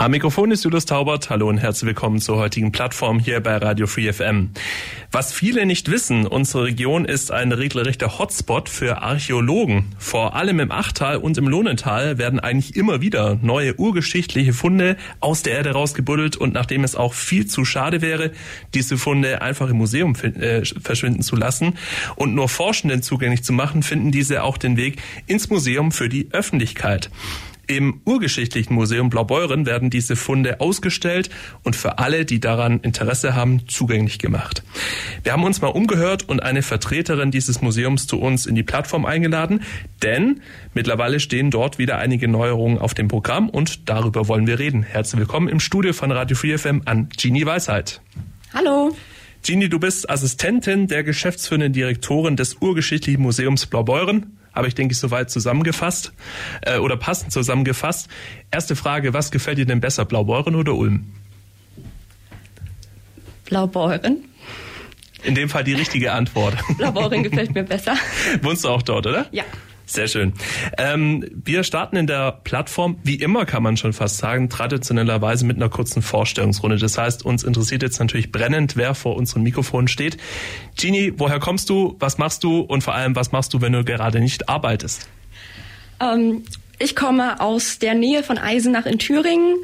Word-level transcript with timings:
Am 0.00 0.12
Mikrofon 0.12 0.50
ist 0.50 0.64
Julius 0.64 0.86
Taubert. 0.86 1.28
Hallo 1.28 1.46
und 1.46 1.58
herzlich 1.58 1.88
willkommen 1.88 2.20
zur 2.20 2.38
heutigen 2.38 2.72
Plattform 2.72 3.18
hier 3.18 3.38
bei 3.40 3.58
Radio 3.58 3.86
Free 3.86 4.10
FM. 4.10 4.48
Was 5.12 5.30
viele 5.34 5.66
nicht 5.66 5.90
wissen, 5.90 6.26
unsere 6.26 6.64
Region 6.64 7.04
ist 7.04 7.30
ein 7.30 7.52
regelrechter 7.52 8.18
Hotspot 8.18 8.70
für 8.70 9.02
Archäologen. 9.02 9.94
Vor 9.98 10.34
allem 10.36 10.58
im 10.58 10.72
Achtal 10.72 11.18
und 11.18 11.36
im 11.36 11.46
Lohnental 11.46 12.16
werden 12.16 12.40
eigentlich 12.40 12.76
immer 12.76 13.02
wieder 13.02 13.38
neue 13.42 13.78
urgeschichtliche 13.78 14.54
Funde 14.54 14.96
aus 15.20 15.42
der 15.42 15.52
Erde 15.52 15.72
rausgebuddelt 15.72 16.34
und 16.34 16.54
nachdem 16.54 16.82
es 16.82 16.96
auch 16.96 17.12
viel 17.12 17.46
zu 17.46 17.66
schade 17.66 18.00
wäre, 18.00 18.30
diese 18.72 18.96
Funde 18.96 19.42
einfach 19.42 19.68
im 19.68 19.76
Museum 19.76 20.14
äh, 20.14 20.64
verschwinden 20.64 21.20
zu 21.20 21.36
lassen 21.36 21.74
und 22.16 22.34
nur 22.34 22.48
Forschenden 22.48 23.02
zugänglich 23.02 23.44
zu 23.44 23.52
machen, 23.52 23.82
finden 23.82 24.12
diese 24.12 24.44
auch 24.44 24.56
den 24.56 24.78
Weg 24.78 25.02
ins 25.26 25.50
Museum 25.50 25.92
für 25.92 26.08
die 26.08 26.28
Öffentlichkeit. 26.32 27.10
Im 27.70 28.00
Urgeschichtlichen 28.04 28.74
Museum 28.74 29.10
Blaubeuren 29.10 29.64
werden 29.64 29.90
diese 29.90 30.16
Funde 30.16 30.60
ausgestellt 30.60 31.30
und 31.62 31.76
für 31.76 31.98
alle, 31.98 32.24
die 32.24 32.40
daran 32.40 32.80
Interesse 32.80 33.36
haben, 33.36 33.68
zugänglich 33.68 34.18
gemacht. 34.18 34.64
Wir 35.22 35.30
haben 35.32 35.44
uns 35.44 35.60
mal 35.60 35.68
umgehört 35.68 36.28
und 36.28 36.42
eine 36.42 36.62
Vertreterin 36.62 37.30
dieses 37.30 37.62
Museums 37.62 38.08
zu 38.08 38.20
uns 38.20 38.46
in 38.46 38.56
die 38.56 38.64
Plattform 38.64 39.04
eingeladen, 39.04 39.62
denn 40.02 40.40
mittlerweile 40.74 41.20
stehen 41.20 41.52
dort 41.52 41.78
wieder 41.78 41.98
einige 41.98 42.26
Neuerungen 42.26 42.78
auf 42.78 42.92
dem 42.92 43.06
Programm 43.06 43.48
und 43.48 43.88
darüber 43.88 44.26
wollen 44.26 44.48
wir 44.48 44.58
reden. 44.58 44.82
Herzlich 44.82 45.20
willkommen 45.20 45.46
im 45.46 45.60
Studio 45.60 45.92
von 45.92 46.10
Radio 46.10 46.36
Free 46.36 46.58
FM 46.58 46.82
an 46.86 47.08
Genie 47.16 47.46
Weisheit. 47.46 48.00
Hallo. 48.52 48.96
Genie, 49.46 49.68
du 49.68 49.78
bist 49.78 50.10
Assistentin 50.10 50.88
der 50.88 51.04
geschäftsführenden 51.04 51.72
Direktorin 51.72 52.34
des 52.34 52.54
Urgeschichtlichen 52.54 53.22
Museums 53.22 53.66
Blaubeuren 53.66 54.39
habe 54.54 54.68
ich, 54.68 54.74
denke 54.74 54.92
ich, 54.92 54.98
soweit 54.98 55.30
zusammengefasst 55.30 56.12
äh, 56.62 56.78
oder 56.78 56.96
passend 56.96 57.32
zusammengefasst. 57.32 58.08
Erste 58.50 58.76
Frage, 58.76 59.14
was 59.14 59.30
gefällt 59.30 59.58
dir 59.58 59.66
denn 59.66 59.80
besser, 59.80 60.04
Blaubeuren 60.04 60.54
oder 60.54 60.74
Ulm? 60.74 61.12
Blaubeuren. 63.44 64.24
In 65.22 65.34
dem 65.34 65.48
Fall 65.48 65.64
die 65.64 65.74
richtige 65.74 66.12
Antwort. 66.12 66.56
Blaubeuren 66.78 67.22
gefällt 67.22 67.54
mir 67.54 67.64
besser. 67.64 67.94
Wohnst 68.42 68.64
du 68.64 68.68
auch 68.68 68.82
dort, 68.82 69.06
oder? 69.06 69.26
Ja. 69.32 69.44
Sehr 69.90 70.06
schön. 70.06 70.34
Ähm, 70.78 71.28
wir 71.44 71.64
starten 71.64 71.96
in 71.96 72.06
der 72.06 72.30
Plattform, 72.30 73.00
wie 73.02 73.16
immer 73.16 73.44
kann 73.44 73.64
man 73.64 73.76
schon 73.76 73.92
fast 73.92 74.18
sagen, 74.18 74.48
traditionellerweise 74.48 75.44
mit 75.44 75.56
einer 75.56 75.68
kurzen 75.68 76.00
Vorstellungsrunde. 76.00 76.76
Das 76.76 76.96
heißt, 76.96 77.24
uns 77.24 77.42
interessiert 77.42 77.82
jetzt 77.82 77.98
natürlich 77.98 78.30
brennend, 78.30 78.76
wer 78.76 78.94
vor 78.94 79.16
unseren 79.16 79.42
Mikrofonen 79.42 79.88
steht. 79.88 80.16
Gini, 80.76 81.12
woher 81.16 81.40
kommst 81.40 81.70
du, 81.70 81.96
was 81.98 82.18
machst 82.18 82.44
du 82.44 82.60
und 82.60 82.84
vor 82.84 82.94
allem, 82.94 83.16
was 83.16 83.32
machst 83.32 83.52
du, 83.52 83.62
wenn 83.62 83.72
du 83.72 83.82
gerade 83.82 84.20
nicht 84.20 84.48
arbeitest? 84.48 85.08
Ähm, 85.98 86.44
ich 86.78 86.94
komme 86.94 87.40
aus 87.40 87.80
der 87.80 87.94
Nähe 87.94 88.22
von 88.22 88.38
Eisenach 88.38 88.86
in 88.86 89.00
Thüringen 89.00 89.56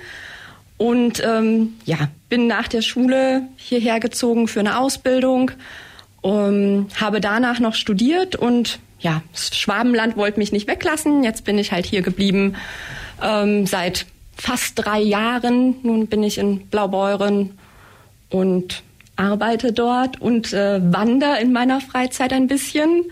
und 0.76 1.22
ähm, 1.24 1.74
ja, 1.84 2.10
bin 2.28 2.48
nach 2.48 2.66
der 2.66 2.82
Schule 2.82 3.42
hierher 3.54 4.00
gezogen 4.00 4.48
für 4.48 4.58
eine 4.58 4.80
Ausbildung, 4.80 5.52
um, 6.20 6.88
habe 7.00 7.20
danach 7.20 7.60
noch 7.60 7.76
studiert 7.76 8.34
und 8.34 8.80
ja, 8.98 9.22
das 9.32 9.56
Schwabenland 9.56 10.16
wollte 10.16 10.38
mich 10.38 10.52
nicht 10.52 10.68
weglassen. 10.68 11.22
Jetzt 11.22 11.44
bin 11.44 11.58
ich 11.58 11.72
halt 11.72 11.86
hier 11.86 12.02
geblieben 12.02 12.56
ähm, 13.22 13.66
seit 13.66 14.06
fast 14.36 14.72
drei 14.76 15.00
Jahren. 15.00 15.76
Nun 15.82 16.06
bin 16.06 16.22
ich 16.22 16.38
in 16.38 16.66
Blaubeuren 16.68 17.58
und 18.30 18.82
arbeite 19.16 19.72
dort 19.72 20.20
und 20.20 20.52
äh, 20.52 20.80
wandere 20.92 21.40
in 21.40 21.52
meiner 21.52 21.80
Freizeit 21.80 22.32
ein 22.32 22.46
bisschen. 22.46 23.04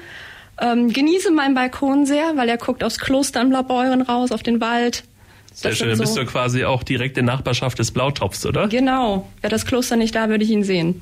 Ähm, 0.61 0.93
genieße 0.93 1.31
meinen 1.31 1.55
Balkon 1.55 2.07
sehr, 2.07 2.37
weil 2.37 2.49
er 2.49 2.59
guckt 2.59 2.85
aufs 2.85 2.99
Kloster 2.99 3.41
in 3.41 3.49
Blaubeuren 3.51 4.03
raus, 4.03 4.31
auf 4.31 4.43
den 4.43 4.61
Wald. 4.61 5.05
Sehr 5.53 5.71
das 5.71 5.79
schön, 5.79 5.89
dann 5.89 5.97
so 5.97 6.03
bist 6.03 6.17
du 6.17 6.25
quasi 6.27 6.65
auch 6.65 6.83
direkt 6.83 7.17
in 7.19 7.25
Nachbarschaft 7.25 7.79
des 7.79 7.91
Blautopfs, 7.91 8.45
oder? 8.47 8.69
Genau. 8.69 9.29
Wäre 9.41 9.51
das 9.51 9.67
Kloster 9.67 9.97
nicht 9.97 10.15
da, 10.15 10.29
würde 10.29 10.45
ich 10.45 10.51
ihn 10.51 10.65
sehen. 10.65 11.01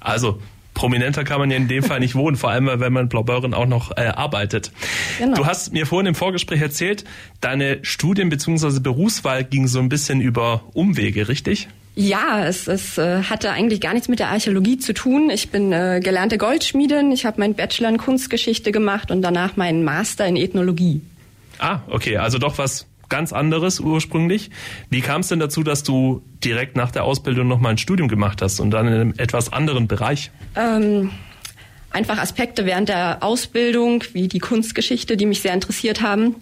Also, 0.00 0.40
prominenter 0.78 1.24
kann 1.24 1.40
man 1.40 1.50
ja 1.50 1.56
in 1.56 1.66
dem 1.66 1.82
Fall 1.82 1.98
nicht 1.98 2.14
wohnen, 2.14 2.36
vor 2.36 2.50
allem 2.50 2.70
wenn 2.72 2.92
man 2.92 3.08
Blaubeuren 3.08 3.52
auch 3.52 3.66
noch 3.66 3.90
äh, 3.96 4.06
arbeitet. 4.06 4.70
Genau. 5.18 5.34
Du 5.34 5.44
hast 5.44 5.72
mir 5.72 5.86
vorhin 5.86 6.06
im 6.06 6.14
Vorgespräch 6.14 6.62
erzählt, 6.62 7.04
deine 7.40 7.80
Studien- 7.82 8.28
bzw. 8.28 8.78
Berufswahl 8.78 9.42
ging 9.42 9.66
so 9.66 9.80
ein 9.80 9.88
bisschen 9.88 10.20
über 10.20 10.62
Umwege, 10.74 11.28
richtig? 11.28 11.68
Ja, 11.96 12.46
es, 12.46 12.68
es 12.68 12.96
äh, 12.96 13.24
hatte 13.24 13.50
eigentlich 13.50 13.80
gar 13.80 13.92
nichts 13.92 14.08
mit 14.08 14.20
der 14.20 14.28
Archäologie 14.28 14.78
zu 14.78 14.94
tun. 14.94 15.30
Ich 15.30 15.50
bin 15.50 15.72
äh, 15.72 16.00
gelernte 16.00 16.38
Goldschmiedin, 16.38 17.10
ich 17.10 17.26
habe 17.26 17.40
meinen 17.40 17.54
Bachelor 17.54 17.88
in 17.88 17.98
Kunstgeschichte 17.98 18.70
gemacht 18.70 19.10
und 19.10 19.20
danach 19.22 19.56
meinen 19.56 19.82
Master 19.82 20.28
in 20.28 20.36
Ethnologie. 20.36 21.00
Ah, 21.58 21.80
okay, 21.88 22.18
also 22.18 22.38
doch 22.38 22.56
was 22.56 22.86
ganz 23.08 23.32
anderes 23.32 23.80
ursprünglich. 23.80 24.50
Wie 24.90 25.00
kam 25.00 25.22
es 25.22 25.28
denn 25.28 25.38
dazu, 25.38 25.62
dass 25.62 25.82
du 25.82 26.22
direkt 26.44 26.76
nach 26.76 26.90
der 26.90 27.04
Ausbildung 27.04 27.48
noch 27.48 27.58
mal 27.58 27.70
ein 27.70 27.78
Studium 27.78 28.08
gemacht 28.08 28.42
hast 28.42 28.60
und 28.60 28.70
dann 28.70 28.86
in 28.86 28.94
einem 28.94 29.14
etwas 29.16 29.52
anderen 29.52 29.88
Bereich? 29.88 30.30
Ähm, 30.56 31.10
einfach 31.90 32.18
Aspekte 32.18 32.66
während 32.66 32.88
der 32.88 33.22
Ausbildung, 33.22 34.04
wie 34.12 34.28
die 34.28 34.38
Kunstgeschichte, 34.38 35.16
die 35.16 35.26
mich 35.26 35.40
sehr 35.40 35.54
interessiert 35.54 36.02
haben, 36.02 36.36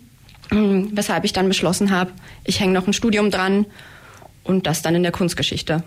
ähm, 0.51 0.91
weshalb 0.93 1.25
ich 1.25 1.33
dann 1.33 1.49
beschlossen 1.49 1.91
habe, 1.91 2.13
ich 2.45 2.61
hänge 2.61 2.73
noch 2.73 2.87
ein 2.87 2.93
Studium 2.93 3.31
dran 3.31 3.67
und 4.45 4.67
das 4.67 4.83
dann 4.83 4.95
in 4.95 5.03
der 5.03 5.13
Kunstgeschichte. 5.13 5.83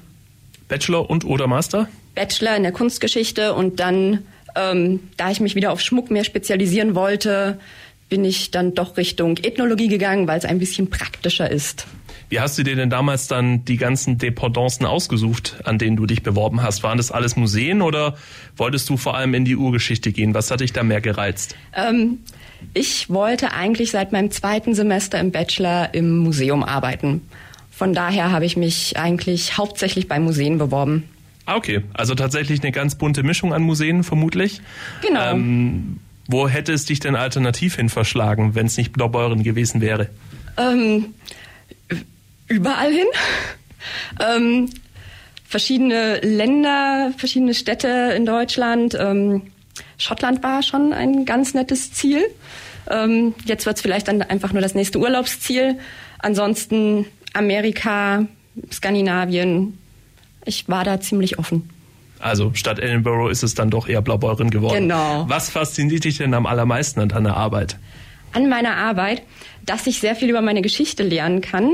Bachelor 0.67 1.09
und 1.09 1.25
oder 1.25 1.47
Master? 1.47 1.87
Bachelor 2.15 2.55
in 2.55 2.63
der 2.63 2.71
Kunstgeschichte 2.71 3.53
und 3.53 3.79
dann, 3.79 4.25
ähm, 4.55 4.99
da 5.17 5.31
ich 5.31 5.39
mich 5.39 5.55
wieder 5.55 5.71
auf 5.71 5.81
Schmuck 5.81 6.11
mehr 6.11 6.23
spezialisieren 6.23 6.95
wollte, 6.95 7.59
bin 8.09 8.25
ich 8.25 8.51
dann 8.51 8.73
doch 8.73 8.97
Richtung 8.97 9.37
Ethnologie 9.37 9.87
gegangen, 9.87 10.27
weil 10.27 10.37
es 10.39 10.45
ein 10.45 10.59
bisschen 10.59 10.89
praktischer 10.89 11.49
ist. 11.49 11.87
Wie 12.29 12.39
hast 12.39 12.57
du 12.59 12.63
dir 12.63 12.75
denn 12.75 12.91
damals 12.91 13.27
dann 13.27 13.65
die 13.65 13.77
ganzen 13.77 14.19
Dependancen 14.19 14.85
ausgesucht, 14.85 15.57
an 15.63 15.79
denen 15.79 15.95
du 15.95 16.05
dich 16.05 16.21
beworben 16.21 16.61
hast? 16.61 16.83
Waren 16.83 16.97
das 16.97 17.11
alles 17.11 17.35
Museen 17.35 17.81
oder 17.81 18.17
wolltest 18.55 18.87
du 18.89 18.97
vor 18.97 19.15
allem 19.15 19.33
in 19.33 19.45
die 19.45 19.55
Urgeschichte 19.55 20.11
gehen? 20.11 20.35
Was 20.35 20.51
hat 20.51 20.59
dich 20.59 20.71
da 20.71 20.83
mehr 20.83 21.01
gereizt? 21.01 21.55
Ähm, 21.75 22.19
ich 22.75 23.09
wollte 23.09 23.53
eigentlich 23.53 23.89
seit 23.91 24.11
meinem 24.11 24.29
zweiten 24.29 24.75
Semester 24.75 25.19
im 25.19 25.31
Bachelor 25.31 25.93
im 25.93 26.19
Museum 26.19 26.63
arbeiten. 26.63 27.21
Von 27.71 27.93
daher 27.93 28.31
habe 28.31 28.45
ich 28.45 28.57
mich 28.57 28.97
eigentlich 28.97 29.57
hauptsächlich 29.57 30.07
bei 30.07 30.19
Museen 30.19 30.59
beworben. 30.59 31.05
Ah, 31.45 31.55
okay. 31.55 31.81
Also 31.93 32.13
tatsächlich 32.13 32.61
eine 32.61 32.71
ganz 32.71 32.93
bunte 32.93 33.23
Mischung 33.23 33.53
an 33.53 33.63
Museen 33.63 34.03
vermutlich. 34.03 34.61
Genau. 35.01 35.31
Ähm, 35.31 35.99
wo 36.29 36.47
hätte 36.47 36.73
es 36.73 36.85
dich 36.85 36.99
denn 36.99 37.15
alternativ 37.15 37.75
hin 37.75 37.89
verschlagen, 37.89 38.53
wenn 38.53 38.67
es 38.67 38.77
nicht 38.77 38.93
Blaubeuren 38.93 39.41
gewesen 39.41 39.81
wäre? 39.81 40.09
Ähm, 40.57 41.15
überall 42.47 42.91
hin. 42.93 43.07
ähm, 44.19 44.69
verschiedene 45.43 46.19
Länder, 46.19 47.11
verschiedene 47.17 47.55
Städte 47.55 48.13
in 48.15 48.27
Deutschland. 48.27 48.95
Ähm, 48.99 49.41
Schottland 49.97 50.43
war 50.43 50.61
schon 50.61 50.93
ein 50.93 51.25
ganz 51.25 51.55
nettes 51.55 51.93
Ziel. 51.93 52.23
Ähm, 52.91 53.33
jetzt 53.45 53.65
wird 53.65 53.77
es 53.77 53.81
vielleicht 53.81 54.07
dann 54.07 54.21
einfach 54.21 54.53
nur 54.53 54.61
das 54.61 54.75
nächste 54.75 54.99
Urlaubsziel. 54.99 55.79
Ansonsten 56.19 57.07
Amerika, 57.33 58.27
Skandinavien. 58.71 59.79
Ich 60.45 60.69
war 60.69 60.83
da 60.83 61.01
ziemlich 61.01 61.39
offen. 61.39 61.67
Also 62.19 62.51
statt 62.53 62.79
Edinburgh 62.79 63.31
ist 63.31 63.43
es 63.43 63.55
dann 63.55 63.69
doch 63.69 63.87
eher 63.87 64.01
Blaubeuren 64.01 64.49
geworden. 64.49 64.89
Genau. 64.89 65.25
Was 65.27 65.49
fasziniert 65.49 66.03
dich 66.03 66.17
denn 66.17 66.33
am 66.33 66.45
allermeisten 66.45 66.99
an 66.99 67.09
deiner 67.09 67.37
Arbeit? 67.37 67.77
An 68.33 68.49
meiner 68.49 68.75
Arbeit, 68.75 69.23
dass 69.65 69.87
ich 69.87 69.99
sehr 69.99 70.15
viel 70.15 70.29
über 70.29 70.41
meine 70.41 70.61
Geschichte 70.61 71.03
lernen 71.03 71.41
kann. 71.41 71.71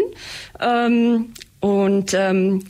Ähm, 0.61 1.33
und 1.59 2.13
ähm, 2.13 2.63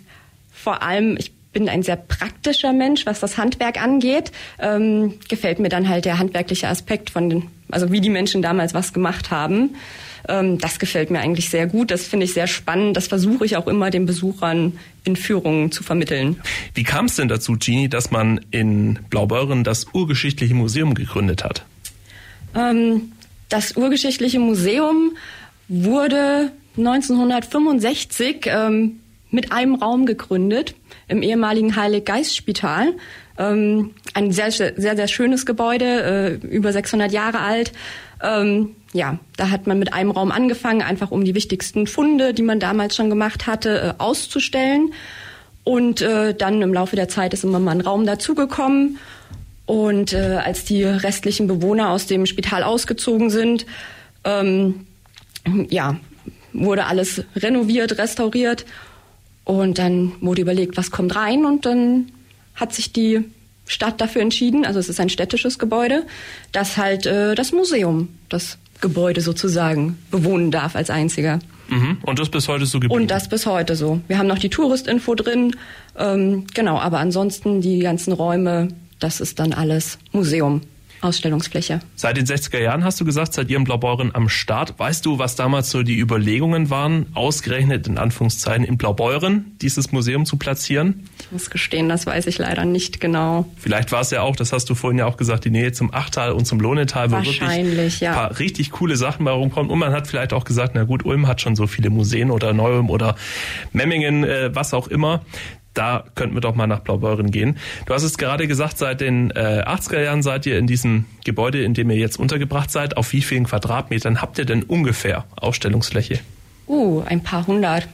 vor 0.51 0.81
allem, 0.81 1.18
ich 1.18 1.33
bin 1.51 1.69
ein 1.69 1.83
sehr 1.83 1.95
praktischer 1.95 2.74
Mensch, 2.74 3.06
was 3.06 3.19
das 3.19 3.38
Handwerk 3.38 3.81
angeht. 3.81 4.31
Ähm, 4.60 5.19
gefällt 5.30 5.60
mir 5.60 5.69
dann 5.69 5.88
halt 5.88 6.06
der 6.06 6.19
handwerkliche 6.19 6.68
Aspekt 6.68 7.10
von 7.10 7.30
den, 7.30 7.48
also 7.71 7.92
wie 7.92 8.01
die 8.01 8.10
Menschen 8.10 8.42
damals 8.42 8.74
was 8.74 8.94
gemacht 8.94 9.31
haben. 9.31 9.75
Ähm, 10.27 10.57
das 10.57 10.80
gefällt 10.80 11.12
mir 11.12 11.19
eigentlich 11.19 11.50
sehr 11.50 11.68
gut. 11.68 11.92
Das 11.92 12.06
finde 12.07 12.25
ich 12.25 12.33
sehr 12.33 12.48
spannend. 12.48 12.98
Das 12.98 13.07
versuche 13.07 13.45
ich 13.45 13.57
auch 13.57 13.68
immer 13.68 13.89
den 13.89 14.06
Besuchern 14.06 14.77
in 15.04 15.16
Führungen 15.16 15.72
zu 15.72 15.83
vermitteln. 15.83 16.42
Wie 16.74 16.83
kam 16.83 17.06
es 17.06 17.16
denn 17.16 17.27
dazu, 17.27 17.54
Gini, 17.54 17.89
dass 17.89 18.12
man 18.12 18.42
in 18.51 19.00
Blaubeuren 19.10 19.63
das 19.63 19.86
Urgeschichtliche 19.94 20.54
Museum 20.56 20.94
gegründet 20.94 21.44
hat? 21.44 21.66
Ähm, 22.56 23.12
Das 23.50 23.77
Urgeschichtliche 23.77 24.39
Museum 24.39 25.16
wurde 25.68 26.51
1965 26.78 28.48
ähm, 28.48 29.00
mit 29.31 29.51
einem 29.51 29.75
Raum 29.75 30.06
gegründet 30.06 30.75
im 31.07 31.21
ehemaligen 31.21 31.75
Heilig-Geist-Spital. 31.75 32.94
Ähm, 33.38 33.92
ein 34.13 34.31
sehr, 34.31 34.51
sehr, 34.51 34.74
sehr 34.75 35.07
schönes 35.07 35.45
Gebäude, 35.45 36.39
äh, 36.42 36.48
über 36.48 36.71
600 36.71 37.12
Jahre 37.12 37.39
alt. 37.39 37.74
Ähm, 38.21 38.75
ja, 38.94 39.19
da 39.35 39.50
hat 39.50 39.67
man 39.67 39.77
mit 39.77 39.94
einem 39.94 40.12
Raum 40.12 40.31
angefangen, 40.31 40.81
einfach 40.81 41.12
um 41.12 41.25
die 41.25 41.35
wichtigsten 41.35 41.88
Funde, 41.88 42.33
die 42.33 42.41
man 42.41 42.59
damals 42.59 42.95
schon 42.95 43.09
gemacht 43.09 43.47
hatte, 43.47 43.95
äh, 43.97 44.01
auszustellen. 44.01 44.94
Und 45.63 46.01
äh, 46.01 46.33
dann 46.33 46.62
im 46.62 46.73
Laufe 46.73 46.95
der 46.95 47.09
Zeit 47.09 47.33
ist 47.33 47.44
immer 47.44 47.59
mal 47.59 47.71
ein 47.71 47.81
Raum 47.81 48.06
dazugekommen. 48.06 49.00
Und 49.65 50.13
äh, 50.13 50.39
als 50.44 50.63
die 50.63 50.83
restlichen 50.83 51.47
Bewohner 51.47 51.89
aus 51.89 52.06
dem 52.06 52.25
Spital 52.25 52.63
ausgezogen 52.63 53.29
sind, 53.29 53.65
ähm, 54.23 54.85
ja, 55.69 55.97
wurde 56.53 56.85
alles 56.85 57.23
renoviert, 57.35 57.97
restauriert. 57.97 58.65
Und 59.44 59.77
dann 59.77 60.13
wurde 60.21 60.41
überlegt, 60.41 60.77
was 60.77 60.91
kommt 60.91 61.15
rein. 61.15 61.45
Und 61.45 61.65
dann 61.65 62.11
hat 62.56 62.73
sich 62.73 62.94
die 62.94 63.25
Stadt 63.67 64.00
dafür 64.00 64.21
entschieden, 64.21 64.65
also 64.65 64.79
es 64.79 64.89
ist 64.89 65.00
ein 65.00 65.09
städtisches 65.09 65.59
Gebäude, 65.59 66.03
dass 66.51 66.77
halt 66.77 67.06
äh, 67.06 67.35
das 67.35 67.51
Museum 67.51 68.09
das 68.29 68.57
Gebäude 68.81 69.21
sozusagen 69.21 69.97
bewohnen 70.12 70.51
darf 70.51 70.75
als 70.75 70.89
einziger. 70.89 71.39
Mhm. 71.67 71.97
Und 72.03 72.19
das 72.19 72.29
bis 72.29 72.47
heute 72.47 72.65
so 72.65 72.79
geblieben? 72.79 73.01
Und 73.01 73.09
das 73.09 73.27
bis 73.27 73.45
heute 73.45 73.75
so. 73.75 74.01
Wir 74.07 74.17
haben 74.17 74.27
noch 74.27 74.38
die 74.38 74.50
Touristinfo 74.50 75.15
drin, 75.15 75.56
ähm, 75.97 76.45
genau, 76.53 76.77
aber 76.77 77.00
ansonsten 77.00 77.62
die 77.62 77.79
ganzen 77.79 78.13
Räume, 78.13 78.67
das 79.00 79.19
ist 79.19 79.39
dann 79.39 79.53
alles 79.53 79.97
Museum. 80.11 80.61
Ausstellungsfläche. 81.06 81.80
Seit 81.96 82.18
den 82.18 82.25
60er 82.25 82.60
Jahren 82.60 82.84
hast 82.84 83.00
du 83.00 83.06
gesagt, 83.06 83.34
seid 83.34 83.50
ihr 83.50 83.57
im 83.57 83.63
Blaubeuren 83.63 84.13
am 84.13 84.28
Start. 84.30 84.78
Weißt 84.78 85.06
du, 85.06 85.19
was 85.19 85.36
damals 85.36 85.69
so 85.69 85.84
die 85.84 85.98
Überlegungen 86.00 86.69
waren, 86.69 87.06
ausgerechnet 87.13 87.88
in 87.88 87.98
Anführungszeichen 87.98 88.66
in 88.66 88.78
Blaubeuren 88.78 89.56
dieses 89.62 89.92
Museum 89.92 90.25
zu 90.25 90.38
platzieren? 90.38 91.07
Ich 91.19 91.31
muss 91.31 91.50
gestehen, 91.50 91.88
das 91.90 92.06
weiß 92.06 92.28
ich 92.28 92.38
leider 92.38 92.66
nicht 92.66 93.00
genau. 93.00 93.46
Vielleicht 93.57 93.92
war 93.92 94.02
es 94.02 94.12
ja 94.12 94.22
auch, 94.22 94.36
das 94.36 94.52
hast 94.52 94.69
du 94.69 94.75
vorhin 94.75 95.00
ja 95.00 95.06
auch 95.06 95.18
gesagt, 95.18 95.46
die 95.46 95.52
Nähe 95.52 95.72
zum 95.72 95.94
Achtal 95.94 96.31
und 96.31 96.46
zum 96.46 96.60
Lohnetal, 96.60 97.12
wo 97.12 97.18
wirklich 97.18 98.00
ja. 98.00 98.12
ein 98.12 98.16
paar 98.16 98.40
richtig 98.40 98.72
coole 98.72 98.98
Sachen 98.98 99.25
bei 99.25 99.31
rumkommen. 99.31 99.72
Und 99.72 99.80
man 99.80 99.94
hat 99.94 100.07
vielleicht 100.07 100.34
auch 100.34 100.44
gesagt, 100.44 100.74
na 100.75 100.84
gut, 100.84 101.06
Ulm 101.06 101.28
hat 101.28 101.42
schon 101.42 101.56
so 101.56 101.68
viele 101.68 101.90
Museen 101.90 102.31
oder 102.31 102.54
Neu-Ulm 102.54 102.90
oder 102.90 103.16
Memmingen, 103.72 104.24
äh, 104.24 104.54
was 104.54 104.74
auch 104.74 104.88
immer 104.88 105.22
da 105.75 106.06
könnten 106.16 106.36
wir 106.36 106.42
doch 106.42 106.56
mal 106.56 106.68
nach 106.68 106.80
Blaubeuren 106.80 107.30
gehen. 107.30 107.57
Du 107.86 107.94
hast 107.94 108.04
es 108.04 108.18
gerade 108.18 108.48
gesagt, 108.48 108.77
seit 108.77 109.01
den 109.01 109.31
äh, 109.31 109.63
80er 109.68 110.01
Jahren 110.01 110.24
seid 110.24 110.45
ihr 110.45 110.57
in 110.57 110.68
diesem 110.68 111.06
Gebäude, 111.24 111.63
in 111.63 111.74
dem 111.74 111.89
ihr 111.92 111.98
jetzt 111.98 112.18
untergebracht 112.18 112.72
seid. 112.72 112.98
Auf 112.98 113.13
wie 113.13 113.22
vielen 113.22 113.45
Quadratmetern 113.45 114.22
habt 114.22 114.39
ihr 114.39 114.45
denn 114.45 114.63
ungefähr 114.63 115.25
Ausstellungsfläche? 115.36 116.19
Uh, 116.68 117.04
ein 117.06 117.22
paar 117.22 117.45
hundert. 117.45 117.88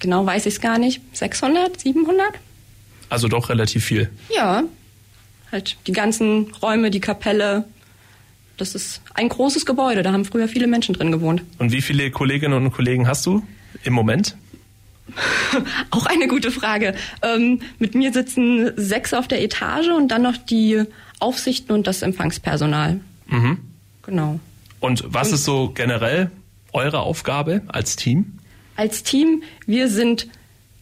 Genau 0.00 0.24
weiß 0.24 0.46
ich 0.46 0.54
es 0.54 0.60
gar 0.60 0.78
nicht. 0.78 1.00
600, 1.12 1.80
700? 1.80 2.26
Also 3.10 3.28
doch 3.28 3.48
relativ 3.48 3.84
viel. 3.84 4.10
Ja, 4.34 4.62
halt 5.52 5.76
die 5.86 5.92
ganzen 5.92 6.52
Räume, 6.62 6.90
die 6.90 7.00
Kapelle. 7.00 7.64
Das 8.56 8.74
ist 8.74 9.02
ein 9.14 9.28
großes 9.28 9.66
Gebäude, 9.66 10.02
da 10.02 10.12
haben 10.12 10.24
früher 10.24 10.46
viele 10.46 10.68
Menschen 10.68 10.94
drin 10.94 11.10
gewohnt. 11.10 11.42
Und 11.58 11.72
wie 11.72 11.82
viele 11.82 12.10
Kolleginnen 12.12 12.54
und 12.54 12.70
Kollegen 12.72 13.08
hast 13.08 13.26
du 13.26 13.42
im 13.82 13.92
Moment? 13.92 14.36
Auch 15.90 16.06
eine 16.06 16.28
gute 16.28 16.50
Frage. 16.50 16.94
Ähm, 17.22 17.60
mit 17.78 17.94
mir 17.94 18.12
sitzen 18.12 18.72
sechs 18.76 19.12
auf 19.12 19.28
der 19.28 19.42
Etage 19.42 19.88
und 19.88 20.08
dann 20.08 20.22
noch 20.22 20.36
die 20.36 20.84
Aufsichten 21.20 21.72
und 21.72 21.86
das 21.86 22.02
Empfangspersonal. 22.02 23.00
Mhm. 23.26 23.58
Genau. 24.02 24.40
Und 24.80 25.04
was 25.06 25.28
und 25.28 25.34
ist 25.34 25.44
so 25.44 25.70
generell 25.74 26.30
eure 26.72 27.00
Aufgabe 27.00 27.62
als 27.68 27.96
Team? 27.96 28.38
Als 28.76 29.02
Team, 29.02 29.42
wir 29.66 29.88
sind 29.88 30.26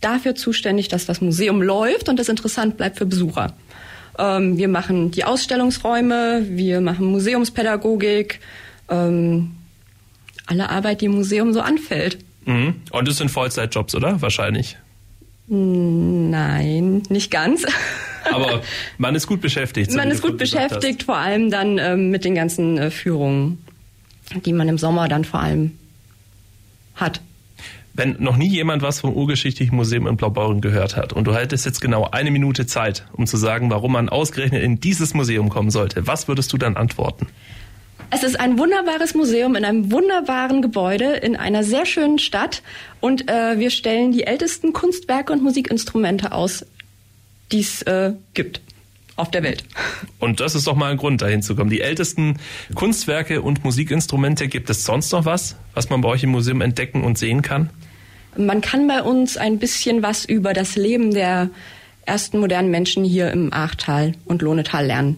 dafür 0.00 0.34
zuständig, 0.34 0.88
dass 0.88 1.06
das 1.06 1.20
Museum 1.20 1.62
läuft 1.62 2.08
und 2.08 2.19
es 2.19 2.28
interessant 2.28 2.76
bleibt 2.76 2.98
für 2.98 3.06
Besucher. 3.06 3.54
Ähm, 4.19 4.56
wir 4.56 4.69
machen 4.69 5.10
die 5.10 5.24
Ausstellungsräume, 5.24 6.46
wir 6.48 6.80
machen 6.80 7.06
Museumspädagogik, 7.06 8.40
ähm, 8.88 9.52
alle 10.46 10.70
Arbeit, 10.70 11.00
die 11.00 11.06
im 11.06 11.14
Museum 11.14 11.52
so 11.52 11.60
anfällt. 11.60 12.19
Mhm. 12.44 12.75
Und 12.91 13.09
es 13.09 13.19
sind 13.19 13.31
Vollzeitjobs, 13.31 13.94
oder? 13.94 14.21
Wahrscheinlich. 14.21 14.77
Nein, 15.49 17.03
nicht 17.09 17.31
ganz. 17.31 17.65
Aber 18.31 18.62
man 18.99 19.15
ist 19.15 19.27
gut 19.27 19.41
beschäftigt. 19.41 19.91
So 19.91 19.97
man 19.97 20.11
ist 20.11 20.23
gut 20.23 20.39
beschäftigt, 20.39 21.03
vor 21.05 21.17
allem 21.17 21.50
dann 21.50 21.79
ähm, 21.79 22.11
mit 22.11 22.25
den 22.25 22.35
ganzen 22.35 22.79
äh, 22.79 22.91
Führungen, 22.91 23.59
die 24.44 24.53
man 24.53 24.69
im 24.69 24.79
Sommer 24.79 25.09
dann 25.09 25.25
vor 25.25 25.41
allem 25.41 25.73
hat. 26.94 27.21
Wenn 27.94 28.17
noch 28.21 28.37
nie 28.37 28.49
jemand 28.49 28.81
was 28.81 29.00
vom 29.00 29.12
Urgeschichtlichen 29.12 29.77
Museum 29.77 30.06
in 30.06 30.17
Blaubeuren 30.17 30.62
gehört 30.62 30.97
hat 30.97 31.12
und 31.12 31.25
du 31.27 31.35
hättest 31.35 31.67
jetzt 31.67 31.83
genau 31.83 32.09
eine 32.11 32.31
Minute 32.31 32.65
Zeit, 32.65 33.05
um 33.12 33.27
zu 33.27 33.37
sagen, 33.37 33.71
warum 33.71 33.93
man 33.93 34.09
ausgerechnet 34.09 34.62
in 34.62 34.81
dieses 34.81 35.12
Museum 35.12 35.50
kommen 35.50 35.71
sollte, 35.71 36.06
was 36.06 36.27
würdest 36.27 36.53
du 36.55 36.59
dann 36.59 36.77
antworten? 36.77 37.27
Es 38.14 38.23
ist 38.23 38.38
ein 38.38 38.59
wunderbares 38.59 39.14
Museum 39.14 39.56
in 39.56 39.64
einem 39.64 39.91
wunderbaren 39.91 40.61
Gebäude 40.61 41.14
in 41.14 41.35
einer 41.35 41.64
sehr 41.64 41.87
schönen 41.87 42.19
Stadt 42.19 42.62
und 43.00 43.31
äh, 43.31 43.59
wir 43.59 43.70
stellen 43.70 44.12
die 44.12 44.25
ältesten 44.25 44.75
Kunstwerke 44.75 45.32
und 45.32 45.43
Musikinstrumente 45.43 46.32
aus, 46.32 46.67
die 47.53 47.61
es 47.61 47.81
äh, 47.82 48.12
gibt 48.35 48.61
auf 49.17 49.31
der 49.31 49.43
Welt. 49.43 49.64
Und 50.19 50.41
das 50.41 50.55
ist 50.55 50.67
doch 50.67 50.76
mal 50.76 50.91
ein 50.91 50.99
Grund, 50.99 51.23
dahin 51.23 51.41
zu 51.41 51.56
kommen. 51.56 51.70
Die 51.70 51.81
ältesten 51.81 52.37
Kunstwerke 52.75 53.41
und 53.41 53.64
Musikinstrumente, 53.64 54.47
gibt 54.47 54.69
es 54.69 54.85
sonst 54.85 55.11
noch 55.12 55.25
was, 55.25 55.56
was 55.73 55.88
man 55.88 56.03
bei 56.03 56.11
euch 56.11 56.23
im 56.23 56.32
Museum 56.32 56.61
entdecken 56.61 57.05
und 57.05 57.17
sehen 57.17 57.41
kann? 57.41 57.70
Man 58.37 58.61
kann 58.61 58.88
bei 58.88 59.03
uns 59.03 59.38
ein 59.38 59.58
bisschen 59.58 60.03
was 60.03 60.26
über 60.26 60.53
das 60.53 60.76
Leben 60.76 61.15
der 61.15 61.49
ersten 62.05 62.41
modernen 62.41 62.70
Menschen 62.70 63.05
hier 63.05 63.31
im 63.31 63.55
Achtal 63.55 64.12
und 64.26 64.43
Lohnetal 64.43 64.85
lernen. 64.85 65.17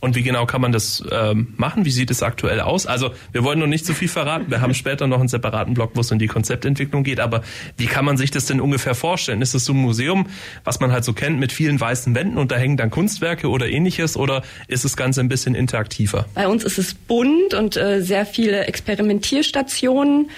Und 0.00 0.14
wie 0.14 0.22
genau 0.22 0.46
kann 0.46 0.60
man 0.60 0.72
das 0.72 1.02
ähm, 1.10 1.54
machen? 1.56 1.84
Wie 1.84 1.90
sieht 1.90 2.10
es 2.10 2.22
aktuell 2.22 2.60
aus? 2.60 2.86
Also 2.86 3.10
wir 3.32 3.42
wollen 3.42 3.58
noch 3.58 3.66
nicht 3.66 3.84
zu 3.84 3.94
viel 3.94 4.08
verraten. 4.08 4.50
Wir 4.50 4.60
haben 4.60 4.74
später 4.88 5.06
noch 5.06 5.18
einen 5.18 5.28
separaten 5.28 5.74
Blog, 5.74 5.92
wo 5.94 6.00
es 6.00 6.12
um 6.12 6.18
die 6.18 6.28
Konzeptentwicklung 6.28 7.02
geht. 7.02 7.20
Aber 7.20 7.42
wie 7.76 7.86
kann 7.86 8.04
man 8.04 8.16
sich 8.16 8.30
das 8.30 8.46
denn 8.46 8.60
ungefähr 8.60 8.94
vorstellen? 8.94 9.42
Ist 9.42 9.54
es 9.54 9.64
so 9.64 9.72
ein 9.72 9.78
Museum, 9.78 10.26
was 10.64 10.78
man 10.80 10.92
halt 10.92 11.04
so 11.04 11.12
kennt, 11.12 11.40
mit 11.40 11.52
vielen 11.52 11.80
weißen 11.80 12.14
Wänden 12.14 12.38
und 12.38 12.52
da 12.52 12.56
hängen 12.56 12.76
dann 12.76 12.90
Kunstwerke 12.90 13.48
oder 13.48 13.68
ähnliches? 13.68 14.16
Oder 14.16 14.42
ist 14.68 14.84
das 14.84 14.96
Ganze 14.96 15.20
ein 15.20 15.28
bisschen 15.28 15.54
interaktiver? 15.54 16.26
Bei 16.34 16.46
uns 16.46 16.64
ist 16.64 16.78
es 16.78 16.94
bunt 16.94 17.54
und 17.54 17.76
äh, 17.76 18.00
sehr 18.00 18.26
viele 18.26 18.66
Experimentierstationen. 18.66 20.30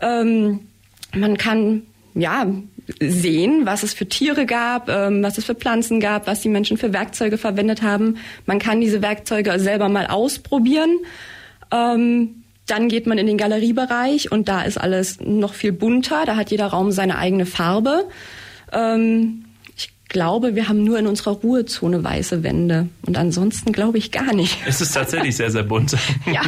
Ähm, 0.00 0.60
man 1.14 1.36
kann 1.38 1.82
ja 2.20 2.46
sehen, 3.00 3.66
was 3.66 3.82
es 3.82 3.92
für 3.94 4.06
Tiere 4.06 4.46
gab, 4.46 4.88
ähm, 4.88 5.22
was 5.22 5.38
es 5.38 5.44
für 5.44 5.54
Pflanzen 5.54 6.00
gab, 6.00 6.26
was 6.26 6.40
die 6.40 6.48
Menschen 6.48 6.78
für 6.78 6.92
Werkzeuge 6.92 7.38
verwendet 7.38 7.82
haben. 7.82 8.16
Man 8.46 8.58
kann 8.58 8.80
diese 8.80 9.02
Werkzeuge 9.02 9.58
selber 9.58 9.88
mal 9.88 10.06
ausprobieren. 10.06 10.98
Ähm, 11.70 12.42
dann 12.66 12.88
geht 12.88 13.06
man 13.06 13.18
in 13.18 13.26
den 13.26 13.38
Galeriebereich 13.38 14.30
und 14.30 14.48
da 14.48 14.62
ist 14.62 14.78
alles 14.78 15.20
noch 15.20 15.54
viel 15.54 15.72
bunter. 15.72 16.24
Da 16.26 16.36
hat 16.36 16.50
jeder 16.50 16.66
Raum 16.66 16.92
seine 16.92 17.18
eigene 17.18 17.46
Farbe. 17.46 18.04
Ähm, 18.72 19.44
ich 19.76 19.90
glaube, 20.08 20.54
wir 20.54 20.68
haben 20.68 20.84
nur 20.84 20.98
in 20.98 21.06
unserer 21.06 21.32
Ruhezone 21.32 22.04
weiße 22.04 22.42
Wände. 22.42 22.88
Und 23.06 23.16
ansonsten 23.16 23.72
glaube 23.72 23.98
ich 23.98 24.12
gar 24.12 24.34
nicht. 24.34 24.58
Es 24.66 24.80
ist 24.80 24.92
tatsächlich 24.92 25.36
sehr, 25.36 25.50
sehr 25.50 25.64
bunt. 25.64 25.96
Ja. 26.32 26.42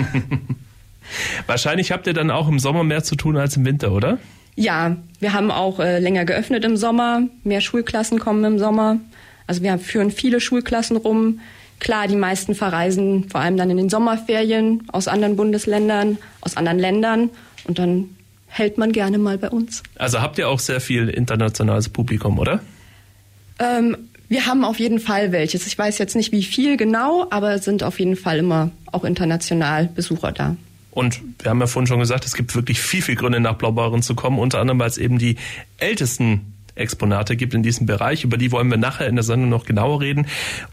Wahrscheinlich 1.46 1.90
habt 1.90 2.06
ihr 2.06 2.12
dann 2.12 2.30
auch 2.30 2.48
im 2.48 2.60
Sommer 2.60 2.84
mehr 2.84 3.02
zu 3.02 3.16
tun 3.16 3.36
als 3.36 3.56
im 3.56 3.64
Winter, 3.64 3.90
oder? 3.90 4.18
Ja, 4.57 4.97
wir 5.21 5.33
haben 5.33 5.50
auch 5.50 5.80
äh, 5.80 5.99
länger 5.99 6.25
geöffnet 6.25 6.64
im 6.64 6.76
Sommer. 6.76 7.23
Mehr 7.45 7.61
Schulklassen 7.61 8.19
kommen 8.19 8.45
im 8.45 8.59
Sommer. 8.59 8.99
Also 9.47 9.62
wir 9.62 9.78
führen 9.78 10.11
viele 10.11 10.40
Schulklassen 10.40 10.97
rum. 10.97 11.40
Klar, 11.78 12.09
die 12.09 12.16
meisten 12.16 12.54
verreisen 12.54 13.28
vor 13.30 13.40
allem 13.40 13.57
dann 13.57 13.71
in 13.71 13.78
den 13.78 13.88
Sommerferien 13.88 14.83
aus 14.92 15.09
anderen 15.09 15.37
Bundesländern, 15.37 16.19
aus 16.42 16.57
anderen 16.57 16.78
Ländern 16.78 17.30
und 17.64 17.78
dann 17.78 18.11
hält 18.49 18.78
man 18.78 18.92
gerne 18.92 19.19
mal 19.19 19.38
bei 19.38 19.49
uns. 19.49 19.83
Also 19.97 20.21
habt 20.21 20.37
ihr 20.38 20.49
auch 20.49 20.59
sehr 20.59 20.80
viel 20.80 21.09
internationales 21.09 21.88
Publikum, 21.88 22.38
oder? 22.38 22.61
Ähm, 23.59 23.97
wir 24.28 24.47
haben 24.47 24.64
auf 24.64 24.78
jeden 24.78 25.00
Fall 25.00 25.33
welches. 25.33 25.66
Ich 25.66 25.76
weiß 25.76 25.99
jetzt 25.99 26.16
nicht 26.16 26.33
wie 26.33 26.42
viel 26.42 26.76
genau, 26.76 27.26
aber 27.30 27.54
es 27.54 27.64
sind 27.64 27.83
auf 27.83 27.99
jeden 27.99 28.16
Fall 28.16 28.38
immer 28.38 28.71
auch 28.92 29.04
international 29.04 29.87
Besucher 29.87 30.33
da. 30.33 30.57
Und 30.90 31.20
wir 31.38 31.50
haben 31.50 31.61
ja 31.61 31.66
vorhin 31.66 31.87
schon 31.87 32.00
gesagt, 32.00 32.25
es 32.25 32.35
gibt 32.35 32.54
wirklich 32.54 32.80
viel, 32.80 33.02
viel 33.02 33.14
Gründe, 33.14 33.40
nach 33.40 33.54
Blaubeuren 33.54 34.02
zu 34.02 34.14
kommen, 34.14 34.38
unter 34.38 34.59
anderem, 34.59 34.80
weil 34.80 34.88
es 34.88 34.99
eben 34.99 35.18
die 35.18 35.37
ältesten 35.78 36.54
Exponate 36.75 37.37
gibt 37.37 37.54
in 37.54 37.62
diesem 37.62 37.87
Bereich. 37.87 38.25
Über 38.25 38.37
die 38.37 38.52
wollen 38.52 38.70
wir 38.70 38.76
nachher 38.76 39.06
in 39.06 39.16
der 39.16 39.23
Sendung 39.23 39.50
noch 39.50 39.64
genauer 39.64 40.00
reden. 40.00 40.26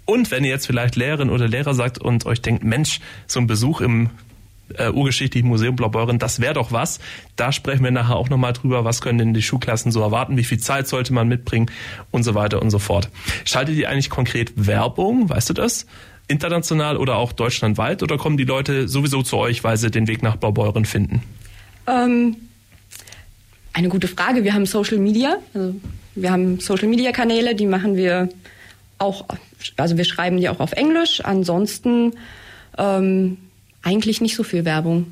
Und 0.05 0.31
wenn 0.31 0.43
ihr 0.43 0.49
jetzt 0.49 0.65
vielleicht 0.65 0.95
Lehrerin 0.95 1.29
oder 1.29 1.47
Lehrer 1.47 1.73
sagt 1.73 1.99
und 1.99 2.25
euch 2.25 2.41
denkt, 2.41 2.63
Mensch, 2.63 2.99
so 3.27 3.39
ein 3.39 3.47
Besuch 3.47 3.81
im 3.81 4.09
äh, 4.75 4.89
Urgeschichtlichen 4.89 5.47
Museum 5.47 5.75
Blaubeuren, 5.75 6.19
das 6.19 6.39
wäre 6.39 6.53
doch 6.53 6.71
was. 6.71 6.99
Da 7.35 7.51
sprechen 7.51 7.83
wir 7.83 7.91
nachher 7.91 8.15
auch 8.15 8.29
nochmal 8.29 8.53
drüber, 8.53 8.85
was 8.85 9.01
können 9.01 9.17
denn 9.19 9.33
die 9.33 9.41
Schulklassen 9.41 9.91
so 9.91 10.01
erwarten, 10.01 10.37
wie 10.37 10.43
viel 10.43 10.59
Zeit 10.59 10.87
sollte 10.87 11.13
man 11.13 11.27
mitbringen 11.27 11.69
und 12.11 12.23
so 12.23 12.35
weiter 12.35 12.61
und 12.61 12.69
so 12.69 12.79
fort. 12.79 13.09
Schaltet 13.45 13.75
ihr 13.75 13.89
eigentlich 13.89 14.09
konkret 14.09 14.53
Werbung, 14.55 15.29
weißt 15.29 15.49
du 15.49 15.53
das? 15.53 15.85
International 16.27 16.97
oder 16.97 17.15
auch 17.15 17.31
deutschlandweit 17.31 18.03
oder 18.03 18.17
kommen 18.17 18.37
die 18.37 18.43
Leute 18.43 18.87
sowieso 18.87 19.23
zu 19.23 19.37
euch, 19.37 19.63
weil 19.63 19.77
sie 19.77 19.89
den 19.89 20.07
Weg 20.07 20.23
nach 20.23 20.35
Blaubeuren 20.35 20.85
finden? 20.85 21.23
Ähm, 21.87 22.35
eine 23.73 23.89
gute 23.89 24.07
Frage. 24.07 24.43
Wir 24.43 24.53
haben 24.53 24.65
Social 24.65 24.97
Media. 24.97 25.37
Also 25.53 25.75
wir 26.15 26.31
haben 26.31 26.59
Social 26.59 26.87
Media 26.87 27.11
Kanäle, 27.11 27.55
die 27.55 27.65
machen 27.65 27.95
wir 27.95 28.29
auch, 28.97 29.25
also 29.77 29.97
wir 29.97 30.05
schreiben 30.05 30.37
die 30.37 30.49
auch 30.49 30.59
auf 30.59 30.73
Englisch. 30.73 31.21
Ansonsten 31.23 32.13
ähm, 32.77 33.37
eigentlich 33.83 34.19
nicht 34.19 34.35
so 34.35 34.43
viel 34.43 34.65
Werbung. 34.65 35.11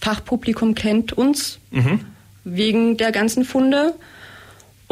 Fachpublikum 0.00 0.74
kennt 0.74 1.12
uns 1.12 1.58
mhm. 1.70 2.00
wegen 2.44 2.96
der 2.96 3.12
ganzen 3.12 3.44
Funde. 3.44 3.94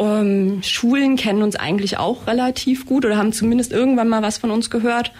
Ähm, 0.01 0.63
Schulen 0.63 1.15
kennen 1.15 1.43
uns 1.43 1.55
eigentlich 1.55 1.97
auch 1.97 2.25
relativ 2.25 2.87
gut 2.87 3.05
oder 3.05 3.17
haben 3.17 3.33
zumindest 3.33 3.71
irgendwann 3.71 4.09
mal 4.09 4.23
was 4.23 4.39
von 4.39 4.49
uns 4.49 4.71
gehört. 4.71 5.11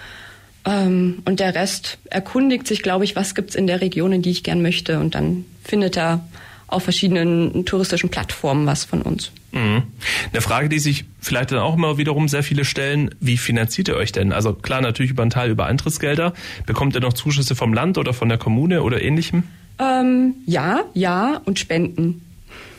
Ähm, 0.66 1.22
und 1.26 1.40
der 1.40 1.54
Rest 1.54 2.00
erkundigt 2.10 2.66
sich, 2.68 2.82
glaube 2.82 3.04
ich, 3.04 3.16
was 3.16 3.36
gibt's 3.36 3.54
in 3.54 3.68
der 3.68 3.82
Region, 3.82 4.12
in 4.12 4.24
die 4.24 4.32
ich 4.32 4.44
gern 4.44 4.62
möchte. 4.62 5.00
Und 5.00 5.14
dann 5.14 5.46
findet 5.64 5.98
er 5.98 6.26
auf 6.66 6.84
verschiedenen 6.84 7.66
touristischen 7.66 8.10
Plattformen 8.10 8.66
was 8.66 8.86
von 8.86 9.04
uns. 9.04 9.32
Mhm. 9.52 9.84
Eine 10.32 10.42
Frage, 10.42 10.70
die 10.70 10.80
sich 10.80 11.06
vielleicht 11.20 11.52
dann 11.52 11.60
auch 11.60 11.76
immer 11.76 11.98
wiederum 11.98 12.28
sehr 12.28 12.42
viele 12.42 12.66
stellen, 12.66 13.14
wie 13.20 13.38
finanziert 13.38 13.90
ihr 13.90 13.96
euch 13.96 14.12
denn? 14.12 14.32
Also 14.32 14.54
klar, 14.54 14.82
natürlich 14.82 15.12
über 15.12 15.22
einen 15.22 15.32
Teil 15.32 15.52
über 15.52 15.66
Eintrittsgelder. 15.68 16.34
Bekommt 16.66 16.96
ihr 16.96 17.02
noch 17.02 17.14
Zuschüsse 17.14 17.54
vom 17.54 17.74
Land 17.74 17.98
oder 17.98 18.14
von 18.14 18.30
der 18.30 18.38
Kommune 18.38 18.82
oder 18.82 19.02
ähnlichem? 19.02 19.44
Ähm, 19.80 20.36
ja, 20.46 20.86
ja 20.94 21.42
und 21.46 21.60
Spenden. 21.60 22.26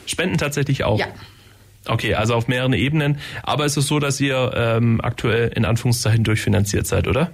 Spenden 0.05 0.37
tatsächlich 0.37 0.83
auch? 0.83 0.99
Ja. 0.99 1.07
Okay, 1.87 2.13
also 2.13 2.35
auf 2.35 2.47
mehreren 2.47 2.73
Ebenen. 2.73 3.17
Aber 3.43 3.65
ist 3.65 3.77
es 3.77 3.87
so, 3.87 3.99
dass 3.99 4.19
ihr 4.21 4.51
ähm, 4.55 5.01
aktuell 5.01 5.51
in 5.55 5.65
Anführungszeichen 5.65 6.23
durchfinanziert 6.23 6.87
seid, 6.87 7.07
oder? 7.07 7.31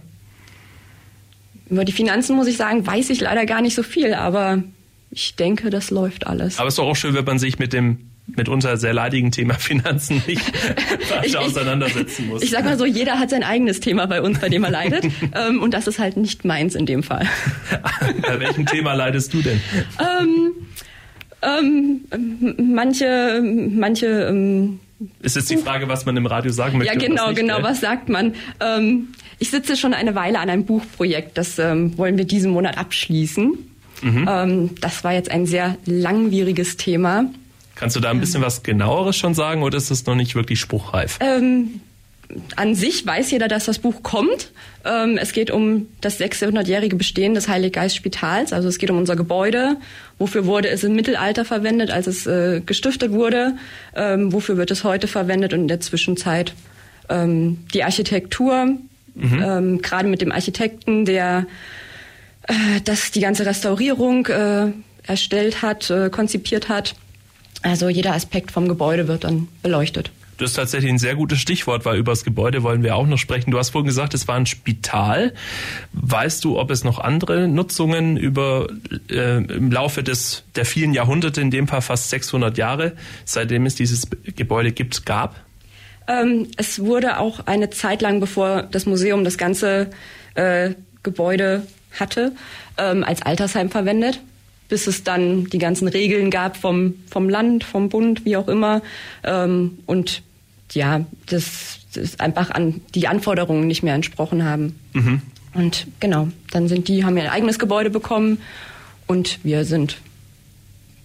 Über 1.70 1.86
die 1.86 1.91
Finanzen 1.91 2.36
muss 2.36 2.48
ich 2.48 2.58
sagen, 2.58 2.86
weiß 2.86 3.12
ich 3.12 3.22
leider 3.22 3.46
gar 3.46 3.62
nicht 3.62 3.75
so 3.75 3.84
viel, 3.84 4.15
aber 4.15 4.63
ich 5.12 5.36
denke, 5.36 5.70
das 5.70 5.91
läuft 5.91 6.25
alles. 6.25 6.58
Aber 6.58 6.68
es 6.68 6.74
ist 6.74 6.79
doch 6.79 6.88
auch 6.88 6.96
schön, 6.96 7.13
wenn 7.13 7.25
man 7.25 7.38
sich 7.38 7.60
mit 7.60 7.74
dem 7.74 8.10
mitunter 8.36 8.77
sehr 8.77 8.94
leidigen 8.94 9.32
Thema 9.32 9.56
Finanzen 9.56 10.22
nicht 10.27 10.41
ich, 11.24 11.38
auseinandersetzen 11.38 12.27
muss. 12.27 12.41
Ich 12.41 12.51
sag 12.51 12.63
mal 12.63 12.77
so, 12.77 12.86
jeder 12.86 13.20
hat 13.20 13.29
sein 13.29 13.44
eigenes 13.44 13.79
Thema 13.79 14.06
bei 14.08 14.22
uns, 14.22 14.39
bei 14.39 14.50
dem 14.50 14.63
er 14.63 14.72
leidet. 14.72 15.06
ähm, 15.36 15.62
und 15.62 15.74
das 15.74 15.88
ist 15.88 16.00
halt 16.00 16.18
nicht 16.18 16.46
meins 16.46 16.75
in 16.75 16.86
dem 16.86 17.03
Fall. 17.03 17.27
bei 18.22 18.39
welchem 18.39 18.65
Thema 18.65 18.94
leidest 18.94 19.34
du 19.34 19.41
denn? 19.41 19.62
Ähm, 20.00 20.51
ähm, 21.41 22.01
manche, 22.58 23.41
manche. 23.41 24.05
Ähm, 24.05 24.79
ist 25.22 25.36
jetzt 25.36 25.50
die 25.50 25.58
Frage, 25.58 25.88
was 25.88 26.05
man 26.05 26.17
im 26.17 26.25
Radio 26.25 26.51
sagen 26.51 26.77
möchte? 26.77 26.93
Ja, 26.93 27.00
genau, 27.00 27.34
genau. 27.34 27.63
Was 27.63 27.79
sagt 27.79 28.10
man? 28.10 28.34
Ähm, 28.60 29.10
ich 29.39 29.50
sitze 29.50 29.77
schon 29.77 29.93
eine 29.93 30.15
Weile 30.15 30.39
an 30.39 30.50
einem 30.50 30.65
Buchprojekt. 30.65 31.38
Das 31.38 31.58
ähm, 31.58 31.98
wollen 31.98 32.17
wir 32.17 32.25
diesen 32.25 32.51
Monat 32.51 32.77
abschließen. 32.77 33.58
Mhm. 34.01 34.29
Ähm, 34.29 34.69
das 34.81 35.03
war 35.03 35.13
jetzt 35.13 35.31
ein 35.31 35.46
sehr 35.46 35.77
langwieriges 35.86 36.77
Thema. 36.77 37.25
Kannst 37.75 37.96
du 37.96 38.01
da 38.01 38.10
ein 38.10 38.19
bisschen 38.19 38.41
was 38.41 38.63
genaueres 38.63 39.15
schon 39.15 39.34
sagen 39.34 39.63
oder 39.63 39.77
ist 39.77 39.89
das 39.89 40.05
noch 40.05 40.15
nicht 40.15 40.36
wirklich 40.36 40.60
spruchreif? 40.60 41.17
Ähm, 41.22 41.79
an 42.55 42.75
sich 42.75 43.05
weiß 43.05 43.31
jeder, 43.31 43.48
dass 43.48 43.65
das 43.65 43.79
Buch 43.79 44.03
kommt. 44.03 44.51
Ähm, 44.86 45.17
es 45.17 45.33
geht 45.33 45.50
um 45.50 45.88
das 46.01 46.19
600-jährige 46.19 46.95
Bestehen 46.95 47.33
des 47.33 47.48
Heiliggeist-Spitals. 47.48 48.53
Also 48.53 48.67
es 48.67 48.77
geht 48.77 48.91
um 48.91 48.98
unser 48.98 49.15
Gebäude. 49.15 49.77
Wofür 50.19 50.45
wurde 50.45 50.69
es 50.69 50.83
im 50.83 50.95
Mittelalter 50.95 51.43
verwendet, 51.43 51.91
als 51.91 52.07
es 52.07 52.27
äh, 52.27 52.62
gestiftet 52.63 53.12
wurde? 53.12 53.55
Ähm, 53.95 54.31
wofür 54.31 54.57
wird 54.57 54.69
es 54.69 54.83
heute 54.83 55.07
verwendet 55.07 55.53
und 55.53 55.62
in 55.62 55.67
der 55.67 55.79
Zwischenzeit 55.79 56.53
ähm, 57.09 57.59
die 57.74 57.83
Architektur? 57.83 58.77
Mhm. 59.15 59.43
Ähm, 59.43 59.81
gerade 59.81 60.07
mit 60.07 60.21
dem 60.21 60.31
Architekten, 60.31 61.05
der 61.05 61.48
äh, 62.48 62.53
das 62.83 63.12
die 63.12 63.21
ganze 63.21 63.45
Restaurierung 63.45 64.27
äh, 64.27 64.67
erstellt 65.03 65.63
hat, 65.63 65.89
äh, 65.89 66.09
konzipiert 66.09 66.69
hat. 66.69 66.95
Also 67.63 67.89
jeder 67.89 68.13
Aspekt 68.13 68.51
vom 68.51 68.67
Gebäude 68.67 69.07
wird 69.07 69.24
dann 69.24 69.48
beleuchtet. 69.63 70.12
Das 70.39 70.51
ist 70.51 70.55
tatsächlich 70.55 70.89
ein 70.89 71.00
sehr 71.00 71.15
gutes 71.15 71.39
Stichwort, 71.39 71.84
weil 71.84 71.98
über 71.98 72.13
das 72.13 72.24
Gebäude 72.24 72.63
wollen 72.63 72.81
wir 72.81 72.96
auch 72.96 73.05
noch 73.05 73.17
sprechen. 73.17 73.51
Du 73.51 73.58
hast 73.58 73.72
vorhin 73.72 73.88
gesagt, 73.88 74.13
es 74.13 74.27
war 74.29 74.36
ein 74.36 74.46
Spital. 74.46 75.34
Weißt 75.91 76.46
du, 76.46 76.58
ob 76.58 76.72
es 76.72 76.86
noch 76.86 76.98
andere 76.98 77.50
Nutzungen 77.50 78.15
über 78.15 78.69
äh, 79.10 79.43
im 79.43 79.69
Laufe 79.69 80.01
des 80.01 80.43
der 80.55 80.65
vielen 80.65 80.93
Jahrhunderte, 80.93 81.41
in 81.41 81.51
dem 81.51 81.67
Fall 81.67 81.81
fast 81.81 82.10
600 82.10 82.58
Jahre, 82.58 82.93
seitdem 83.25 83.65
es 83.65 83.75
dieses 83.75 84.08
Gebäude 84.38 84.72
gibt, 84.72 85.05
gab? 85.05 85.36
Ähm, 86.08 86.48
es 86.55 86.79
wurde 86.79 87.19
auch 87.19 87.46
eine 87.46 87.69
Zeit 87.69 88.01
lang, 88.01 88.22
bevor 88.22 88.63
das 88.63 88.86
Museum 88.86 89.25
das 89.25 89.38
ganze 89.38 89.89
äh, 90.36 90.72
Gebäude 91.03 91.67
hatte, 92.00 92.31
ähm, 92.77 93.03
als 93.03 93.22
Altersheim 93.22 93.69
verwendet 93.69 94.22
bis 94.69 94.86
es 94.86 95.03
dann 95.03 95.46
die 95.46 95.58
ganzen 95.58 95.88
Regeln 95.88 96.29
gab 96.29 96.55
vom, 96.55 96.93
vom 97.10 97.27
Land, 97.27 97.63
vom 97.63 97.89
Bund, 97.89 98.24
wie 98.24 98.38
auch 98.38 98.48
immer. 98.48 98.84
Ähm, 99.24 99.79
und 99.88 100.22
ja, 100.73 101.05
das, 101.25 101.79
das 101.93 102.19
einfach 102.19 102.51
an 102.51 102.81
die 102.95 103.07
Anforderungen 103.07 103.67
nicht 103.67 103.83
mehr 103.83 103.95
entsprochen 103.95 104.43
haben. 104.43 104.79
Mhm. 104.93 105.21
Und 105.53 105.88
genau, 105.99 106.29
dann 106.51 106.67
sind 106.67 106.88
die, 106.88 107.03
haben 107.03 107.17
ihr 107.17 107.31
eigenes 107.31 107.59
Gebäude 107.59 107.89
bekommen 107.89 108.39
und 109.07 109.39
wir 109.43 109.65
sind, 109.65 109.97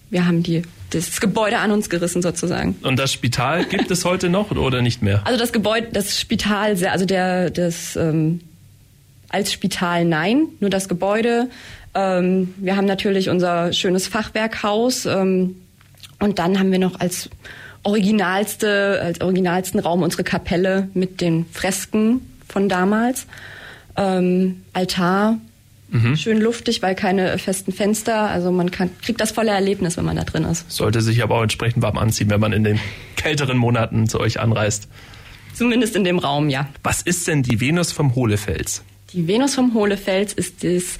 wir 0.09 0.27
haben 0.27 0.43
die 0.43 0.63
das 0.91 1.19
Gebäude 1.19 1.57
an 1.57 1.71
uns 1.71 1.89
gerissen 1.89 2.21
sozusagen. 2.21 2.75
Und 2.83 2.97
das 2.97 3.11
Spital 3.11 3.65
gibt 3.65 3.89
es 3.91 4.05
heute 4.05 4.29
noch 4.29 4.51
oder 4.51 4.81
nicht 4.81 5.01
mehr? 5.01 5.21
Also 5.25 5.39
das 5.39 5.51
Gebäude, 5.51 5.87
das 5.91 6.19
Spital, 6.19 6.77
also 6.85 7.05
der, 7.05 7.49
das 7.49 7.95
ähm, 7.95 8.41
als 9.29 9.51
Spital 9.51 10.05
nein, 10.05 10.47
nur 10.59 10.69
das 10.69 10.87
Gebäude. 10.87 11.49
Ähm, 11.93 12.53
wir 12.57 12.77
haben 12.77 12.85
natürlich 12.85 13.29
unser 13.29 13.73
schönes 13.73 14.07
Fachwerkhaus 14.07 15.05
ähm, 15.05 15.55
und 16.19 16.39
dann 16.39 16.59
haben 16.59 16.71
wir 16.71 16.79
noch 16.79 16.99
als 16.99 17.29
originalste, 17.85 18.99
als 19.01 19.21
originalsten 19.21 19.79
Raum 19.79 20.01
unsere 20.01 20.23
Kapelle 20.23 20.89
mit 20.93 21.21
den 21.21 21.45
Fresken 21.51 22.21
von 22.49 22.67
damals. 22.67 23.27
Ähm, 23.95 24.63
Altar, 24.73 25.37
mhm. 25.89 26.17
schön 26.17 26.41
luftig, 26.41 26.81
weil 26.81 26.95
keine 26.95 27.37
festen 27.37 27.71
Fenster. 27.71 28.29
Also 28.29 28.51
man 28.51 28.71
kann, 28.71 28.89
kriegt 29.01 29.21
das 29.21 29.31
volle 29.31 29.51
Erlebnis, 29.51 29.97
wenn 29.97 30.05
man 30.05 30.15
da 30.15 30.23
drin 30.23 30.43
ist. 30.45 30.69
Sollte 30.69 31.01
sich 31.01 31.21
aber 31.21 31.35
auch 31.35 31.43
entsprechend 31.43 31.83
warm 31.83 31.97
anziehen, 31.97 32.29
wenn 32.31 32.39
man 32.39 32.53
in 32.53 32.63
den 32.63 32.79
kälteren 33.15 33.57
Monaten 33.57 34.07
zu 34.09 34.19
euch 34.19 34.39
anreist. 34.39 34.87
Zumindest 35.53 35.95
in 35.95 36.03
dem 36.03 36.17
Raum, 36.17 36.49
ja. 36.49 36.67
Was 36.83 37.03
ist 37.03 37.27
denn 37.27 37.43
die 37.43 37.61
Venus 37.61 37.91
vom 37.91 38.15
Hohlefels? 38.15 38.83
Die 39.13 39.27
Venus 39.27 39.53
vom 39.55 39.75
Hohlefels 39.75 40.33
ist 40.33 40.63
das, 40.63 40.97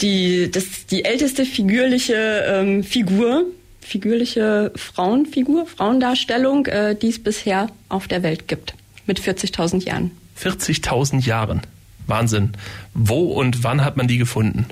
die, 0.00 0.50
das, 0.50 0.86
die 0.90 1.04
älteste 1.04 1.44
figürliche 1.44 2.42
ähm, 2.48 2.82
Figur 2.82 3.44
figürliche 3.86 4.72
Frauenfigur, 4.74 5.66
Frauendarstellung, 5.66 6.66
äh, 6.66 6.96
die 6.96 7.08
es 7.08 7.22
bisher 7.22 7.68
auf 7.88 8.08
der 8.08 8.22
Welt 8.22 8.48
gibt. 8.48 8.74
Mit 9.06 9.20
40.000 9.20 9.84
Jahren. 9.84 10.10
40.000 10.40 11.24
Jahren. 11.24 11.62
Wahnsinn. 12.06 12.52
Wo 12.94 13.32
und 13.32 13.62
wann 13.62 13.84
hat 13.84 13.96
man 13.96 14.08
die 14.08 14.18
gefunden? 14.18 14.66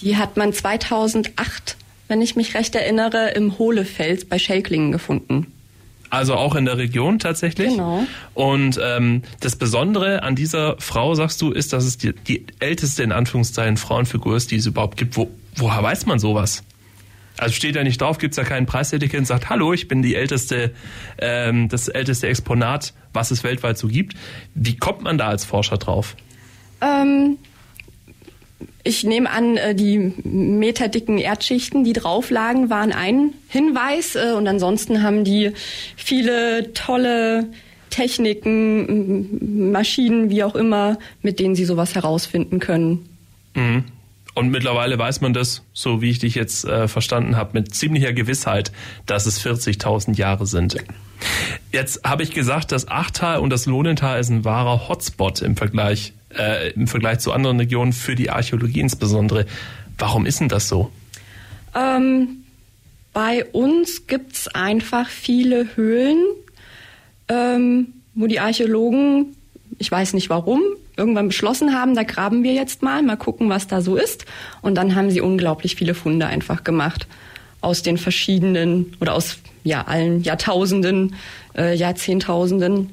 Die 0.00 0.16
hat 0.16 0.36
man 0.36 0.52
2008, 0.52 1.76
wenn 2.08 2.22
ich 2.22 2.36
mich 2.36 2.54
recht 2.54 2.74
erinnere, 2.74 3.30
im 3.30 3.58
Hohlefels 3.58 4.24
bei 4.26 4.38
Schelklingen 4.38 4.92
gefunden. 4.92 5.46
Also 6.10 6.34
auch 6.34 6.56
in 6.56 6.64
der 6.64 6.76
Region 6.76 7.18
tatsächlich. 7.18 7.70
Genau. 7.70 8.04
Und 8.34 8.78
ähm, 8.82 9.22
das 9.40 9.56
Besondere 9.56 10.22
an 10.22 10.34
dieser 10.34 10.76
Frau, 10.80 11.14
sagst 11.14 11.40
du, 11.40 11.52
ist, 11.52 11.72
dass 11.72 11.84
es 11.84 11.98
die, 11.98 12.12
die 12.12 12.44
älteste 12.58 13.02
in 13.02 13.12
Anführungszeichen 13.12 13.76
Frauenfigur 13.76 14.36
ist, 14.36 14.50
die 14.50 14.56
es 14.56 14.66
überhaupt 14.66 14.96
gibt. 14.96 15.16
Wo, 15.16 15.30
woher 15.56 15.82
weiß 15.82 16.06
man 16.06 16.18
sowas? 16.18 16.64
Also 17.40 17.54
steht 17.54 17.76
ja 17.76 17.82
nicht 17.82 18.00
drauf, 18.00 18.18
gibt 18.18 18.32
es 18.32 18.36
ja 18.36 18.44
keinen 18.44 18.66
Preisetikett 18.66 19.20
und 19.20 19.26
sagt, 19.26 19.48
hallo, 19.48 19.72
ich 19.72 19.88
bin 19.88 20.02
die 20.02 20.14
älteste, 20.14 20.72
ähm, 21.18 21.68
das 21.68 21.88
älteste 21.88 22.28
Exponat, 22.28 22.92
was 23.12 23.30
es 23.30 23.42
weltweit 23.44 23.78
so 23.78 23.88
gibt. 23.88 24.14
Wie 24.54 24.76
kommt 24.76 25.02
man 25.02 25.18
da 25.18 25.28
als 25.28 25.44
Forscher 25.44 25.78
drauf? 25.78 26.16
Ähm, 26.80 27.38
ich 28.82 29.04
nehme 29.04 29.30
an, 29.30 29.56
äh, 29.56 29.74
die 29.74 30.12
meterdicken 30.24 31.18
Erdschichten, 31.18 31.84
die 31.84 31.92
drauf 31.92 32.30
lagen, 32.30 32.70
waren 32.70 32.92
ein 32.92 33.32
Hinweis. 33.48 34.16
Äh, 34.16 34.32
und 34.36 34.46
ansonsten 34.46 35.02
haben 35.02 35.24
die 35.24 35.52
viele 35.96 36.72
tolle 36.74 37.48
Techniken, 37.90 39.72
Maschinen, 39.72 40.30
wie 40.30 40.44
auch 40.44 40.54
immer, 40.54 40.98
mit 41.22 41.40
denen 41.40 41.54
sie 41.54 41.64
sowas 41.64 41.94
herausfinden 41.94 42.60
können. 42.60 43.08
Mhm. 43.54 43.84
Und 44.34 44.50
mittlerweile 44.50 44.98
weiß 44.98 45.20
man 45.20 45.32
das, 45.32 45.62
so 45.72 46.02
wie 46.02 46.10
ich 46.10 46.20
dich 46.20 46.34
jetzt 46.34 46.64
äh, 46.64 46.88
verstanden 46.88 47.36
habe, 47.36 47.50
mit 47.54 47.74
ziemlicher 47.74 48.12
Gewissheit, 48.12 48.72
dass 49.06 49.26
es 49.26 49.44
40.000 49.44 50.16
Jahre 50.16 50.46
sind. 50.46 50.76
Jetzt 51.72 52.04
habe 52.04 52.22
ich 52.22 52.32
gesagt, 52.32 52.72
das 52.72 52.88
Achtal 52.88 53.40
und 53.40 53.50
das 53.50 53.66
Lohnental 53.66 54.20
ist 54.20 54.30
ein 54.30 54.44
wahrer 54.44 54.88
Hotspot 54.88 55.42
im 55.42 55.56
Vergleich, 55.56 56.12
äh, 56.36 56.70
im 56.70 56.86
Vergleich 56.86 57.18
zu 57.18 57.32
anderen 57.32 57.58
Regionen 57.58 57.92
für 57.92 58.14
die 58.14 58.30
Archäologie 58.30 58.80
insbesondere. 58.80 59.46
Warum 59.98 60.26
ist 60.26 60.40
denn 60.40 60.48
das 60.48 60.68
so? 60.68 60.90
Ähm, 61.74 62.44
bei 63.12 63.44
uns 63.44 64.06
gibt 64.06 64.34
es 64.34 64.48
einfach 64.48 65.08
viele 65.08 65.76
Höhlen, 65.76 66.22
ähm, 67.28 67.88
wo 68.14 68.26
die 68.26 68.40
Archäologen, 68.40 69.36
ich 69.78 69.90
weiß 69.90 70.14
nicht 70.14 70.30
warum, 70.30 70.62
irgendwann 71.00 71.28
beschlossen 71.28 71.74
haben, 71.74 71.96
da 71.96 72.02
graben 72.02 72.44
wir 72.44 72.52
jetzt 72.52 72.82
mal, 72.82 73.02
mal 73.02 73.16
gucken, 73.16 73.48
was 73.48 73.66
da 73.66 73.80
so 73.80 73.96
ist. 73.96 74.26
Und 74.62 74.76
dann 74.76 74.94
haben 74.94 75.10
sie 75.10 75.20
unglaublich 75.20 75.74
viele 75.74 75.94
Funde 75.94 76.26
einfach 76.26 76.62
gemacht 76.62 77.06
aus 77.62 77.82
den 77.82 77.98
verschiedenen 77.98 78.94
oder 79.00 79.14
aus 79.14 79.38
ja 79.64 79.82
allen 79.86 80.22
Jahrtausenden, 80.22 81.14
äh, 81.56 81.74
Jahrzehntausenden. 81.74 82.90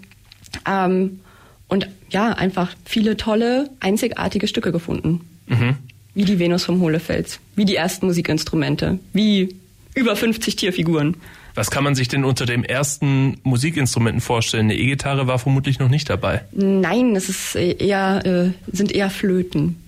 Ähm, 0.65 1.19
und 1.67 1.89
ja, 2.09 2.31
einfach 2.31 2.73
viele 2.85 3.17
tolle, 3.17 3.69
einzigartige 3.81 4.47
Stücke 4.47 4.71
gefunden. 4.71 5.21
Mhm. 5.47 5.75
Wie 6.13 6.23
die 6.23 6.39
Venus 6.39 6.65
vom 6.65 6.79
Hohlefels, 6.79 7.39
wie 7.55 7.65
die 7.65 7.75
ersten 7.75 8.07
Musikinstrumente, 8.07 8.99
wie 9.13 9.55
über 9.93 10.15
50 10.15 10.55
Tierfiguren. 10.55 11.17
Was 11.57 11.71
kann 11.71 11.83
man 11.83 11.95
sich 11.95 12.07
denn 12.07 12.23
unter 12.23 12.45
dem 12.45 12.63
ersten 12.63 13.39
Musikinstrumenten 13.41 14.21
vorstellen? 14.21 14.65
Eine 14.65 14.75
E-Gitarre 14.75 15.25
war 15.25 15.39
vermutlich 15.39 15.79
noch 15.79 15.89
nicht 15.89 16.07
dabei. 16.07 16.43
Nein, 16.51 17.15
es 17.15 17.29
ist 17.29 17.55
eher, 17.55 18.23
äh, 18.23 18.51
sind 18.71 18.91
eher 18.91 19.09
Flöten. 19.09 19.83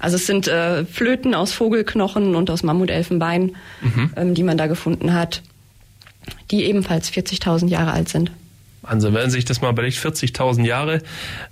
Also 0.00 0.16
es 0.16 0.26
sind 0.26 0.48
äh, 0.48 0.84
Flöten 0.86 1.36
aus 1.36 1.52
Vogelknochen 1.52 2.34
und 2.34 2.50
aus 2.50 2.64
Mammutelfenbein, 2.64 3.52
mhm. 3.80 4.10
ähm, 4.16 4.34
die 4.34 4.42
man 4.42 4.58
da 4.58 4.66
gefunden 4.66 5.14
hat, 5.14 5.42
die 6.50 6.64
ebenfalls 6.64 7.12
40.000 7.12 7.68
Jahre 7.68 7.92
alt 7.92 8.08
sind. 8.08 8.32
Also 8.82 9.14
wenn 9.14 9.30
sich 9.30 9.44
das 9.44 9.60
mal 9.60 9.70
überlegt, 9.70 9.98
40.000 9.98 10.64
Jahre, 10.64 11.02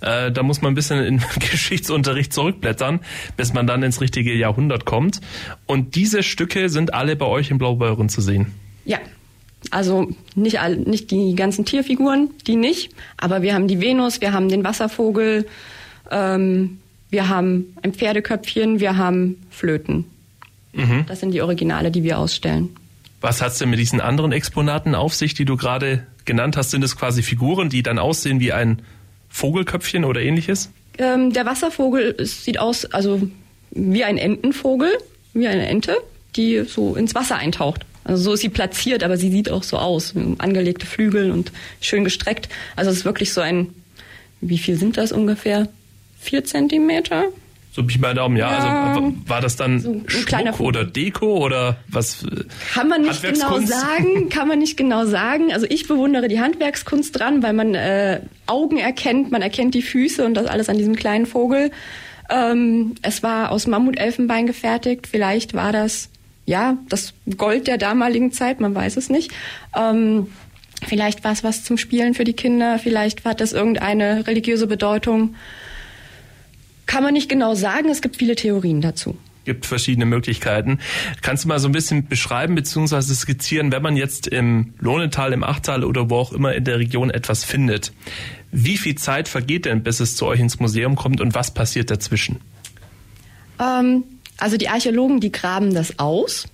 äh, 0.01 0.29
da 0.29 0.43
muss 0.43 0.61
man 0.61 0.73
ein 0.73 0.75
bisschen 0.75 1.01
in 1.05 1.23
Geschichtsunterricht 1.39 2.33
zurückblättern, 2.33 2.99
bis 3.37 3.53
man 3.53 3.65
dann 3.65 3.81
ins 3.81 4.01
richtige 4.01 4.33
Jahrhundert 4.33 4.83
kommt. 4.83 5.21
Und 5.67 5.95
diese 5.95 6.21
Stücke 6.21 6.67
sind 6.67 6.93
alle 6.93 7.15
bei 7.15 7.27
euch 7.27 7.49
in 7.49 7.57
Blaubeuren 7.59 8.09
zu 8.09 8.19
sehen. 8.19 8.47
Ja, 8.83 8.99
also 9.71 10.09
nicht, 10.35 10.59
all, 10.59 10.77
nicht 10.77 11.11
die 11.11 11.35
ganzen 11.35 11.65
Tierfiguren, 11.65 12.29
die 12.45 12.55
nicht, 12.55 12.91
aber 13.17 13.41
wir 13.41 13.53
haben 13.53 13.67
die 13.67 13.79
Venus, 13.79 14.21
wir 14.21 14.33
haben 14.33 14.49
den 14.49 14.63
Wasservogel, 14.63 15.47
ähm, 16.11 16.79
wir 17.09 17.29
haben 17.29 17.75
ein 17.81 17.93
Pferdeköpfchen, 17.93 18.79
wir 18.79 18.97
haben 18.97 19.41
Flöten. 19.49 20.05
Mhm. 20.73 21.05
Das 21.07 21.19
sind 21.19 21.31
die 21.31 21.41
Originale, 21.41 21.91
die 21.91 22.03
wir 22.03 22.19
ausstellen. 22.19 22.69
Was 23.21 23.41
hat 23.41 23.53
es 23.53 23.57
denn 23.57 23.69
mit 23.69 23.79
diesen 23.79 23.99
anderen 23.99 24.31
Exponaten 24.31 24.93
auf 24.93 25.13
sich, 25.13 25.33
die 25.33 25.45
du 25.45 25.57
gerade 25.57 26.05
genannt 26.25 26.55
hast? 26.55 26.71
Sind 26.71 26.83
es 26.83 26.95
quasi 26.95 27.23
Figuren, 27.23 27.69
die 27.69 27.81
dann 27.81 27.97
aussehen 27.97 28.39
wie 28.39 28.53
ein 28.53 28.81
Vogelköpfchen 29.29 30.05
oder 30.05 30.21
ähnliches? 30.21 30.69
Ähm, 30.99 31.33
der 31.33 31.45
Wasservogel 31.45 32.15
sieht 32.25 32.59
aus, 32.59 32.85
also 32.85 33.27
wie 33.71 34.03
ein 34.03 34.17
Entenvogel, 34.17 34.89
wie 35.33 35.47
eine 35.47 35.67
Ente, 35.67 35.97
die 36.35 36.63
so 36.63 36.95
ins 36.95 37.15
Wasser 37.15 37.37
eintaucht. 37.37 37.85
Also 38.07 38.23
so 38.23 38.33
ist 38.33 38.41
sie 38.41 38.49
platziert, 38.49 39.03
aber 39.03 39.17
sie 39.17 39.29
sieht 39.29 39.51
auch 39.51 39.63
so 39.63 39.77
aus. 39.77 40.13
Angelegte 40.37 40.85
Flügel 40.85 41.31
und 41.31 41.51
schön 41.81 42.03
gestreckt. 42.03 42.49
Also 42.75 42.89
es 42.89 42.97
ist 42.97 43.05
wirklich 43.05 43.33
so 43.33 43.41
ein, 43.41 43.69
wie 44.41 44.57
viel 44.57 44.77
sind 44.77 44.97
das 44.97 45.11
ungefähr? 45.11 45.67
Vier 46.19 46.43
Zentimeter? 46.43 47.25
So 47.77 47.83
bin 47.83 47.91
ich 47.91 47.99
mal 47.99 48.15
Daumen, 48.15 48.37
ja. 48.37 48.49
ja. 48.49 48.83
Also 48.85 49.13
war 49.27 49.39
das 49.39 49.55
dann 49.55 49.79
so 49.79 50.01
Schmuck 50.07 50.59
oder 50.59 50.83
Deko 50.83 51.45
oder 51.45 51.77
was? 51.89 52.25
Kann 52.73 52.87
man 52.87 53.03
nicht 53.03 53.21
genau 53.21 53.59
sagen, 53.59 54.29
kann 54.31 54.47
man 54.47 54.57
nicht 54.57 54.77
genau 54.77 55.05
sagen. 55.05 55.53
Also 55.53 55.67
ich 55.69 55.87
bewundere 55.87 56.27
die 56.27 56.39
Handwerkskunst 56.39 57.19
dran, 57.19 57.43
weil 57.43 57.53
man 57.53 57.75
äh, 57.75 58.21
Augen 58.47 58.77
erkennt, 58.77 59.31
man 59.31 59.43
erkennt 59.43 59.75
die 59.75 59.83
Füße 59.83 60.25
und 60.25 60.33
das 60.33 60.47
alles 60.47 60.69
an 60.69 60.79
diesem 60.79 60.95
kleinen 60.95 61.27
Vogel. 61.27 61.69
Ähm, 62.31 62.95
es 63.03 63.21
war 63.21 63.51
aus 63.51 63.67
Mammutelfenbein 63.67 64.47
gefertigt. 64.47 65.05
Vielleicht 65.05 65.53
war 65.53 65.71
das 65.71 66.09
ja, 66.47 66.77
das 66.89 67.13
Gold 67.37 67.67
der 67.67 67.77
damaligen 67.77 68.31
Zeit, 68.31 68.59
man 68.59 68.73
weiß 68.73 68.97
es 68.97 69.09
nicht. 69.09 69.31
Ähm, 69.75 70.27
vielleicht 70.87 71.23
war 71.23 71.33
es 71.33 71.43
was 71.43 71.63
zum 71.63 71.77
Spielen 71.77 72.13
für 72.15 72.23
die 72.23 72.33
Kinder, 72.33 72.79
vielleicht 72.79 73.25
hat 73.25 73.41
das 73.41 73.53
irgendeine 73.53 74.25
religiöse 74.25 74.65
Bedeutung. 74.65 75.35
Kann 76.85 77.03
man 77.03 77.13
nicht 77.13 77.29
genau 77.29 77.53
sagen, 77.53 77.89
es 77.89 78.01
gibt 78.01 78.15
viele 78.15 78.35
Theorien 78.35 78.81
dazu 78.81 79.17
gibt 79.47 79.65
verschiedene 79.65 80.05
Möglichkeiten. 80.05 80.79
Kannst 81.21 81.45
du 81.45 81.47
mal 81.47 81.57
so 81.57 81.69
ein 81.69 81.71
bisschen 81.71 82.07
beschreiben 82.07 82.53
bzw. 82.55 83.01
skizzieren, 83.13 83.71
wenn 83.71 83.81
man 83.81 83.95
jetzt 83.95 84.27
im 84.27 84.73
Lohnetal, 84.77 85.31
im 85.31 85.41
Achtal 85.41 85.85
oder 85.85 86.09
wo 86.09 86.17
auch 86.17 86.33
immer 86.33 86.53
in 86.53 86.65
der 86.65 86.79
Region 86.79 87.09
etwas 87.09 87.45
findet? 87.45 87.93
Wie 88.51 88.75
viel 88.75 88.95
Zeit 88.95 89.29
vergeht 89.29 89.63
denn, 89.63 89.83
bis 89.83 90.01
es 90.01 90.17
zu 90.17 90.25
euch 90.25 90.41
ins 90.41 90.59
Museum 90.59 90.97
kommt 90.97 91.21
und 91.21 91.33
was 91.33 91.53
passiert 91.53 91.89
dazwischen? 91.89 92.41
Ähm, 93.57 94.03
also 94.37 94.57
die 94.57 94.69
Archäologen, 94.69 95.19
die 95.19 95.31
graben 95.31 95.73
das 95.73 95.99
aus. 95.99 96.47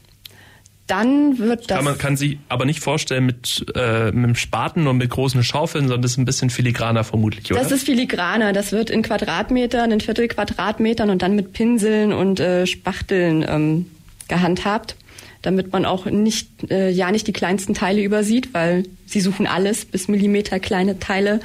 Dann 0.87 1.37
wird 1.37 1.71
das. 1.71 1.81
man 1.81 1.97
kann 1.97 2.17
sich 2.17 2.39
aber 2.49 2.65
nicht 2.65 2.81
vorstellen 2.81 3.25
mit, 3.25 3.65
äh, 3.73 4.11
mit 4.11 4.25
dem 4.25 4.35
Spaten 4.35 4.85
und 4.87 4.97
mit 4.97 5.09
großen 5.09 5.41
Schaufeln, 5.41 5.85
sondern 5.85 6.01
das 6.01 6.11
ist 6.11 6.17
ein 6.17 6.25
bisschen 6.25 6.49
filigraner 6.49 7.05
vermutlich, 7.05 7.49
oder? 7.51 7.61
Das 7.61 7.71
ist 7.71 7.85
filigraner. 7.85 8.51
Das 8.51 8.73
wird 8.73 8.89
in 8.89 9.01
Quadratmetern, 9.01 9.91
in 9.91 10.01
Viertelquadratmetern 10.01 11.09
und 11.09 11.21
dann 11.21 11.35
mit 11.35 11.53
Pinseln 11.53 12.11
und 12.11 12.41
äh, 12.41 12.67
Spachteln 12.67 13.45
ähm, 13.47 13.85
gehandhabt, 14.27 14.97
damit 15.41 15.71
man 15.71 15.85
auch 15.85 16.05
nicht, 16.05 16.69
äh, 16.69 16.89
ja 16.89 17.11
nicht 17.11 17.27
die 17.27 17.33
kleinsten 17.33 17.73
Teile 17.73 18.03
übersieht, 18.03 18.53
weil 18.53 18.83
sie 19.05 19.21
suchen 19.21 19.47
alles 19.47 19.85
bis 19.85 20.09
Millimeter 20.09 20.59
kleine 20.59 20.99
Teile, 20.99 21.39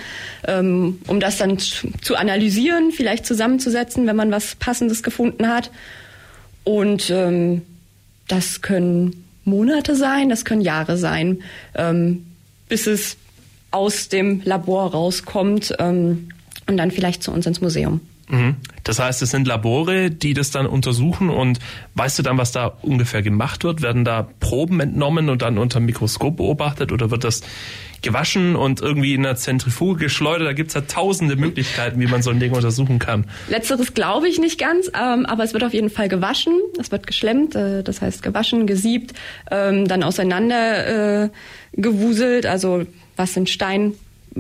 ähm, 0.48 0.98
um 1.06 1.20
das 1.20 1.38
dann 1.38 1.58
zu 1.58 2.16
analysieren, 2.16 2.90
vielleicht 2.90 3.24
zusammenzusetzen, 3.24 4.08
wenn 4.08 4.16
man 4.16 4.32
was 4.32 4.56
Passendes 4.56 5.04
gefunden 5.04 5.46
hat. 5.46 5.70
Und 6.68 7.08
ähm, 7.08 7.62
das 8.26 8.60
können 8.60 9.24
Monate 9.46 9.96
sein, 9.96 10.28
das 10.28 10.44
können 10.44 10.60
Jahre 10.60 10.98
sein, 10.98 11.38
ähm, 11.74 12.26
bis 12.68 12.86
es 12.86 13.16
aus 13.70 14.10
dem 14.10 14.42
Labor 14.44 14.90
rauskommt 14.90 15.74
ähm, 15.78 16.28
und 16.66 16.76
dann 16.76 16.90
vielleicht 16.90 17.22
zu 17.22 17.32
uns 17.32 17.46
ins 17.46 17.62
Museum. 17.62 18.02
Mhm. 18.28 18.56
Das 18.84 18.98
heißt, 18.98 19.22
es 19.22 19.30
sind 19.30 19.46
Labore, 19.46 20.10
die 20.10 20.34
das 20.34 20.50
dann 20.50 20.66
untersuchen 20.66 21.30
und 21.30 21.58
weißt 21.94 22.18
du 22.18 22.22
dann, 22.22 22.38
was 22.38 22.52
da 22.52 22.66
ungefähr 22.82 23.22
gemacht 23.22 23.64
wird? 23.64 23.82
Werden 23.82 24.04
da 24.04 24.28
Proben 24.40 24.80
entnommen 24.80 25.28
und 25.28 25.42
dann 25.42 25.58
unter 25.58 25.80
Mikroskop 25.80 26.36
beobachtet 26.36 26.92
oder 26.92 27.10
wird 27.10 27.24
das 27.24 27.42
gewaschen 28.02 28.56
und 28.56 28.80
irgendwie 28.80 29.14
in 29.14 29.26
einer 29.26 29.36
Zentrifuge 29.36 29.98
geschleudert. 29.98 30.46
Da 30.46 30.52
gibt's 30.52 30.74
ja 30.74 30.82
tausende 30.82 31.36
Möglichkeiten, 31.36 32.00
wie 32.00 32.06
man 32.06 32.22
so 32.22 32.30
ein 32.30 32.38
Ding 32.38 32.52
untersuchen 32.52 32.98
kann. 32.98 33.24
Letzteres 33.48 33.94
glaube 33.94 34.28
ich 34.28 34.38
nicht 34.38 34.58
ganz, 34.58 34.88
ähm, 34.88 35.26
aber 35.26 35.44
es 35.44 35.52
wird 35.52 35.64
auf 35.64 35.74
jeden 35.74 35.90
Fall 35.90 36.08
gewaschen. 36.08 36.54
Es 36.78 36.92
wird 36.92 37.06
geschlemmt, 37.06 37.54
äh, 37.54 37.82
das 37.82 38.00
heißt 38.00 38.22
gewaschen, 38.22 38.66
gesiebt, 38.66 39.14
ähm, 39.50 39.88
dann 39.88 40.02
auseinander 40.02 41.24
äh, 41.24 41.30
gewuselt. 41.72 42.46
Also 42.46 42.86
was 43.16 43.34
sind 43.34 43.50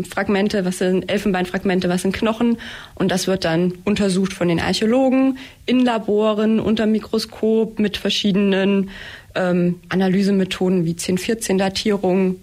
Steinfragmente, 0.04 0.64
was 0.64 0.78
sind 0.78 1.10
Elfenbeinfragmente, 1.10 1.88
was 1.88 2.02
sind 2.02 2.14
Knochen. 2.14 2.58
Und 2.94 3.10
das 3.10 3.26
wird 3.26 3.44
dann 3.44 3.72
untersucht 3.84 4.32
von 4.32 4.48
den 4.48 4.60
Archäologen 4.60 5.38
in 5.66 5.84
Laboren 5.84 6.60
unter 6.60 6.86
Mikroskop 6.86 7.78
mit 7.78 7.96
verschiedenen 7.96 8.90
ähm, 9.34 9.80
Analysemethoden 9.88 10.84
wie 10.84 10.92
1014-Datierung, 10.92 12.36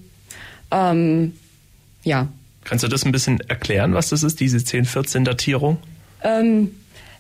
ähm, 0.72 1.34
ja. 2.04 2.28
Kannst 2.64 2.84
du 2.84 2.88
das 2.88 3.06
ein 3.06 3.12
bisschen 3.12 3.40
erklären, 3.42 3.94
was 3.94 4.10
das 4.10 4.24
ist, 4.24 4.40
diese 4.40 4.58
10-14-Datierung? 4.58 5.78
Ähm, 6.24 6.72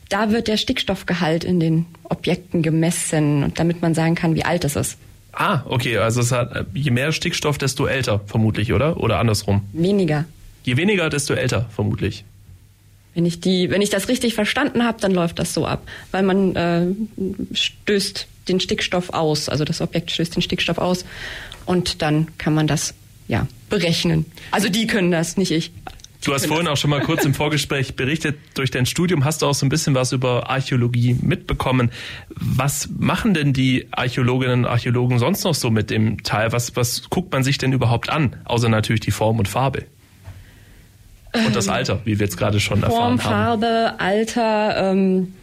da 0.09 0.31
wird 0.31 0.47
der 0.47 0.57
Stickstoffgehalt 0.57 1.43
in 1.43 1.59
den 1.59 1.85
Objekten 2.03 2.61
gemessen, 2.61 3.53
damit 3.55 3.81
man 3.81 3.93
sagen 3.93 4.15
kann, 4.15 4.35
wie 4.35 4.43
alt 4.43 4.65
es 4.65 4.75
ist. 4.75 4.97
Ah, 5.35 5.63
okay, 5.65 5.97
also 5.97 6.21
es 6.21 6.31
hat, 6.31 6.65
je 6.73 6.91
mehr 6.91 7.11
Stickstoff, 7.11 7.57
desto 7.57 7.85
älter, 7.85 8.21
vermutlich, 8.25 8.71
oder? 8.71 8.97
Oder 8.97 9.19
andersrum? 9.19 9.61
Weniger. 9.73 10.25
Je 10.63 10.77
weniger, 10.77 11.09
desto 11.09 11.33
älter, 11.33 11.69
vermutlich. 11.75 12.23
Wenn 13.13 13.25
ich 13.25 13.41
die, 13.41 13.69
wenn 13.69 13.81
ich 13.81 13.89
das 13.89 14.07
richtig 14.07 14.33
verstanden 14.33 14.83
habe, 14.83 14.99
dann 14.99 15.11
läuft 15.11 15.39
das 15.39 15.53
so 15.53 15.65
ab, 15.65 15.87
weil 16.11 16.23
man 16.23 16.55
äh, 16.55 16.85
stößt 17.53 18.27
den 18.47 18.59
Stickstoff 18.59 19.09
aus, 19.09 19.49
also 19.49 19.65
das 19.65 19.81
Objekt 19.81 20.11
stößt 20.11 20.35
den 20.35 20.41
Stickstoff 20.41 20.77
aus 20.77 21.05
und 21.65 22.01
dann 22.01 22.27
kann 22.37 22.53
man 22.53 22.67
das 22.67 22.93
ja, 23.27 23.47
berechnen. 23.69 24.25
Also 24.51 24.69
die 24.69 24.87
können 24.87 25.11
das, 25.11 25.37
nicht 25.37 25.51
ich. 25.51 25.71
Du 26.23 26.33
hast 26.33 26.47
vorhin 26.47 26.67
auch 26.67 26.77
schon 26.77 26.89
mal 26.89 27.01
kurz 27.01 27.23
im 27.25 27.33
Vorgespräch 27.33 27.95
berichtet, 27.95 28.37
durch 28.55 28.71
dein 28.71 28.85
Studium 28.85 29.25
hast 29.25 29.41
du 29.41 29.45
auch 29.45 29.53
so 29.53 29.65
ein 29.65 29.69
bisschen 29.69 29.93
was 29.93 30.11
über 30.11 30.49
Archäologie 30.49 31.15
mitbekommen. 31.21 31.91
Was 32.29 32.89
machen 32.97 33.33
denn 33.33 33.53
die 33.53 33.87
Archäologinnen 33.91 34.61
und 34.61 34.65
Archäologen 34.65 35.19
sonst 35.19 35.43
noch 35.43 35.53
so 35.53 35.69
mit 35.69 35.89
dem 35.89 36.23
Teil? 36.23 36.51
Was, 36.51 36.75
was 36.75 37.09
guckt 37.09 37.31
man 37.31 37.43
sich 37.43 37.57
denn 37.57 37.73
überhaupt 37.73 38.09
an? 38.09 38.37
Außer 38.45 38.69
natürlich 38.69 39.01
die 39.01 39.11
Form 39.11 39.39
und 39.39 39.47
Farbe. 39.47 39.85
Und 41.33 41.55
das 41.55 41.67
ähm, 41.67 41.73
Alter, 41.73 41.99
wie 42.05 42.17
wir 42.19 42.25
jetzt 42.25 42.37
gerade 42.37 42.59
schon 42.59 42.79
Form, 42.79 42.91
erfahren 42.91 43.03
haben. 43.03 43.19
Form, 43.19 43.61
Farbe, 43.61 43.99
Alter, 43.99 44.91
ähm, 44.91 45.33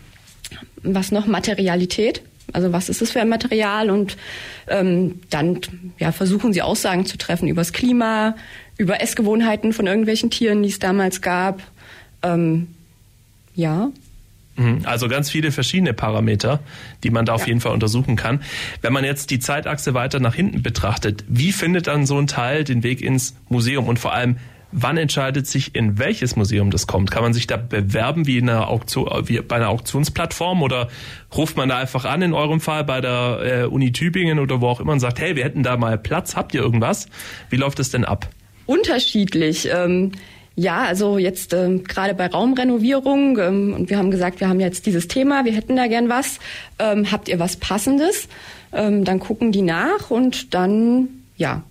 was 0.83 1.13
noch? 1.13 1.27
Materialität. 1.27 2.23
Also 2.53 2.73
was 2.73 2.89
ist 2.89 3.03
es 3.03 3.11
für 3.11 3.21
ein 3.21 3.29
Material? 3.29 3.91
Und 3.91 4.17
ähm, 4.69 5.21
dann 5.31 5.61
ja, 5.99 6.13
versuchen 6.13 6.53
sie 6.53 6.63
Aussagen 6.63 7.07
zu 7.07 7.17
treffen 7.17 7.49
über 7.49 7.61
das 7.61 7.73
Klima, 7.73 8.37
über 8.79 9.01
Essgewohnheiten 9.01 9.73
von 9.73 9.87
irgendwelchen 9.87 10.31
Tieren, 10.31 10.63
die 10.63 10.69
es 10.69 10.79
damals 10.79 11.21
gab. 11.21 11.63
Ähm, 12.23 12.69
ja. 13.55 13.91
Mhm. 14.57 14.81
Also 14.85 15.09
ganz 15.09 15.31
viele 15.31 15.53
verschiedene 15.53 15.95
Parameter, 15.95 16.61
die 17.05 17.11
man 17.11 17.25
da 17.25 17.35
auf 17.35 17.43
ja. 17.43 17.49
jeden 17.49 17.61
Fall 17.61 17.73
untersuchen 17.73 18.17
kann. 18.17 18.43
Wenn 18.81 18.93
man 18.93 19.05
jetzt 19.05 19.31
die 19.31 19.39
Zeitachse 19.39 19.95
weiter 19.95 20.21
nach 20.21 20.35
hinten 20.35 20.63
betrachtet, 20.63 21.25
wie 21.29 21.53
findet 21.53 21.87
dann 21.87 22.07
so 22.07 22.19
ein 22.19 22.27
Teil 22.27 22.65
den 22.65 22.83
Weg 22.83 23.01
ins 23.01 23.35
Museum 23.49 23.89
und 23.89 23.99
vor 23.99 24.13
allem, 24.13 24.37
Wann 24.75 24.97
entscheidet 24.97 25.47
sich, 25.47 25.75
in 25.75 25.99
welches 25.99 26.35
Museum 26.35 26.71
das 26.71 26.87
kommt? 26.87 27.11
Kann 27.11 27.23
man 27.23 27.35
sich 27.35 27.47
da 27.47 27.59
bewerben 27.59 28.27
wie, 28.27 28.39
in 28.39 28.49
einer 28.49 28.69
Auktion, 28.69 29.07
wie 29.29 29.39
bei 29.41 29.57
einer 29.57 29.69
Auktionsplattform 29.69 30.63
oder 30.63 30.89
ruft 31.37 31.59
man 31.59 31.69
da 31.69 31.77
einfach 31.77 32.07
an, 32.07 32.23
in 32.23 32.33
eurem 32.33 32.59
Fall 32.59 32.83
bei 32.83 33.03
der 33.03 33.41
äh, 33.43 33.65
Uni 33.67 33.93
Tübingen 33.93 34.39
oder 34.39 34.63
wo 34.63 34.69
auch 34.69 34.81
immer 34.81 34.93
und 34.93 35.01
sagt, 35.01 35.21
hey, 35.21 35.37
wir 35.37 35.45
hätten 35.45 35.63
da 35.63 35.77
mal 35.77 35.99
Platz, 35.99 36.37
habt 36.37 36.55
ihr 36.55 36.63
irgendwas? 36.63 37.07
Wie 37.51 37.57
läuft 37.57 37.79
das 37.81 37.91
denn 37.91 38.07
ab? 38.07 38.31
Unterschiedlich. 38.67 39.69
Ähm 39.73 40.13
ja, 40.55 40.83
also 40.83 41.17
jetzt 41.17 41.55
ähm, 41.55 41.85
gerade 41.85 42.15
bei 42.15 42.27
Raumrenovierung 42.27 43.39
ähm, 43.39 43.75
und 43.75 43.91
wir 43.91 43.97
haben 43.97 44.11
gesagt, 44.11 44.41
wir 44.41 44.49
haben 44.49 44.61
jetzt 44.61 44.85
dieses 44.85 45.09
Thema, 45.09 45.45
wir 45.45 45.53
hätten 45.53 45.77
da 45.77 45.87
gern 45.87 46.09
was. 46.09 46.39
Ähm, 46.79 47.11
habt 47.11 47.29
ihr 47.29 47.39
was 47.39 47.57
Passendes? 47.57 48.29
Ähm, 48.73 49.05
dann 49.05 49.19
gucken 49.19 49.53
die 49.53 49.63
nach 49.63 50.11
und 50.11 50.53
dann 50.53 51.09
ja 51.37 51.63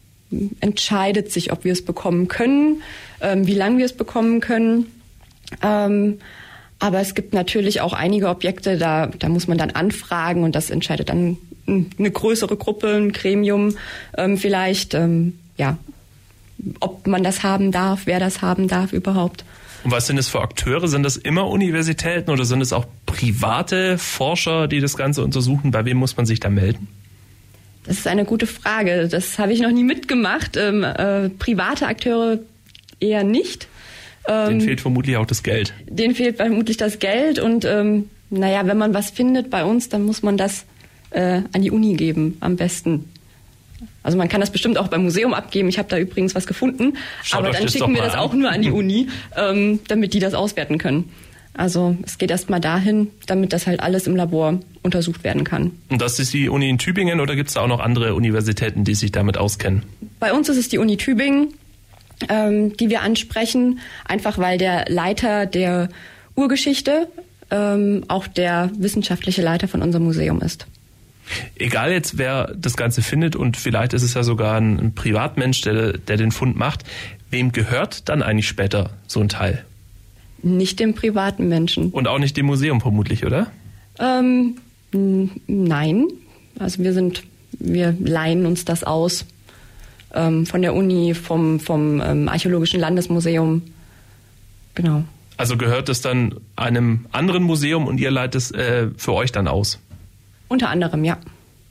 entscheidet 0.61 1.31
sich, 1.31 1.51
ob 1.51 1.63
wir 1.63 1.73
es 1.73 1.83
bekommen 1.83 2.27
können, 2.27 2.81
ähm, 3.21 3.45
wie 3.45 3.53
lange 3.53 3.77
wir 3.79 3.85
es 3.85 3.93
bekommen 3.93 4.39
können. 4.39 4.87
Ähm, 5.61 6.19
aber 6.79 7.01
es 7.01 7.13
gibt 7.13 7.33
natürlich 7.33 7.81
auch 7.81 7.93
einige 7.93 8.29
Objekte, 8.29 8.77
da, 8.77 9.07
da 9.07 9.29
muss 9.29 9.47
man 9.47 9.59
dann 9.59 9.71
anfragen 9.71 10.43
und 10.43 10.55
das 10.55 10.71
entscheidet 10.71 11.09
dann 11.09 11.37
eine 11.67 12.09
größere 12.09 12.57
Gruppe, 12.57 12.95
ein 12.95 13.11
Gremium 13.11 13.75
vielleicht. 14.35 14.97
ja, 15.57 15.77
ob 16.79 17.07
man 17.07 17.23
das 17.23 17.43
haben 17.43 17.71
darf, 17.71 18.01
wer 18.05 18.19
das 18.19 18.41
haben 18.41 18.67
darf 18.67 18.93
überhaupt. 18.93 19.45
Und 19.83 19.91
was 19.91 20.07
sind 20.07 20.17
es 20.17 20.29
für 20.29 20.41
Akteure? 20.41 20.87
Sind 20.87 21.03
das 21.03 21.17
immer 21.17 21.47
Universitäten 21.47 22.29
oder 22.29 22.45
sind 22.45 22.61
es 22.61 22.71
auch 22.71 22.85
private 23.05 23.97
Forscher, 23.97 24.67
die 24.67 24.79
das 24.79 24.95
Ganze 24.95 25.23
untersuchen? 25.23 25.71
Bei 25.71 25.85
wem 25.85 25.97
muss 25.97 26.17
man 26.17 26.25
sich 26.25 26.39
da 26.39 26.49
melden? 26.49 26.87
Das 27.83 27.97
ist 27.97 28.07
eine 28.07 28.25
gute 28.25 28.45
Frage. 28.45 29.07
Das 29.07 29.39
habe 29.39 29.53
ich 29.53 29.61
noch 29.61 29.71
nie 29.71 29.83
mitgemacht. 29.83 30.55
Ähm, 30.55 30.83
äh, 30.83 31.29
private 31.29 31.87
Akteure 31.87 32.39
eher 32.99 33.23
nicht. 33.23 33.67
Ähm, 34.27 34.49
denen 34.49 34.61
fehlt 34.61 34.81
vermutlich 34.81 35.17
auch 35.17 35.25
das 35.25 35.41
Geld. 35.41 35.73
Denen 35.89 36.13
fehlt 36.13 36.37
vermutlich 36.37 36.77
das 36.77 36.99
Geld 36.99 37.39
und 37.39 37.65
ähm, 37.65 38.09
naja, 38.29 38.65
wenn 38.67 38.77
man 38.77 38.93
was 38.93 39.09
findet 39.09 39.49
bei 39.49 39.65
uns, 39.65 39.89
dann 39.89 40.05
muss 40.05 40.21
man 40.21 40.37
das 40.37 40.65
äh, 41.09 41.41
an 41.51 41.61
die 41.61 41.71
Uni 41.71 41.95
geben, 41.95 42.37
am 42.39 42.55
besten. 42.55 43.09
Also 44.03 44.17
man 44.17 44.29
kann 44.29 44.41
das 44.41 44.51
bestimmt 44.51 44.77
auch 44.77 44.87
beim 44.87 45.03
Museum 45.03 45.33
abgeben. 45.33 45.69
Ich 45.69 45.77
habe 45.77 45.89
da 45.89 45.97
übrigens 45.97 46.33
was 46.33 46.47
gefunden. 46.47 46.93
Schaut 47.23 47.41
aber 47.41 47.51
dann 47.51 47.69
schicken 47.69 47.93
wir 47.93 48.01
das 48.01 48.13
an. 48.13 48.19
auch 48.19 48.33
nur 48.33 48.49
an 48.49 48.61
die 48.61 48.71
Uni, 48.71 49.07
ähm, 49.35 49.79
damit 49.87 50.13
die 50.13 50.19
das 50.19 50.33
auswerten 50.33 50.77
können. 50.77 51.11
Also 51.53 51.97
es 52.05 52.17
geht 52.17 52.31
erstmal 52.31 52.61
dahin, 52.61 53.07
damit 53.25 53.51
das 53.53 53.67
halt 53.67 53.81
alles 53.81 54.07
im 54.07 54.15
Labor 54.15 54.59
untersucht 54.83 55.23
werden 55.23 55.43
kann. 55.43 55.71
Und 55.89 56.01
das 56.01 56.17
ist 56.19 56.33
die 56.33 56.49
Uni 56.49 56.69
in 56.69 56.77
Tübingen 56.77 57.19
oder 57.19 57.35
gibt 57.35 57.49
es 57.49 57.55
da 57.55 57.61
auch 57.61 57.67
noch 57.67 57.81
andere 57.81 58.15
Universitäten, 58.15 58.85
die 58.85 58.95
sich 58.95 59.11
damit 59.11 59.37
auskennen? 59.37 59.83
Bei 60.19 60.33
uns 60.33 60.47
ist 60.49 60.57
es 60.57 60.69
die 60.69 60.77
Uni 60.77 60.97
Tübingen, 60.97 61.53
ähm, 62.29 62.75
die 62.77 62.89
wir 62.89 63.01
ansprechen, 63.01 63.79
einfach 64.05 64.37
weil 64.37 64.57
der 64.57 64.85
Leiter 64.87 65.45
der 65.45 65.89
Urgeschichte 66.35 67.09
ähm, 67.51 68.05
auch 68.07 68.27
der 68.27 68.71
wissenschaftliche 68.77 69.41
Leiter 69.41 69.67
von 69.67 69.81
unserem 69.81 70.05
Museum 70.05 70.41
ist. 70.41 70.67
Egal 71.55 71.91
jetzt, 71.91 72.17
wer 72.17 72.53
das 72.55 72.77
Ganze 72.77 73.01
findet 73.01 73.35
und 73.35 73.57
vielleicht 73.57 73.93
ist 73.93 74.03
es 74.03 74.13
ja 74.13 74.23
sogar 74.23 74.59
ein, 74.59 74.93
Privatmensch, 74.95 75.61
der, 75.61 75.93
der 75.93 76.17
den 76.17 76.31
Fund 76.31 76.57
macht, 76.57 76.83
wem 77.29 77.51
gehört 77.51 78.09
dann 78.09 78.21
eigentlich 78.21 78.47
später 78.47 78.91
so 79.07 79.19
ein 79.19 79.29
Teil? 79.29 79.65
Nicht 80.43 80.79
dem 80.79 80.95
privaten 80.95 81.47
Menschen. 81.47 81.91
Und 81.91 82.07
auch 82.07 82.19
nicht 82.19 82.35
dem 82.35 82.47
Museum 82.47 82.81
vermutlich, 82.81 83.25
oder? 83.25 83.51
Ähm, 83.99 84.57
nein. 85.47 86.07
Also 86.59 86.83
wir 86.83 86.93
sind, 86.93 87.23
wir 87.51 87.95
leihen 87.99 88.45
uns 88.45 88.65
das 88.65 88.83
aus 88.83 89.25
ähm, 90.13 90.45
von 90.45 90.61
der 90.61 90.73
Uni, 90.73 91.13
vom, 91.13 91.59
vom 91.59 92.01
ähm, 92.01 92.27
Archäologischen 92.27 92.79
Landesmuseum. 92.79 93.61
Genau. 94.75 95.03
Also 95.37 95.57
gehört 95.57 95.89
es 95.89 96.01
dann 96.01 96.35
einem 96.55 97.05
anderen 97.11 97.43
Museum 97.43 97.87
und 97.87 97.99
ihr 97.99 98.11
leitet 98.11 98.35
es 98.35 98.51
äh, 98.51 98.87
für 98.97 99.13
euch 99.13 99.31
dann 99.31 99.47
aus? 99.47 99.79
Unter 100.51 100.67
anderem, 100.67 101.05
ja. 101.05 101.17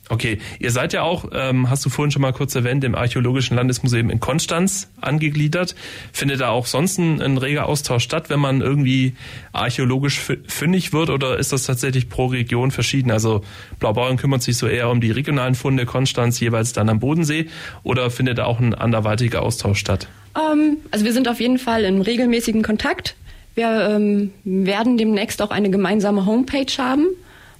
Okay, 0.08 0.38
ihr 0.58 0.70
seid 0.70 0.94
ja 0.94 1.02
auch, 1.02 1.26
ähm, 1.34 1.68
hast 1.68 1.84
du 1.84 1.90
vorhin 1.90 2.10
schon 2.10 2.22
mal 2.22 2.32
kurz 2.32 2.54
erwähnt, 2.54 2.82
im 2.82 2.94
Archäologischen 2.94 3.58
Landesmuseum 3.58 4.08
in 4.08 4.20
Konstanz 4.20 4.88
angegliedert. 5.02 5.74
Findet 6.14 6.40
da 6.40 6.48
auch 6.48 6.64
sonst 6.64 6.96
ein, 6.96 7.20
ein 7.20 7.36
reger 7.36 7.66
Austausch 7.66 8.04
statt, 8.04 8.30
wenn 8.30 8.40
man 8.40 8.62
irgendwie 8.62 9.12
archäologisch 9.52 10.18
fündig 10.46 10.94
wird 10.94 11.10
oder 11.10 11.38
ist 11.38 11.52
das 11.52 11.64
tatsächlich 11.64 12.08
pro 12.08 12.26
Region 12.26 12.70
verschieden? 12.70 13.10
Also 13.10 13.44
Blaubeuren 13.78 14.16
kümmert 14.16 14.42
sich 14.42 14.56
so 14.56 14.66
eher 14.66 14.88
um 14.88 15.02
die 15.02 15.10
regionalen 15.10 15.54
Funde, 15.54 15.84
Konstanz 15.84 16.40
jeweils 16.40 16.72
dann 16.72 16.88
am 16.88 17.00
Bodensee 17.00 17.48
oder 17.82 18.10
findet 18.10 18.38
da 18.38 18.46
auch 18.46 18.60
ein 18.60 18.72
anderweitiger 18.72 19.42
Austausch 19.42 19.78
statt? 19.78 20.08
Ähm, 20.34 20.78
also 20.90 21.04
wir 21.04 21.12
sind 21.12 21.28
auf 21.28 21.38
jeden 21.38 21.58
Fall 21.58 21.84
in 21.84 22.00
regelmäßigen 22.00 22.62
Kontakt. 22.62 23.14
Wir 23.54 23.90
ähm, 23.90 24.32
werden 24.42 24.96
demnächst 24.96 25.42
auch 25.42 25.50
eine 25.50 25.68
gemeinsame 25.68 26.24
Homepage 26.24 26.72
haben 26.78 27.08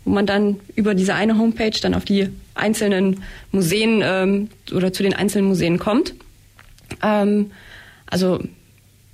wo 0.04 0.10
man 0.10 0.26
dann 0.26 0.60
über 0.76 0.94
diese 0.94 1.14
eine 1.14 1.38
Homepage 1.38 1.78
dann 1.80 1.94
auf 1.94 2.04
die 2.04 2.28
einzelnen 2.54 3.22
Museen 3.52 4.00
ähm, 4.02 4.48
oder 4.72 4.92
zu 4.92 5.02
den 5.02 5.14
einzelnen 5.14 5.48
Museen 5.48 5.78
kommt. 5.78 6.14
Ähm, 7.02 7.50
also 8.06 8.40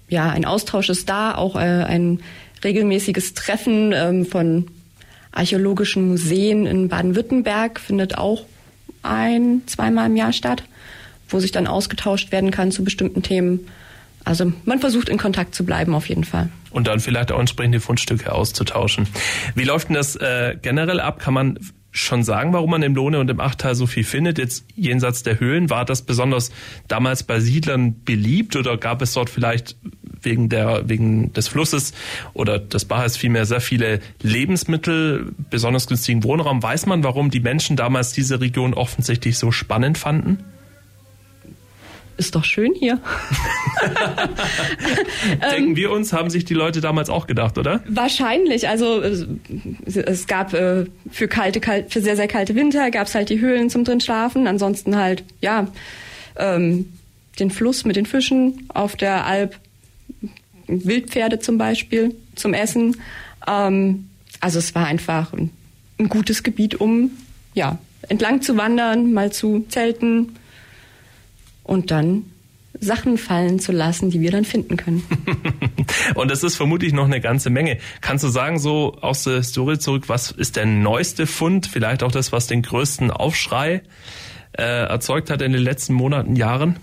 ja, 0.09 0.31
ein 0.31 0.44
Austausch 0.44 0.88
ist 0.88 1.09
da, 1.09 1.35
auch 1.35 1.57
äh, 1.57 1.59
ein 1.59 2.20
regelmäßiges 2.64 3.35
Treffen 3.35 3.92
ähm, 3.92 4.27
von 4.27 4.66
archäologischen 5.33 6.09
Museen 6.09 6.66
in 6.66 6.88
Baden-Württemberg 6.88 7.79
findet 7.79 8.16
auch 8.16 8.46
ein, 9.03 9.62
zweimal 9.66 10.07
im 10.07 10.16
Jahr 10.16 10.33
statt, 10.33 10.62
wo 11.29 11.38
sich 11.40 11.53
dann 11.53 11.66
ausgetauscht 11.66 12.33
werden 12.33 12.51
kann 12.51 12.72
zu 12.72 12.85
bestimmten 12.85 13.22
Themen. 13.22 13.68
Also 14.26 14.52
man 14.64 14.80
versucht 14.80 15.08
in 15.08 15.18
Kontakt 15.18 15.54
zu 15.54 15.64
bleiben 15.64 15.94
auf 15.94 16.08
jeden 16.08 16.24
Fall. 16.24 16.48
Und 16.70 16.88
dann 16.88 16.98
vielleicht 16.98 17.30
auch 17.30 17.38
entsprechende 17.38 17.78
Fundstücke 17.78 18.32
auszutauschen. 18.32 19.06
Wie 19.54 19.62
läuft 19.62 19.88
denn 19.88 19.94
das 19.94 20.16
äh, 20.16 20.56
generell 20.60 20.98
ab? 20.98 21.20
Kann 21.20 21.32
man 21.32 21.60
schon 21.92 22.24
sagen, 22.24 22.52
warum 22.52 22.70
man 22.70 22.82
im 22.82 22.96
Lohne 22.96 23.20
und 23.20 23.30
im 23.30 23.38
Achtal 23.38 23.76
so 23.76 23.86
viel 23.86 24.02
findet? 24.02 24.38
Jetzt 24.38 24.66
jenseits 24.74 25.22
der 25.22 25.38
Höhlen, 25.38 25.70
war 25.70 25.84
das 25.84 26.02
besonders 26.02 26.50
damals 26.88 27.22
bei 27.22 27.38
Siedlern 27.38 28.02
beliebt 28.02 28.56
oder 28.56 28.76
gab 28.76 29.00
es 29.00 29.14
dort 29.14 29.30
vielleicht 29.30 29.76
wegen 30.20 30.48
der 30.48 30.88
wegen 30.88 31.32
des 31.32 31.46
Flusses 31.46 31.92
oder 32.34 32.58
des 32.58 32.84
Baches 32.84 33.16
vielmehr 33.16 33.46
sehr 33.46 33.60
viele 33.60 34.00
Lebensmittel, 34.22 35.32
besonders 35.50 35.86
günstigen 35.86 36.24
Wohnraum? 36.24 36.64
Weiß 36.64 36.86
man, 36.86 37.04
warum 37.04 37.30
die 37.30 37.40
Menschen 37.40 37.76
damals 37.76 38.12
diese 38.12 38.40
Region 38.40 38.74
offensichtlich 38.74 39.38
so 39.38 39.52
spannend 39.52 39.98
fanden? 39.98 40.38
Ist 42.16 42.35
doch 42.35 42.44
schön 42.44 42.72
hier. 42.74 43.00
Denken 45.50 45.76
wir 45.76 45.90
uns, 45.90 46.12
haben 46.12 46.31
sich 46.31 46.44
die 46.44 46.55
Leute 46.55 46.81
damals 46.81 47.11
auch 47.11 47.26
gedacht, 47.26 47.59
oder? 47.59 47.83
Wahrscheinlich. 47.88 48.68
Also 48.68 49.02
es 49.02 50.26
gab 50.26 50.55
äh, 50.55 50.87
für 51.11 51.29
kalte, 51.29 51.61
kalt, 51.61 51.92
für 51.92 52.00
sehr, 52.00 52.16
sehr 52.16 52.29
kalte 52.29 52.55
Winter 52.55 52.90
gab 52.90 53.07
es 53.07 53.14
halt 53.14 53.29
die 53.29 53.40
Höhlen 53.40 53.70
zum 53.70 53.85
drin 53.85 54.00
schlafen. 54.00 54.46
Ansonsten 54.46 54.96
halt, 54.96 55.24
ja, 55.40 55.68
ähm, 56.37 56.92
den 57.38 57.50
Fluss 57.50 57.85
mit 57.85 57.96
den 57.96 58.07
Fischen 58.07 58.66
auf 58.68 58.96
der 58.96 59.26
Alp, 59.26 59.57
Wildpferde 60.66 61.38
zum 61.38 61.59
Beispiel 61.59 62.14
zum 62.35 62.55
Essen. 62.55 62.96
Ähm, 63.46 64.09
also 64.40 64.59
es 64.59 64.74
war 64.74 64.87
einfach 64.87 65.33
ein, 65.33 65.50
ein 65.98 66.09
gutes 66.09 66.42
Gebiet, 66.42 66.81
um 66.81 67.11
ja 67.55 67.79
entlang 68.09 68.42
zu 68.42 68.57
wandern, 68.57 69.12
mal 69.12 69.33
zu 69.33 69.66
zelten 69.68 70.37
und 71.66 71.90
dann 71.90 72.24
Sachen 72.79 73.18
fallen 73.18 73.59
zu 73.59 73.72
lassen, 73.72 74.11
die 74.11 74.20
wir 74.20 74.31
dann 74.31 74.44
finden 74.44 74.76
können. 74.76 75.02
und 76.14 76.31
das 76.31 76.42
ist 76.42 76.57
vermutlich 76.57 76.92
noch 76.92 77.07
eine 77.07 77.20
ganze 77.20 77.50
Menge. 77.50 77.79
Kannst 78.00 78.22
du 78.22 78.29
sagen, 78.29 78.59
so 78.59 78.96
aus 79.00 79.24
der 79.24 79.37
Historie 79.37 79.79
zurück, 79.79 80.05
was 80.09 80.31
ist 80.31 80.57
der 80.57 80.66
neueste 80.66 81.26
Fund, 81.26 81.66
vielleicht 81.66 82.02
auch 82.02 82.12
das, 82.12 82.33
was 82.33 82.46
den 82.46 82.62
größten 82.62 83.11
Aufschrei 83.11 83.83
äh, 84.52 84.62
erzeugt 84.62 85.31
hat 85.31 85.42
in 85.42 85.52
den 85.52 85.62
letzten 85.62 85.94
Monaten, 85.94 86.37
Jahren? 86.37 86.76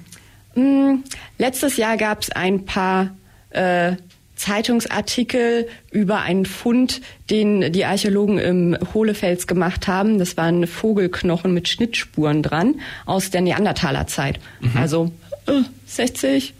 Mm, 0.55 1.03
letztes 1.37 1.77
Jahr 1.77 1.97
gab 1.97 2.21
es 2.21 2.31
ein 2.31 2.65
paar 2.65 3.15
äh, 3.51 3.95
Zeitungsartikel 4.43 5.69
über 5.89 6.19
einen 6.19 6.45
Fund, 6.45 6.99
den 7.29 7.71
die 7.71 7.85
Archäologen 7.85 8.39
im 8.39 8.77
Hohlefels 8.93 9.47
gemacht 9.47 9.87
haben. 9.87 10.19
Das 10.19 10.35
waren 10.35 10.67
Vogelknochen 10.67 11.53
mit 11.53 11.69
Schnittspuren 11.69 12.43
dran 12.43 12.75
aus 13.05 13.29
der 13.29 13.39
Neandertalerzeit. 13.39 14.41
Mhm. 14.59 14.71
Also 14.75 15.11
äh, 15.47 15.61
60, 15.85 16.53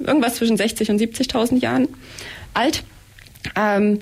irgendwas 0.00 0.34
zwischen 0.34 0.58
60 0.58 0.90
und 0.90 1.00
70.000 1.00 1.60
Jahren 1.60 1.88
alt. 2.52 2.84
Ähm, 3.56 4.00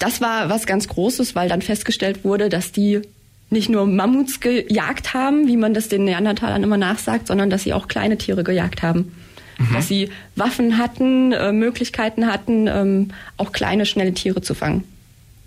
das 0.00 0.20
war 0.20 0.48
was 0.48 0.66
ganz 0.66 0.88
Großes, 0.88 1.36
weil 1.36 1.48
dann 1.48 1.62
festgestellt 1.62 2.24
wurde, 2.24 2.48
dass 2.48 2.72
die 2.72 3.02
nicht 3.48 3.68
nur 3.68 3.86
Mammuts 3.86 4.40
gejagt 4.40 5.14
haben, 5.14 5.46
wie 5.46 5.56
man 5.56 5.72
das 5.72 5.88
den 5.88 6.02
Neandertalern 6.02 6.64
immer 6.64 6.78
nachsagt, 6.78 7.28
sondern 7.28 7.48
dass 7.48 7.62
sie 7.62 7.74
auch 7.74 7.86
kleine 7.86 8.18
Tiere 8.18 8.42
gejagt 8.42 8.82
haben 8.82 9.12
mhm. 9.58 9.72
dass 9.72 9.88
sie 9.88 10.10
Waffen 10.36 10.78
hatten, 10.78 11.32
äh, 11.32 11.52
Möglichkeiten 11.52 12.26
hatten, 12.26 12.66
ähm, 12.68 13.08
auch 13.36 13.52
kleine, 13.52 13.86
schnelle 13.86 14.14
Tiere 14.14 14.42
zu 14.42 14.54
fangen. 14.54 14.84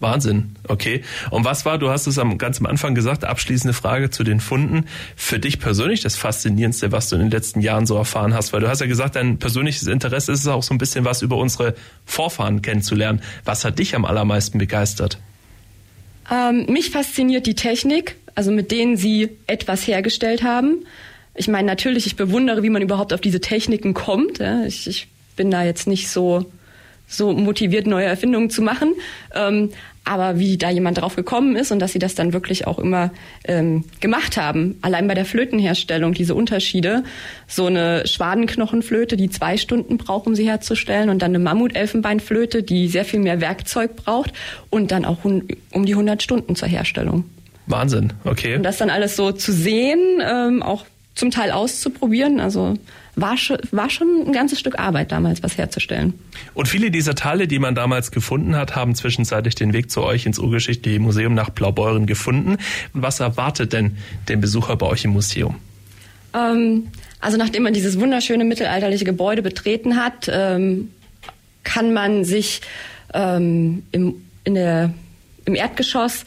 Wahnsinn, 0.02 0.56
okay. 0.68 1.04
Und 1.30 1.46
was 1.46 1.66
war, 1.66 1.78
du 1.78 1.90
hast 1.90 2.06
es 2.06 2.20
am, 2.20 2.38
ganz 2.38 2.60
am 2.60 2.66
Anfang 2.66 2.96
gesagt, 2.96 3.24
abschließende 3.24 3.74
Frage 3.74 4.10
zu 4.10 4.24
den 4.24 4.42
Funden, 4.42 4.86
für 5.16 5.40
dich 5.40 5.60
persönlich 5.60 6.02
das 6.02 6.18
Faszinierendste, 6.18 6.92
was 6.92 7.10
du 7.10 7.16
in 7.16 7.22
den 7.22 7.32
letzten 7.32 7.62
Jahren 7.62 7.86
so 7.86 7.96
erfahren 7.96 8.34
hast? 8.34 8.52
Weil 8.52 8.60
du 8.60 8.68
hast 8.68 8.82
ja 8.82 8.88
gesagt, 8.88 9.16
dein 9.16 9.40
persönliches 9.40 9.88
Interesse 9.88 10.34
ist 10.34 10.42
es 10.42 10.48
auch 10.48 10.64
so 10.64 10.74
ein 10.74 10.78
bisschen 10.78 11.06
was 11.06 11.22
über 11.22 11.38
unsere 11.38 11.76
Vorfahren 12.06 12.62
kennenzulernen. 12.62 13.22
Was 13.46 13.64
hat 13.64 13.80
dich 13.80 13.96
am 13.96 14.04
allermeisten 14.04 14.58
begeistert? 14.58 15.18
Ähm, 16.30 16.66
mich 16.68 16.90
fasziniert 16.90 17.48
die 17.48 17.56
Technik, 17.56 18.18
also 18.36 18.52
mit 18.52 18.72
denen 18.72 18.98
sie 18.98 19.30
etwas 19.48 19.88
hergestellt 19.88 20.44
haben. 20.44 20.86
Ich 21.36 21.48
meine, 21.48 21.68
natürlich, 21.68 22.06
ich 22.06 22.16
bewundere, 22.16 22.64
wie 22.64 22.70
man 22.70 22.82
überhaupt 22.82 23.14
auf 23.14 23.22
diese 23.22 23.42
Techniken 23.42 23.94
kommt. 23.94 24.40
Ja. 24.40 24.66
Ich, 24.66 24.88
ich 24.88 25.08
bin 25.36 25.52
da 25.52 25.64
jetzt 25.64 25.88
nicht 25.88 26.10
so 26.10 26.46
so 27.08 27.34
motiviert, 27.34 27.88
neue 27.88 28.06
Erfindungen 28.06 28.50
zu 28.50 28.62
machen. 28.62 28.94
Ähm, 29.34 29.70
aber 30.08 30.38
wie 30.38 30.58
da 30.58 30.70
jemand 30.70 31.00
drauf 31.00 31.16
gekommen 31.16 31.56
ist 31.56 31.72
und 31.72 31.80
dass 31.80 31.92
sie 31.92 32.00
das 32.00 32.14
dann 32.14 32.32
wirklich 32.32 32.68
auch 32.68 32.78
immer 32.78 33.12
ähm, 33.44 33.86
gemacht 34.02 34.38
haben. 34.38 34.78
Allein 34.84 35.08
bei 35.08 35.16
der 35.16 35.26
Flötenherstellung, 35.26 36.14
diese 36.14 36.36
Unterschiede. 36.36 37.04
So 37.48 37.66
eine 37.66 38.06
Schwadenknochenflöte, 38.06 39.18
die 39.18 39.32
zwei 39.32 39.58
Stunden 39.58 39.98
braucht, 39.98 40.28
um 40.28 40.36
sie 40.36 40.48
herzustellen, 40.48 41.10
und 41.10 41.24
dann 41.24 41.32
eine 41.32 41.40
Mammutelfenbeinflöte, 41.40 42.62
die 42.62 42.88
sehr 42.88 43.04
viel 43.04 43.20
mehr 43.20 43.42
Werkzeug 43.42 43.96
braucht 43.96 44.32
und 44.70 44.92
dann 44.92 45.06
auch 45.06 45.26
um 45.26 45.86
die 45.86 45.94
100 45.94 46.22
Stunden 46.22 46.56
zur 46.56 46.68
Herstellung. 46.68 47.26
Wahnsinn, 47.66 48.14
okay. 48.26 48.58
Und 48.58 48.64
das 48.64 48.78
dann 48.78 48.92
alles 48.92 49.16
so 49.16 49.32
zu 49.32 49.52
sehen, 49.52 50.22
ähm, 50.24 50.62
auch 50.62 50.86
zum 51.16 51.32
Teil 51.32 51.52
auszuprobieren, 51.52 52.40
also 52.40 52.78
war 53.16 53.38
schon, 53.38 53.58
war 53.72 53.90
schon 53.90 54.28
ein 54.28 54.34
ganzes 54.34 54.60
Stück 54.60 54.78
Arbeit 54.78 55.12
damals, 55.12 55.42
was 55.42 55.58
herzustellen. 55.58 56.14
Und 56.54 56.68
viele 56.68 56.92
dieser 56.92 57.16
Teile, 57.16 57.48
die 57.48 57.60
man 57.60 57.74
damals 57.74 58.12
gefunden 58.12 58.56
hat, 58.56 58.76
haben 58.76 58.94
zwischenzeitlich 58.94 59.56
den 59.56 59.72
Weg 59.74 59.90
zu 59.90 60.04
euch 60.04 60.26
ins 60.26 60.38
Urgeschichtliche 60.38 61.00
Museum 61.00 61.34
nach 61.34 61.50
Blaubeuren 61.50 62.06
gefunden. 62.06 62.58
Was 62.94 63.22
erwartet 63.22 63.72
denn 63.72 63.98
den 64.28 64.42
Besucher 64.42 64.76
bei 64.76 64.86
euch 64.88 65.06
im 65.06 65.12
Museum? 65.12 65.56
Ähm, 66.34 66.88
also 67.22 67.38
nachdem 67.38 67.64
man 67.64 67.74
dieses 67.74 68.00
wunderschöne 68.00 68.44
mittelalterliche 68.44 69.06
Gebäude 69.06 69.42
betreten 69.42 69.96
hat, 69.96 70.30
ähm, 70.30 70.90
kann 71.64 71.94
man 71.94 72.26
sich 72.26 72.62
ähm, 73.14 73.84
im, 73.92 74.16
in 74.44 74.56
der, 74.56 74.94
im 75.46 75.56
Erdgeschoss 75.56 76.26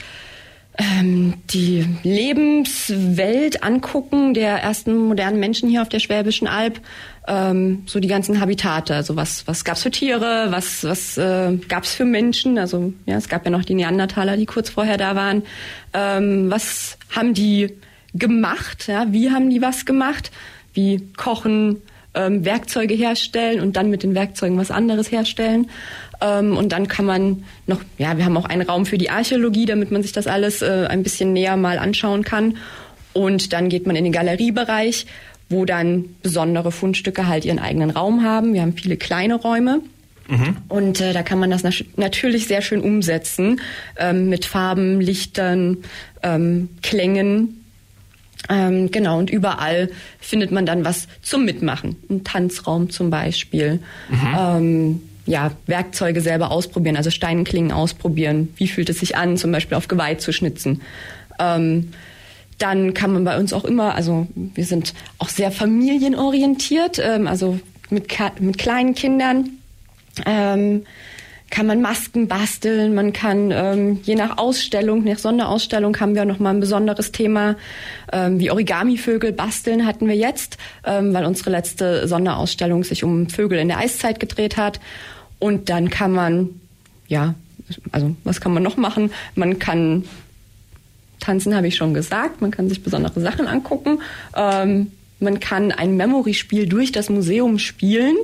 die 0.80 1.86
Lebenswelt 2.04 3.64
angucken 3.64 4.32
der 4.32 4.62
ersten 4.62 4.96
modernen 4.96 5.40
Menschen 5.40 5.68
hier 5.68 5.82
auf 5.82 5.88
der 5.88 5.98
Schwäbischen 5.98 6.46
Alb. 6.46 6.80
Ähm, 7.26 7.82
so 7.86 7.98
die 7.98 8.08
ganzen 8.08 8.40
Habitate, 8.40 8.94
also 8.94 9.16
was 9.16 9.46
was 9.46 9.64
gab's 9.64 9.82
für 9.82 9.90
Tiere, 9.90 10.46
was 10.50 10.84
was 10.84 11.18
äh, 11.18 11.56
gab's 11.68 11.94
für 11.94 12.04
Menschen, 12.04 12.58
also 12.58 12.92
ja 13.06 13.16
es 13.16 13.28
gab 13.28 13.44
ja 13.44 13.50
noch 13.50 13.64
die 13.64 13.74
Neandertaler, 13.74 14.36
die 14.36 14.46
kurz 14.46 14.70
vorher 14.70 14.96
da 14.96 15.14
waren. 15.14 15.42
Ähm, 15.92 16.50
was 16.50 16.96
haben 17.10 17.34
die 17.34 17.76
gemacht? 18.14 18.86
Ja, 18.86 19.06
wie 19.10 19.30
haben 19.30 19.50
die 19.50 19.60
was 19.60 19.84
gemacht? 19.84 20.30
Wie 20.74 21.08
kochen, 21.16 21.82
ähm, 22.18 22.44
Werkzeuge 22.44 22.94
herstellen 22.94 23.60
und 23.60 23.76
dann 23.76 23.88
mit 23.88 24.02
den 24.02 24.14
Werkzeugen 24.14 24.58
was 24.58 24.70
anderes 24.70 25.10
herstellen. 25.10 25.70
Ähm, 26.20 26.56
und 26.56 26.72
dann 26.72 26.88
kann 26.88 27.04
man 27.04 27.44
noch, 27.66 27.80
ja, 27.96 28.16
wir 28.16 28.24
haben 28.24 28.36
auch 28.36 28.44
einen 28.44 28.62
Raum 28.62 28.84
für 28.86 28.98
die 28.98 29.10
Archäologie, 29.10 29.66
damit 29.66 29.90
man 29.90 30.02
sich 30.02 30.12
das 30.12 30.26
alles 30.26 30.62
äh, 30.62 30.86
ein 30.88 31.02
bisschen 31.02 31.32
näher 31.32 31.56
mal 31.56 31.78
anschauen 31.78 32.24
kann. 32.24 32.56
Und 33.12 33.52
dann 33.52 33.68
geht 33.68 33.86
man 33.86 33.96
in 33.96 34.04
den 34.04 34.12
Galeriebereich, 34.12 35.06
wo 35.48 35.64
dann 35.64 36.04
besondere 36.22 36.72
Fundstücke 36.72 37.26
halt 37.26 37.44
ihren 37.44 37.58
eigenen 37.58 37.90
Raum 37.90 38.22
haben. 38.24 38.52
Wir 38.52 38.62
haben 38.62 38.74
viele 38.74 38.96
kleine 38.96 39.36
Räume. 39.36 39.80
Mhm. 40.28 40.56
Und 40.68 41.00
äh, 41.00 41.12
da 41.12 41.22
kann 41.22 41.38
man 41.38 41.50
das 41.50 41.62
natürlich 41.96 42.48
sehr 42.48 42.60
schön 42.60 42.82
umsetzen 42.82 43.60
ähm, 43.96 44.28
mit 44.28 44.44
Farben, 44.44 45.00
Lichtern, 45.00 45.78
ähm, 46.22 46.68
Klängen. 46.82 47.64
Ähm, 48.48 48.90
genau, 48.90 49.18
und 49.18 49.30
überall 49.30 49.90
findet 50.20 50.52
man 50.52 50.64
dann 50.64 50.84
was 50.84 51.08
zum 51.22 51.44
Mitmachen. 51.44 51.96
Ein 52.08 52.24
Tanzraum 52.24 52.90
zum 52.90 53.10
Beispiel. 53.10 53.80
Mhm. 54.08 54.36
Ähm, 54.38 55.02
ja, 55.26 55.52
Werkzeuge 55.66 56.20
selber 56.20 56.50
ausprobieren, 56.50 56.96
also 56.96 57.10
Steinklingen 57.10 57.72
ausprobieren. 57.72 58.48
Wie 58.56 58.68
fühlt 58.68 58.88
es 58.88 59.00
sich 59.00 59.16
an, 59.16 59.36
zum 59.36 59.52
Beispiel 59.52 59.76
auf 59.76 59.88
Geweih 59.88 60.14
zu 60.14 60.32
schnitzen? 60.32 60.80
Ähm, 61.38 61.90
dann 62.58 62.94
kann 62.94 63.12
man 63.12 63.24
bei 63.24 63.38
uns 63.38 63.52
auch 63.52 63.64
immer, 63.64 63.94
also 63.94 64.26
wir 64.34 64.64
sind 64.64 64.94
auch 65.18 65.28
sehr 65.28 65.52
familienorientiert, 65.52 66.98
ähm, 66.98 67.26
also 67.26 67.60
mit, 67.90 68.08
mit 68.40 68.58
kleinen 68.58 68.94
Kindern. 68.94 69.50
Kann 71.50 71.66
man 71.66 71.80
Masken 71.80 72.28
basteln, 72.28 72.94
man 72.94 73.14
kann 73.14 73.50
ähm, 73.52 74.00
je 74.02 74.14
nach 74.14 74.36
Ausstellung, 74.36 75.04
nach 75.04 75.18
Sonderausstellung 75.18 75.98
haben 75.98 76.14
wir 76.14 76.26
noch 76.26 76.38
mal 76.38 76.50
ein 76.50 76.60
besonderes 76.60 77.10
Thema, 77.10 77.56
ähm, 78.12 78.38
wie 78.38 78.50
Origami-Vögel 78.50 79.32
basteln 79.32 79.86
hatten 79.86 80.08
wir 80.08 80.14
jetzt, 80.14 80.58
ähm, 80.84 81.14
weil 81.14 81.24
unsere 81.24 81.50
letzte 81.50 82.06
Sonderausstellung 82.06 82.84
sich 82.84 83.02
um 83.02 83.30
Vögel 83.30 83.58
in 83.58 83.68
der 83.68 83.78
Eiszeit 83.78 84.20
gedreht 84.20 84.58
hat. 84.58 84.78
Und 85.38 85.70
dann 85.70 85.88
kann 85.88 86.12
man, 86.12 86.60
ja, 87.06 87.34
also 87.92 88.14
was 88.24 88.40
kann 88.40 88.52
man 88.52 88.62
noch 88.62 88.76
machen? 88.76 89.10
Man 89.34 89.58
kann 89.58 90.04
tanzen, 91.20 91.54
habe 91.54 91.66
ich 91.66 91.76
schon 91.76 91.94
gesagt. 91.94 92.40
Man 92.40 92.50
kann 92.50 92.68
sich 92.68 92.82
besondere 92.82 93.20
Sachen 93.20 93.46
angucken. 93.46 94.00
Ähm, 94.36 94.92
man 95.20 95.40
kann 95.40 95.72
ein 95.72 95.96
Memory-Spiel 95.96 96.68
durch 96.68 96.92
das 96.92 97.08
Museum 97.08 97.58
spielen. 97.58 98.16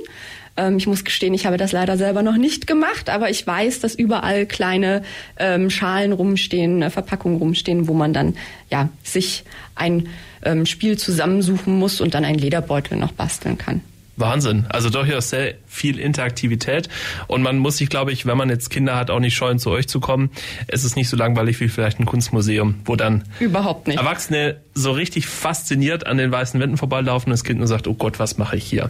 Ähm, 0.57 0.77
ich 0.77 0.87
muss 0.87 1.03
gestehen, 1.03 1.33
ich 1.33 1.45
habe 1.45 1.57
das 1.57 1.71
leider 1.71 1.97
selber 1.97 2.23
noch 2.23 2.37
nicht 2.37 2.67
gemacht, 2.67 3.09
aber 3.09 3.29
ich 3.29 3.45
weiß, 3.45 3.79
dass 3.79 3.95
überall 3.95 4.45
kleine 4.45 5.03
ähm, 5.37 5.69
Schalen 5.69 6.11
rumstehen, 6.13 6.81
äh, 6.81 6.89
Verpackungen 6.89 7.37
rumstehen, 7.37 7.87
wo 7.87 7.93
man 7.93 8.13
dann 8.13 8.35
ja 8.69 8.89
sich 9.03 9.43
ein 9.75 10.07
ähm, 10.43 10.65
Spiel 10.65 10.97
zusammensuchen 10.97 11.77
muss 11.77 12.01
und 12.01 12.13
dann 12.13 12.25
einen 12.25 12.39
Lederbeutel 12.39 12.97
noch 12.97 13.11
basteln 13.11 13.57
kann. 13.57 13.81
Wahnsinn. 14.17 14.65
Also 14.69 14.89
durchaus 14.89 15.29
sehr 15.29 15.55
viel 15.67 15.99
Interaktivität. 15.99 16.89
Und 17.27 17.41
man 17.41 17.57
muss 17.57 17.77
sich, 17.77 17.89
glaube 17.89 18.11
ich, 18.11 18.25
wenn 18.25 18.37
man 18.37 18.49
jetzt 18.49 18.69
Kinder 18.69 18.95
hat, 18.95 19.09
auch 19.09 19.19
nicht 19.19 19.35
scheuen, 19.35 19.59
zu 19.59 19.71
euch 19.71 19.87
zu 19.87 19.99
kommen. 19.99 20.29
Es 20.67 20.83
ist 20.83 20.95
nicht 20.95 21.09
so 21.09 21.17
langweilig 21.17 21.59
wie 21.59 21.67
vielleicht 21.67 21.99
ein 21.99 22.05
Kunstmuseum, 22.05 22.75
wo 22.85 22.95
dann 22.95 23.23
Überhaupt 23.39 23.87
nicht. 23.87 23.97
Erwachsene 23.97 24.61
so 24.73 24.91
richtig 24.91 25.27
fasziniert 25.27 26.05
an 26.07 26.17
den 26.17 26.31
weißen 26.31 26.59
Wänden 26.59 26.77
vorbeilaufen 26.77 27.27
und 27.27 27.31
das 27.31 27.43
Kind 27.43 27.59
nur 27.59 27.67
sagt, 27.67 27.87
oh 27.87 27.93
Gott, 27.93 28.19
was 28.19 28.37
mache 28.37 28.57
ich 28.57 28.65
hier? 28.65 28.89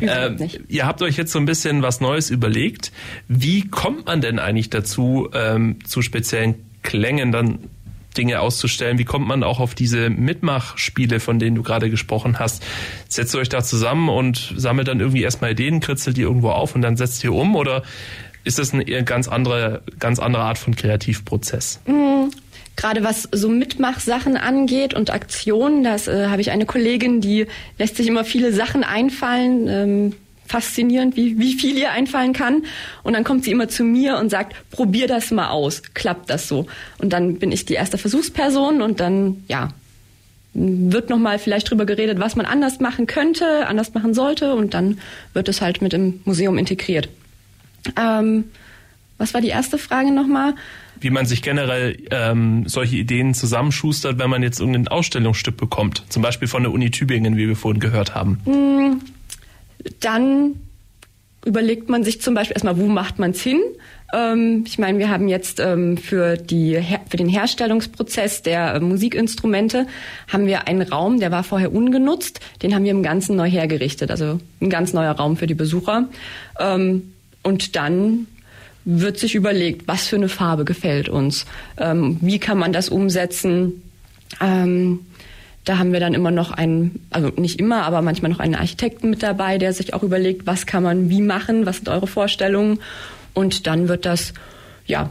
Äh, 0.00 0.30
ihr 0.68 0.86
habt 0.86 1.02
euch 1.02 1.16
jetzt 1.16 1.32
so 1.32 1.38
ein 1.38 1.46
bisschen 1.46 1.82
was 1.82 2.00
Neues 2.00 2.30
überlegt. 2.30 2.92
Wie 3.28 3.66
kommt 3.68 4.06
man 4.06 4.20
denn 4.20 4.38
eigentlich 4.38 4.70
dazu, 4.70 5.28
ähm, 5.32 5.78
zu 5.84 6.02
speziellen 6.02 6.54
Klängen 6.82 7.32
dann 7.32 7.58
Dinge 8.16 8.40
auszustellen? 8.40 8.98
Wie 8.98 9.04
kommt 9.04 9.26
man 9.26 9.42
auch 9.42 9.60
auf 9.60 9.74
diese 9.74 10.10
Mitmachspiele, 10.10 11.20
von 11.20 11.38
denen 11.38 11.56
du 11.56 11.62
gerade 11.62 11.90
gesprochen 11.90 12.38
hast? 12.38 12.64
Setzt 13.08 13.34
ihr 13.34 13.40
euch 13.40 13.48
da 13.48 13.62
zusammen 13.62 14.08
und 14.08 14.54
sammelt 14.56 14.88
dann 14.88 15.00
irgendwie 15.00 15.22
erstmal 15.22 15.52
Ideen, 15.52 15.80
kritzelt 15.80 16.16
die 16.16 16.22
irgendwo 16.22 16.50
auf 16.50 16.74
und 16.74 16.82
dann 16.82 16.96
setzt 16.96 17.22
ihr 17.24 17.32
um? 17.32 17.56
Oder 17.56 17.82
ist 18.44 18.58
das 18.58 18.72
eine 18.72 18.84
ganz 19.04 19.28
andere, 19.28 19.82
ganz 19.98 20.18
andere 20.18 20.42
Art 20.42 20.58
von 20.58 20.76
Kreativprozess? 20.76 21.80
Mhm. 21.86 22.30
Gerade 22.76 23.02
was 23.02 23.26
so 23.32 23.48
Mitmachsachen 23.48 24.36
angeht 24.36 24.92
und 24.92 25.10
Aktionen, 25.10 25.82
das 25.82 26.08
äh, 26.08 26.26
habe 26.26 26.42
ich 26.42 26.50
eine 26.50 26.66
Kollegin, 26.66 27.22
die 27.22 27.46
lässt 27.78 27.96
sich 27.96 28.06
immer 28.06 28.24
viele 28.24 28.52
Sachen 28.52 28.84
einfallen. 28.84 29.66
Ähm, 29.66 30.12
faszinierend, 30.46 31.16
wie, 31.16 31.38
wie 31.38 31.54
viel 31.54 31.76
ihr 31.76 31.90
einfallen 31.90 32.32
kann. 32.32 32.64
Und 33.02 33.14
dann 33.14 33.24
kommt 33.24 33.44
sie 33.44 33.50
immer 33.50 33.68
zu 33.68 33.84
mir 33.84 34.18
und 34.18 34.30
sagt, 34.30 34.54
probier 34.70 35.06
das 35.06 35.30
mal 35.30 35.50
aus, 35.50 35.82
klappt 35.94 36.30
das 36.30 36.48
so? 36.48 36.66
Und 36.98 37.12
dann 37.12 37.38
bin 37.38 37.52
ich 37.52 37.64
die 37.64 37.74
erste 37.74 37.98
Versuchsperson 37.98 38.82
und 38.82 39.00
dann, 39.00 39.44
ja, 39.48 39.70
wird 40.58 41.10
nochmal 41.10 41.38
vielleicht 41.38 41.70
drüber 41.70 41.84
geredet, 41.84 42.18
was 42.18 42.34
man 42.34 42.46
anders 42.46 42.80
machen 42.80 43.06
könnte, 43.06 43.66
anders 43.66 43.92
machen 43.92 44.14
sollte 44.14 44.54
und 44.54 44.72
dann 44.72 44.98
wird 45.34 45.48
es 45.48 45.60
halt 45.60 45.82
mit 45.82 45.92
im 45.92 46.20
Museum 46.24 46.56
integriert. 46.56 47.10
Ähm, 47.96 48.44
was 49.18 49.34
war 49.34 49.40
die 49.40 49.48
erste 49.48 49.78
Frage 49.78 50.12
nochmal? 50.12 50.54
Wie 50.98 51.10
man 51.10 51.26
sich 51.26 51.42
generell 51.42 51.98
ähm, 52.10 52.64
solche 52.66 52.96
Ideen 52.96 53.34
zusammenschustert, 53.34 54.18
wenn 54.18 54.30
man 54.30 54.42
jetzt 54.42 54.60
irgendein 54.60 54.88
Ausstellungsstück 54.88 55.56
bekommt, 55.56 56.04
zum 56.08 56.22
Beispiel 56.22 56.48
von 56.48 56.62
der 56.62 56.72
Uni 56.72 56.90
Tübingen, 56.90 57.36
wie 57.36 57.48
wir 57.48 57.56
vorhin 57.56 57.80
gehört 57.80 58.14
haben. 58.14 58.38
Mm, 58.46 59.00
dann 60.00 60.60
überlegt 61.44 61.88
man 61.88 62.02
sich 62.02 62.20
zum 62.20 62.34
Beispiel 62.34 62.54
erstmal, 62.54 62.78
wo 62.78 62.86
macht 62.86 63.18
man 63.18 63.30
es 63.30 63.40
hin? 63.40 63.60
Ähm, 64.12 64.64
ich 64.66 64.78
meine, 64.78 64.98
wir 64.98 65.08
haben 65.08 65.28
jetzt 65.28 65.60
ähm, 65.60 65.96
für, 65.96 66.36
die, 66.36 66.80
für 67.08 67.16
den 67.16 67.28
Herstellungsprozess 67.28 68.42
der 68.42 68.74
äh, 68.74 68.80
Musikinstrumente 68.80 69.86
haben 70.28 70.46
wir 70.46 70.68
einen 70.68 70.82
Raum, 70.82 71.18
der 71.20 71.30
war 71.30 71.44
vorher 71.44 71.72
ungenutzt, 71.72 72.40
den 72.62 72.74
haben 72.74 72.84
wir 72.84 72.90
im 72.90 73.02
Ganzen 73.02 73.36
neu 73.36 73.48
hergerichtet, 73.48 74.10
also 74.10 74.40
ein 74.60 74.70
ganz 74.70 74.92
neuer 74.92 75.12
Raum 75.12 75.36
für 75.36 75.46
die 75.46 75.54
Besucher. 75.54 76.08
Ähm, 76.58 77.12
und 77.42 77.76
dann 77.76 78.26
wird 78.84 79.18
sich 79.18 79.34
überlegt, 79.34 79.88
was 79.88 80.06
für 80.06 80.16
eine 80.16 80.28
Farbe 80.28 80.64
gefällt 80.64 81.08
uns, 81.08 81.44
wie 81.76 82.38
kann 82.38 82.56
man 82.56 82.72
das 82.72 82.88
umsetzen. 82.88 83.82
Da 85.66 85.78
haben 85.78 85.92
wir 85.92 85.98
dann 85.98 86.14
immer 86.14 86.30
noch 86.30 86.52
einen, 86.52 87.06
also 87.10 87.28
nicht 87.36 87.58
immer, 87.58 87.82
aber 87.82 88.00
manchmal 88.00 88.30
noch 88.30 88.38
einen 88.38 88.54
Architekten 88.54 89.10
mit 89.10 89.22
dabei, 89.22 89.58
der 89.58 89.72
sich 89.72 89.94
auch 89.94 90.04
überlegt, 90.04 90.46
was 90.46 90.64
kann 90.64 90.84
man 90.84 91.10
wie 91.10 91.20
machen, 91.20 91.66
was 91.66 91.78
sind 91.78 91.88
eure 91.88 92.06
Vorstellungen. 92.06 92.78
Und 93.34 93.66
dann 93.66 93.88
wird 93.88 94.06
das, 94.06 94.32
ja, 94.86 95.10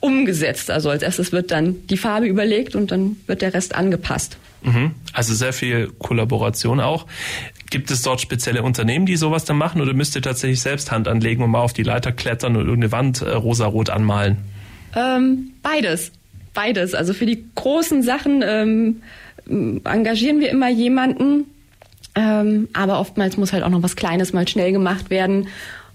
umgesetzt. 0.00 0.70
Also 0.70 0.88
als 0.88 1.02
erstes 1.02 1.32
wird 1.32 1.50
dann 1.50 1.86
die 1.88 1.98
Farbe 1.98 2.26
überlegt 2.26 2.74
und 2.74 2.90
dann 2.90 3.16
wird 3.26 3.42
der 3.42 3.52
Rest 3.52 3.74
angepasst. 3.74 4.38
Mhm. 4.62 4.92
Also 5.12 5.34
sehr 5.34 5.52
viel 5.52 5.92
Kollaboration 5.98 6.80
auch. 6.80 7.06
Gibt 7.68 7.90
es 7.90 8.00
dort 8.00 8.22
spezielle 8.22 8.62
Unternehmen, 8.62 9.04
die 9.04 9.16
sowas 9.16 9.44
dann 9.44 9.58
machen 9.58 9.82
oder 9.82 9.92
müsst 9.92 10.16
ihr 10.16 10.22
tatsächlich 10.22 10.62
selbst 10.62 10.92
Hand 10.92 11.08
anlegen 11.08 11.42
und 11.42 11.50
mal 11.50 11.60
auf 11.60 11.74
die 11.74 11.82
Leiter 11.82 12.10
klettern 12.10 12.56
und 12.56 12.64
irgendeine 12.64 12.92
Wand 12.92 13.20
äh, 13.20 13.30
rosarot 13.30 13.90
anmalen? 13.90 14.38
Ähm, 14.96 15.50
beides. 15.62 16.10
Beides. 16.54 16.94
Also 16.94 17.12
für 17.12 17.26
die 17.26 17.44
großen 17.54 18.02
Sachen 18.02 18.42
ähm, 18.46 19.02
engagieren 19.46 20.40
wir 20.40 20.50
immer 20.50 20.70
jemanden, 20.70 21.44
ähm, 22.14 22.68
aber 22.72 23.00
oftmals 23.00 23.36
muss 23.36 23.52
halt 23.52 23.62
auch 23.62 23.70
noch 23.70 23.82
was 23.82 23.96
Kleines 23.96 24.32
mal 24.32 24.46
schnell 24.48 24.72
gemacht 24.72 25.10
werden 25.10 25.48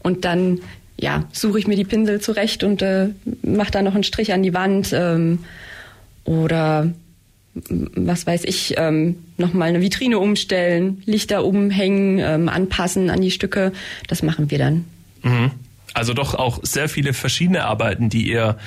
und 0.03 0.25
dann 0.25 0.59
ja 0.99 1.23
suche 1.31 1.59
ich 1.59 1.67
mir 1.67 1.75
die 1.75 1.85
Pinsel 1.85 2.21
zurecht 2.21 2.63
und 2.63 2.81
äh, 2.81 3.09
mache 3.41 3.71
da 3.71 3.81
noch 3.81 3.95
einen 3.95 4.03
Strich 4.03 4.33
an 4.33 4.43
die 4.43 4.53
Wand 4.53 4.91
ähm, 4.93 5.39
oder 6.25 6.91
was 7.63 8.27
weiß 8.27 8.43
ich, 8.45 8.75
ähm, 8.77 9.17
nochmal 9.37 9.69
eine 9.69 9.81
Vitrine 9.81 10.19
umstellen, 10.19 11.01
Lichter 11.05 11.43
umhängen, 11.43 12.19
ähm, 12.19 12.49
anpassen 12.49 13.09
an 13.09 13.21
die 13.21 13.31
Stücke. 13.31 13.71
Das 14.07 14.23
machen 14.23 14.51
wir 14.51 14.57
dann. 14.57 14.85
Mhm. 15.23 15.51
Also 15.93 16.13
doch 16.13 16.35
auch 16.35 16.59
sehr 16.61 16.87
viele 16.87 17.13
verschiedene 17.13 17.65
Arbeiten, 17.65 18.09
die 18.09 18.29
ihr 18.29 18.57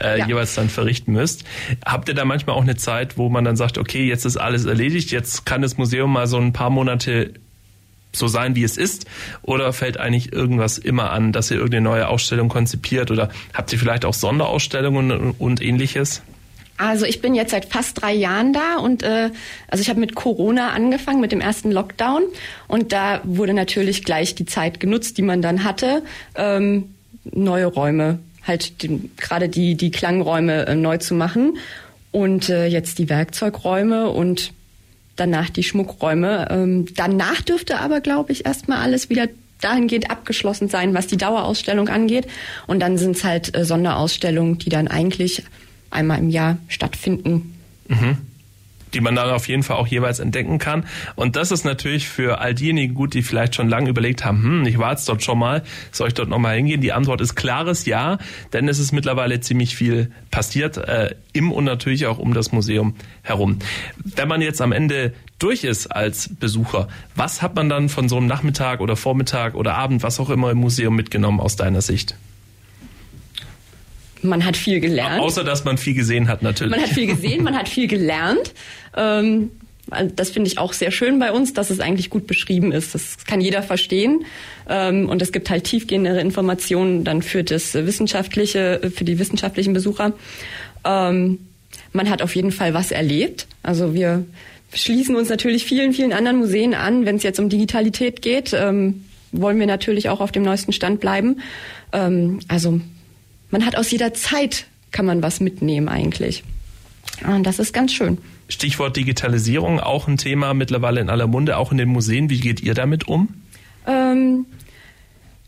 äh, 0.00 0.18
ja. 0.18 0.26
jeweils 0.26 0.54
dann 0.54 0.68
verrichten 0.68 1.12
müsst. 1.12 1.44
Habt 1.86 2.08
ihr 2.08 2.14
da 2.14 2.24
manchmal 2.24 2.56
auch 2.56 2.62
eine 2.62 2.76
Zeit, 2.76 3.16
wo 3.16 3.28
man 3.28 3.44
dann 3.44 3.56
sagt, 3.56 3.78
okay, 3.78 4.06
jetzt 4.06 4.24
ist 4.24 4.36
alles 4.36 4.64
erledigt, 4.64 5.10
jetzt 5.10 5.46
kann 5.46 5.62
das 5.62 5.76
Museum 5.76 6.12
mal 6.12 6.26
so 6.26 6.38
ein 6.38 6.52
paar 6.52 6.70
Monate 6.70 7.34
so 8.12 8.26
sein, 8.26 8.56
wie 8.56 8.64
es 8.64 8.76
ist? 8.76 9.06
Oder 9.42 9.72
fällt 9.72 9.98
eigentlich 9.98 10.32
irgendwas 10.32 10.78
immer 10.78 11.10
an, 11.10 11.32
dass 11.32 11.50
ihr 11.50 11.56
irgendeine 11.56 11.84
neue 11.84 12.08
Ausstellung 12.08 12.48
konzipiert? 12.48 13.10
Oder 13.10 13.30
habt 13.54 13.72
ihr 13.72 13.78
vielleicht 13.78 14.04
auch 14.04 14.14
Sonderausstellungen 14.14 15.32
und 15.32 15.62
ähnliches? 15.62 16.22
Also 16.82 17.06
ich 17.06 17.20
bin 17.20 17.34
jetzt 17.34 17.52
seit 17.52 17.66
fast 17.66 18.02
drei 18.02 18.12
Jahren 18.12 18.52
da 18.52 18.76
und 18.76 19.02
äh, 19.02 19.30
also 19.68 19.82
ich 19.82 19.88
habe 19.88 20.00
mit 20.00 20.14
Corona 20.14 20.70
angefangen, 20.70 21.20
mit 21.20 21.32
dem 21.32 21.40
ersten 21.40 21.70
Lockdown 21.70 22.24
und 22.68 22.92
da 22.92 23.20
wurde 23.24 23.54
natürlich 23.54 24.04
gleich 24.04 24.34
die 24.34 24.46
Zeit 24.46 24.80
genutzt, 24.80 25.16
die 25.16 25.22
man 25.22 25.42
dann 25.42 25.64
hatte, 25.64 26.02
ähm, 26.34 26.94
neue 27.24 27.66
Räume, 27.66 28.18
halt 28.46 28.72
gerade 29.16 29.48
die 29.48 29.76
die 29.76 29.90
Klangräume 29.92 30.66
äh, 30.66 30.74
neu 30.74 30.98
zu 30.98 31.14
machen 31.14 31.58
und 32.10 32.48
äh, 32.48 32.66
jetzt 32.66 32.98
die 32.98 33.08
Werkzeugräume 33.08 34.10
und 34.10 34.52
danach 35.16 35.50
die 35.50 35.62
Schmuckräume. 35.62 36.48
Ähm, 36.50 36.86
danach 36.96 37.42
dürfte 37.42 37.78
aber, 37.78 38.00
glaube 38.00 38.32
ich, 38.32 38.44
erstmal 38.44 38.78
alles 38.78 39.08
wieder 39.08 39.28
dahingehend 39.60 40.10
abgeschlossen 40.10 40.68
sein, 40.68 40.94
was 40.94 41.06
die 41.06 41.16
Dauerausstellung 41.16 41.88
angeht. 41.88 42.26
Und 42.66 42.80
dann 42.80 42.98
sind 42.98 43.16
es 43.16 43.24
halt 43.24 43.56
äh, 43.56 43.64
Sonderausstellungen, 43.64 44.58
die 44.58 44.70
dann 44.70 44.88
eigentlich 44.88 45.44
einmal 45.92 46.18
im 46.18 46.30
Jahr 46.30 46.58
stattfinden. 46.68 47.54
Mhm 47.88 48.16
die 48.94 49.00
man 49.00 49.14
dann 49.14 49.30
auf 49.30 49.48
jeden 49.48 49.62
Fall 49.62 49.76
auch 49.76 49.86
jeweils 49.86 50.18
entdecken 50.18 50.58
kann. 50.58 50.84
Und 51.14 51.36
das 51.36 51.50
ist 51.50 51.64
natürlich 51.64 52.08
für 52.08 52.40
all 52.40 52.54
diejenigen 52.54 52.94
gut, 52.94 53.14
die 53.14 53.22
vielleicht 53.22 53.54
schon 53.54 53.68
lange 53.68 53.90
überlegt 53.90 54.24
haben, 54.24 54.42
hm, 54.42 54.66
ich 54.66 54.78
war 54.78 54.90
jetzt 54.90 55.08
dort 55.08 55.22
schon 55.22 55.38
mal, 55.38 55.62
soll 55.90 56.08
ich 56.08 56.14
dort 56.14 56.28
nochmal 56.28 56.56
hingehen? 56.56 56.80
Die 56.80 56.92
Antwort 56.92 57.20
ist 57.20 57.34
klares 57.34 57.86
Ja, 57.86 58.18
denn 58.52 58.68
es 58.68 58.78
ist 58.78 58.92
mittlerweile 58.92 59.40
ziemlich 59.40 59.76
viel 59.76 60.10
passiert 60.30 60.76
äh, 60.76 61.14
im 61.32 61.52
und 61.52 61.64
natürlich 61.64 62.06
auch 62.06 62.18
um 62.18 62.34
das 62.34 62.52
Museum 62.52 62.94
herum. 63.22 63.58
Wenn 64.04 64.28
man 64.28 64.42
jetzt 64.42 64.60
am 64.60 64.72
Ende 64.72 65.12
durch 65.38 65.64
ist 65.64 65.88
als 65.88 66.28
Besucher, 66.34 66.88
was 67.16 67.42
hat 67.42 67.56
man 67.56 67.68
dann 67.68 67.88
von 67.88 68.08
so 68.08 68.16
einem 68.16 68.26
Nachmittag 68.26 68.80
oder 68.80 68.96
Vormittag 68.96 69.54
oder 69.54 69.74
Abend, 69.74 70.02
was 70.02 70.20
auch 70.20 70.30
immer 70.30 70.50
im 70.50 70.58
Museum 70.58 70.94
mitgenommen 70.94 71.40
aus 71.40 71.56
deiner 71.56 71.80
Sicht? 71.80 72.16
Man 74.22 74.44
hat 74.44 74.56
viel 74.56 74.80
gelernt. 74.80 75.20
Außer 75.20 75.44
dass 75.44 75.64
man 75.64 75.78
viel 75.78 75.94
gesehen 75.94 76.28
hat, 76.28 76.42
natürlich. 76.42 76.70
Man 76.70 76.82
hat 76.82 76.90
viel 76.90 77.06
gesehen, 77.06 77.44
man 77.44 77.56
hat 77.56 77.68
viel 77.68 77.88
gelernt. 77.88 78.54
Ähm, 78.96 79.50
das 80.14 80.30
finde 80.30 80.48
ich 80.48 80.58
auch 80.58 80.72
sehr 80.72 80.90
schön 80.90 81.18
bei 81.18 81.32
uns, 81.32 81.52
dass 81.52 81.70
es 81.70 81.80
eigentlich 81.80 82.08
gut 82.08 82.26
beschrieben 82.26 82.72
ist. 82.72 82.94
Das 82.94 83.24
kann 83.26 83.40
jeder 83.40 83.62
verstehen. 83.62 84.24
Ähm, 84.68 85.08
und 85.08 85.20
es 85.20 85.32
gibt 85.32 85.50
halt 85.50 85.64
tiefgehendere 85.64 86.20
Informationen 86.20 87.04
dann 87.04 87.22
für 87.22 87.44
das 87.44 87.74
wissenschaftliche, 87.74 88.92
für 88.94 89.04
die 89.04 89.18
wissenschaftlichen 89.18 89.72
Besucher. 89.72 90.12
Ähm, 90.84 91.40
man 91.92 92.08
hat 92.08 92.22
auf 92.22 92.34
jeden 92.36 92.52
Fall 92.52 92.74
was 92.74 92.90
erlebt. 92.90 93.46
Also 93.62 93.92
wir 93.92 94.24
schließen 94.72 95.16
uns 95.16 95.28
natürlich 95.28 95.64
vielen, 95.64 95.92
vielen 95.92 96.12
anderen 96.12 96.38
Museen 96.38 96.74
an. 96.74 97.04
Wenn 97.04 97.16
es 97.16 97.22
jetzt 97.22 97.38
um 97.38 97.48
Digitalität 97.48 98.22
geht, 98.22 98.54
ähm, 98.54 99.04
wollen 99.32 99.58
wir 99.58 99.66
natürlich 99.66 100.08
auch 100.08 100.20
auf 100.20 100.32
dem 100.32 100.42
neuesten 100.42 100.72
Stand 100.72 101.00
bleiben. 101.00 101.40
Also 102.48 102.80
man 103.52 103.64
hat 103.64 103.76
aus 103.76 103.90
jeder 103.92 104.12
Zeit 104.14 104.66
kann 104.90 105.06
man 105.06 105.22
was 105.22 105.40
mitnehmen 105.40 105.88
eigentlich. 105.88 106.42
Und 107.26 107.44
das 107.44 107.58
ist 107.58 107.72
ganz 107.72 107.92
schön. 107.92 108.18
Stichwort 108.48 108.96
Digitalisierung, 108.96 109.78
auch 109.78 110.08
ein 110.08 110.16
Thema 110.16 110.54
mittlerweile 110.54 111.00
in 111.00 111.08
aller 111.08 111.26
Munde, 111.26 111.56
auch 111.56 111.70
in 111.70 111.78
den 111.78 111.88
Museen. 111.88 112.28
Wie 112.30 112.40
geht 112.40 112.60
ihr 112.60 112.74
damit 112.74 113.06
um? 113.06 113.28
Ähm, 113.86 114.46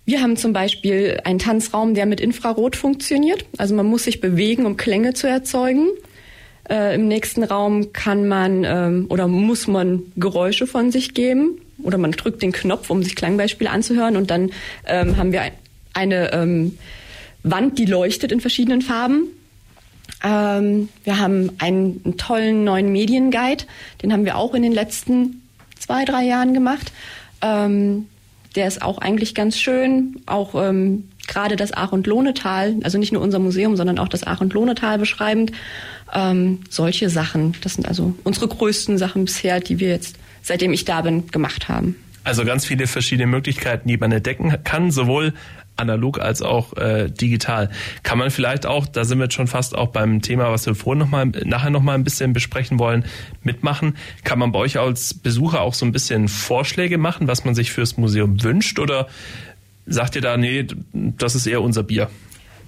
wir 0.05 0.21
haben 0.21 0.37
zum 0.37 0.53
Beispiel 0.53 1.21
einen 1.25 1.39
Tanzraum, 1.39 1.95
der 1.95 2.07
mit 2.07 2.21
Infrarot 2.21 2.77
funktioniert. 2.77 3.45
Also 3.57 3.75
man 3.75 3.87
muss 3.87 4.05
sich 4.05 4.21
bewegen, 4.21 4.67
um 4.67 4.77
Klänge 4.77 5.15
zu 5.15 5.27
erzeugen. 5.27 5.89
Äh, 6.69 6.95
Im 6.95 7.09
nächsten 7.09 7.43
Raum 7.43 7.93
kann 7.93 8.29
man 8.29 8.65
ähm, 8.65 9.07
oder 9.09 9.29
muss 9.29 9.67
man 9.67 10.03
Geräusche 10.17 10.67
von 10.67 10.93
sich 10.93 11.15
geben 11.15 11.59
oder 11.83 11.99
man 11.99 12.13
drückt 12.13 12.43
den 12.43 12.53
Knopf, 12.53 12.89
um 12.89 13.03
sich 13.03 13.17
Klangbeispiele 13.17 13.71
anzuhören 13.71 14.17
und 14.17 14.31
dann 14.31 14.51
ähm, 14.87 15.17
haben 15.19 15.33
wir 15.33 15.43
eine 15.93 16.33
ähm, 16.33 16.79
Wand, 17.45 17.79
die 17.79 17.85
leuchtet 17.85 18.33
in 18.33 18.41
verschiedenen 18.41 18.83
Farben. 18.83 19.29
Ähm, 20.23 20.89
wir 21.05 21.19
haben 21.19 21.51
einen, 21.59 22.01
einen, 22.05 22.17
tollen 22.17 22.65
neuen 22.65 22.91
Medienguide, 22.91 23.65
den 24.03 24.13
haben 24.13 24.25
wir 24.25 24.37
auch 24.37 24.55
in 24.55 24.63
den 24.63 24.73
letzten 24.73 25.43
zwei, 25.79 26.05
drei 26.05 26.25
Jahren 26.25 26.55
gemacht. 26.55 26.93
Ähm, 27.43 28.07
der 28.57 28.67
ist 28.67 28.83
auch 28.83 28.99
eigentlich 28.99 29.35
ganz 29.35 29.59
schön, 29.59 30.17
auch 30.27 30.55
ähm, 30.55 31.09
gerade 31.27 31.57
das 31.57 31.73
Ach- 31.73 31.93
und 31.93 32.07
Lohnetal, 32.07 32.77
also 32.83 32.99
nicht 32.99 33.13
nur 33.13 33.23
unser 33.23 33.39
Museum, 33.39 33.77
sondern 33.77 33.99
auch 33.99 34.09
das 34.09 34.27
Ach- 34.27 34.41
und 34.41 34.53
Lohnetal 34.53 34.99
beschreibend. 34.99 35.53
Ähm, 36.13 36.61
solche 36.71 37.11
Sachen, 37.11 37.55
das 37.63 37.75
sind 37.75 37.89
also 37.89 38.15
unsere 38.25 38.49
größten 38.49 38.99
Sachen 38.99 39.25
bisher, 39.25 39.61
die 39.61 39.81
wir 39.81 39.89
jetzt, 39.89 40.17
seitdem 40.43 40.73
ich 40.73 40.85
da 40.85 41.03
bin, 41.03 41.27
gemacht 41.29 41.69
haben. 41.69 41.97
Also 42.23 42.45
ganz 42.45 42.65
viele 42.65 42.87
verschiedene 42.87 43.27
Möglichkeiten, 43.27 43.89
die 43.89 43.97
man 43.97 44.13
entdecken 44.13 44.55
kann, 44.65 44.91
sowohl 44.91 45.35
analog 45.77 46.21
als 46.21 46.43
auch 46.43 46.77
äh, 46.77 47.11
digital. 47.11 47.71
Kann 48.03 48.19
man 48.19 48.31
vielleicht 48.31 48.67
auch, 48.67 48.87
da 48.87 49.05
sind 49.05 49.19
wir 49.19 49.25
jetzt 49.25 49.35
schon 49.35 49.47
fast 49.47 49.75
auch 49.75 49.89
beim 49.89 50.23
Thema, 50.23 50.51
was 50.51 50.67
wir 50.67 50.75
vorhin 50.75 50.99
noch 50.99 51.09
mal, 51.09 51.27
nachher 51.27 51.71
noch 51.71 51.83
mal 51.83 51.95
ein 51.95 52.05
bisschen 52.05 52.33
besprechen 52.33 52.79
wollen, 52.79 53.05
mitmachen. 53.43 53.97
Kann 54.23 54.39
man 54.39 54.53
bei 54.53 54.59
euch 54.59 54.79
als 54.79 55.15
Besucher 55.15 55.61
auch 55.61 55.75
so 55.75 55.85
ein 55.85 55.93
bisschen 55.93 56.29
Vorschläge 56.29 56.99
machen, 56.99 57.29
was 57.29 57.45
man 57.45 57.55
sich 57.55 57.73
fürs 57.73 57.97
Museum 57.97 58.43
wünscht 58.43 58.79
oder 58.79 59.09
sagt 59.87 60.17
ihr 60.17 60.23
da, 60.23 60.37
nee, 60.37 60.67
das 60.93 61.35
ist 61.35 61.47
eher 61.47 61.63
unser 61.63 61.83
Bier? 61.83 62.11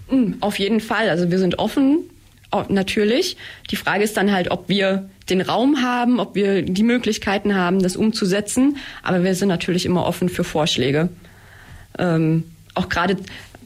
Hm, 0.09 0.37
auf 0.41 0.59
jeden 0.59 0.81
Fall. 0.81 1.09
Also 1.09 1.31
wir 1.31 1.39
sind 1.39 1.59
offen, 1.59 2.05
natürlich. 2.69 3.37
Die 3.71 3.77
Frage 3.77 4.05
ist 4.05 4.17
dann 4.17 4.33
halt, 4.33 4.51
ob 4.51 4.69
wir 4.69 5.09
den 5.29 5.41
Raum 5.41 5.83
haben, 5.83 6.21
ob 6.21 6.35
wir 6.35 6.63
die 6.63 6.83
Möglichkeiten 6.83 7.55
haben, 7.55 7.83
das 7.83 7.97
umzusetzen. 7.97 8.77
Aber 9.03 9.25
wir 9.25 9.35
sind 9.35 9.49
natürlich 9.49 9.85
immer 9.85 10.07
offen 10.07 10.29
für 10.29 10.45
Vorschläge. 10.45 11.09
Ähm, 11.99 12.45
auch 12.77 12.89
gerade 12.89 13.17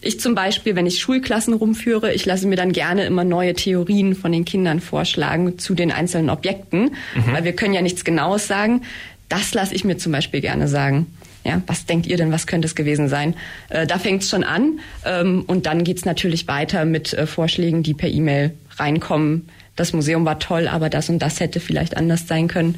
ich 0.02 0.18
zum 0.18 0.34
Beispiel, 0.34 0.76
wenn 0.76 0.86
ich 0.86 0.98
Schulklassen 0.98 1.54
rumführe, 1.54 2.12
ich 2.12 2.24
lasse 2.24 2.46
mir 2.46 2.56
dann 2.56 2.72
gerne 2.72 3.04
immer 3.04 3.24
neue 3.24 3.54
Theorien 3.54 4.14
von 4.14 4.32
den 4.32 4.44
Kindern 4.44 4.80
vorschlagen 4.80 5.58
zu 5.58 5.74
den 5.74 5.92
einzelnen 5.92 6.30
Objekten, 6.30 6.92
mhm. 7.14 7.32
weil 7.32 7.44
wir 7.44 7.52
können 7.52 7.74
ja 7.74 7.82
nichts 7.82 8.04
Genaues 8.04 8.46
sagen. 8.46 8.82
Das 9.28 9.52
lasse 9.54 9.74
ich 9.74 9.84
mir 9.84 9.98
zum 9.98 10.12
Beispiel 10.12 10.40
gerne 10.40 10.68
sagen. 10.68 11.06
Ja, 11.44 11.62
was 11.66 11.86
denkt 11.86 12.06
ihr 12.06 12.16
denn, 12.16 12.32
was 12.32 12.46
könnte 12.46 12.66
es 12.66 12.74
gewesen 12.74 13.08
sein? 13.08 13.34
Äh, 13.70 13.86
da 13.86 13.98
fängt 13.98 14.22
es 14.22 14.28
schon 14.28 14.44
an 14.44 14.80
ähm, 15.06 15.44
und 15.46 15.66
dann 15.66 15.84
geht's 15.84 16.04
natürlich 16.04 16.48
weiter 16.48 16.84
mit 16.84 17.14
äh, 17.14 17.26
Vorschlägen, 17.26 17.82
die 17.82 17.94
per 17.94 18.10
E-Mail 18.10 18.52
reinkommen. 18.76 19.48
Das 19.76 19.94
Museum 19.94 20.26
war 20.26 20.38
toll, 20.38 20.68
aber 20.68 20.90
das 20.90 21.08
und 21.08 21.20
das 21.20 21.40
hätte 21.40 21.60
vielleicht 21.60 21.96
anders 21.96 22.26
sein 22.26 22.48
können. 22.48 22.76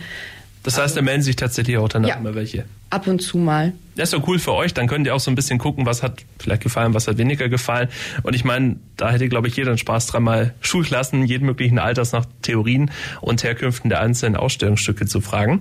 Das 0.63 0.79
heißt, 0.79 0.97
da 0.97 1.03
melden 1.03 1.23
sich 1.23 1.37
tatsächlich 1.37 1.77
auch 1.77 1.89
danach 1.89 2.09
ja, 2.09 2.15
immer 2.17 2.35
welche. 2.35 2.65
Ab 2.91 3.09
und 3.09 3.21
zu 3.21 3.39
mal. 3.39 3.73
Das 3.97 4.13
ist 4.13 4.13
doch 4.13 4.27
cool 4.29 4.39
für 4.39 4.53
euch. 4.53 4.73
Dann 4.73 4.87
könnt 4.87 5.07
ihr 5.07 5.15
auch 5.15 5.21
so 5.21 5.31
ein 5.31 5.35
bisschen 5.35 5.59
gucken, 5.59 5.87
was 5.87 6.03
hat 6.03 6.25
vielleicht 6.39 6.63
gefallen, 6.63 6.95
was 6.95 7.09
hat 7.09 7.19
weniger 7.19 7.49
gefallen. 7.49 7.89
Und 8.23 8.35
ich 8.35 8.45
meine, 8.45 8.77
da 8.97 9.11
hätte, 9.11 9.29
glaube 9.29 9.49
ich, 9.49 9.57
jeder 9.57 9.71
einen 9.71 9.79
Spaß 9.79 10.07
dran, 10.07 10.23
mal 10.23 10.55
Schulklassen 10.61 11.27
jeden 11.27 11.47
möglichen 11.47 11.79
Alters 11.79 12.13
nach 12.13 12.27
Theorien 12.43 12.91
und 13.21 13.43
Herkünften 13.43 13.91
der 13.91 14.01
einzelnen 14.01 14.37
Ausstellungsstücke 14.37 15.07
zu 15.07 15.21
fragen. 15.21 15.61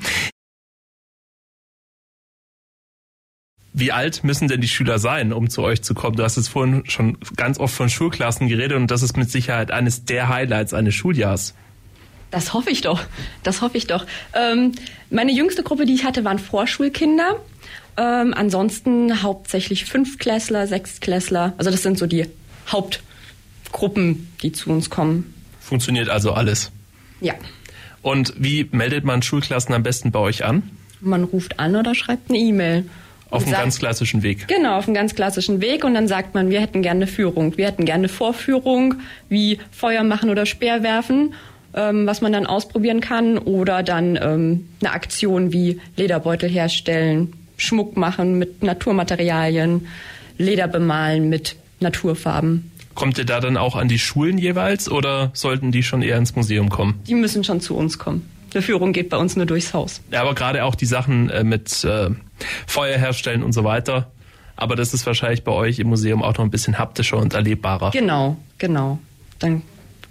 Wie 3.73 3.91
alt 3.91 4.23
müssen 4.23 4.47
denn 4.47 4.61
die 4.61 4.67
Schüler 4.67 4.99
sein, 4.99 5.33
um 5.33 5.49
zu 5.49 5.63
euch 5.63 5.81
zu 5.81 5.93
kommen? 5.93 6.17
Du 6.17 6.23
hast 6.23 6.35
jetzt 6.35 6.49
vorhin 6.49 6.83
schon 6.87 7.17
ganz 7.37 7.57
oft 7.57 7.73
von 7.73 7.89
Schulklassen 7.89 8.49
geredet 8.49 8.77
und 8.77 8.91
das 8.91 9.01
ist 9.01 9.15
mit 9.17 9.31
Sicherheit 9.31 9.71
eines 9.71 10.05
der 10.05 10.27
Highlights 10.27 10.73
eines 10.73 10.93
Schuljahrs. 10.93 11.55
Das 12.31 12.53
hoffe 12.53 12.69
ich 12.69 12.81
doch. 12.81 13.03
Das 13.43 13.61
hoffe 13.61 13.77
ich 13.77 13.87
doch. 13.87 14.05
Ähm, 14.33 14.71
meine 15.09 15.31
jüngste 15.31 15.63
Gruppe, 15.63 15.85
die 15.85 15.93
ich 15.93 16.05
hatte, 16.05 16.23
waren 16.23 16.39
Vorschulkinder. 16.39 17.35
Ähm, 17.97 18.33
ansonsten 18.33 19.21
hauptsächlich 19.21 19.85
Fünftklässler, 19.85 20.65
Sechstklässler. 20.65 21.53
Also 21.57 21.69
das 21.69 21.83
sind 21.83 21.97
so 21.97 22.07
die 22.07 22.25
Haupt 22.71 23.01
Gruppen, 23.71 24.29
die 24.41 24.51
zu 24.51 24.69
uns 24.69 24.89
kommen. 24.89 25.33
Funktioniert 25.59 26.09
also 26.09 26.33
alles. 26.33 26.71
Ja. 27.19 27.33
Und 28.01 28.33
wie 28.37 28.67
meldet 28.71 29.05
man 29.05 29.21
Schulklassen 29.21 29.73
am 29.75 29.83
besten 29.83 30.11
bei 30.11 30.19
euch 30.19 30.43
an? 30.43 30.63
Man 30.99 31.23
ruft 31.23 31.59
an 31.59 31.75
oder 31.75 31.95
schreibt 31.95 32.29
eine 32.29 32.39
E-Mail. 32.39 32.85
Auf 33.29 33.43
einem 33.43 33.53
ganz 33.53 33.79
klassischen 33.79 34.23
Weg. 34.23 34.49
Genau, 34.49 34.77
auf 34.77 34.87
einem 34.87 34.93
ganz 34.93 35.15
klassischen 35.15 35.61
Weg. 35.61 35.85
Und 35.85 35.93
dann 35.93 36.09
sagt 36.09 36.35
man, 36.35 36.49
wir 36.49 36.59
hätten 36.59 36.81
gerne 36.81 37.05
eine 37.05 37.07
Führung. 37.07 37.55
Wir 37.57 37.67
hätten 37.67 37.85
gerne 37.85 38.01
eine 38.01 38.09
Vorführung, 38.09 38.95
wie 39.29 39.57
Feuer 39.71 40.03
machen 40.03 40.29
oder 40.29 40.45
Speer 40.45 40.83
werfen, 40.83 41.33
ähm, 41.73 42.05
was 42.05 42.21
man 42.21 42.31
dann 42.31 42.45
ausprobieren 42.45 43.01
kann. 43.01 43.37
Oder 43.37 43.83
dann 43.83 44.17
ähm, 44.21 44.67
eine 44.81 44.93
Aktion 44.93 45.53
wie 45.53 45.79
Lederbeutel 45.95 46.49
herstellen, 46.49 47.33
Schmuck 47.57 47.97
machen 47.97 48.37
mit 48.39 48.63
Naturmaterialien, 48.63 49.87
Leder 50.37 50.67
bemalen 50.67 51.29
mit 51.29 51.55
Naturfarben. 51.79 52.71
Kommt 52.95 53.17
ihr 53.17 53.25
da 53.25 53.39
dann 53.39 53.57
auch 53.57 53.75
an 53.75 53.87
die 53.87 53.99
Schulen 53.99 54.37
jeweils 54.37 54.89
oder 54.89 55.31
sollten 55.33 55.71
die 55.71 55.83
schon 55.83 56.01
eher 56.01 56.17
ins 56.17 56.35
Museum 56.35 56.69
kommen? 56.69 56.99
Die 57.07 57.15
müssen 57.15 57.43
schon 57.43 57.61
zu 57.61 57.75
uns 57.75 57.97
kommen. 57.97 58.29
Eine 58.53 58.61
Führung 58.61 58.91
geht 58.91 59.09
bei 59.09 59.17
uns 59.17 59.37
nur 59.37 59.45
durchs 59.45 59.73
Haus. 59.73 60.01
Ja, 60.11 60.21
aber 60.21 60.35
gerade 60.35 60.65
auch 60.65 60.75
die 60.75 60.85
Sachen 60.85 61.29
äh, 61.29 61.43
mit 61.43 61.83
äh, 61.85 62.09
Feuer 62.67 62.97
herstellen 62.97 63.43
und 63.43 63.53
so 63.53 63.63
weiter. 63.63 64.11
Aber 64.57 64.75
das 64.75 64.93
ist 64.93 65.05
wahrscheinlich 65.05 65.43
bei 65.43 65.53
euch 65.53 65.79
im 65.79 65.87
Museum 65.87 66.21
auch 66.21 66.37
noch 66.37 66.43
ein 66.43 66.51
bisschen 66.51 66.77
haptischer 66.77 67.17
und 67.17 67.33
erlebbarer. 67.33 67.91
Genau, 67.91 68.37
genau. 68.57 68.99
Dann 69.39 69.61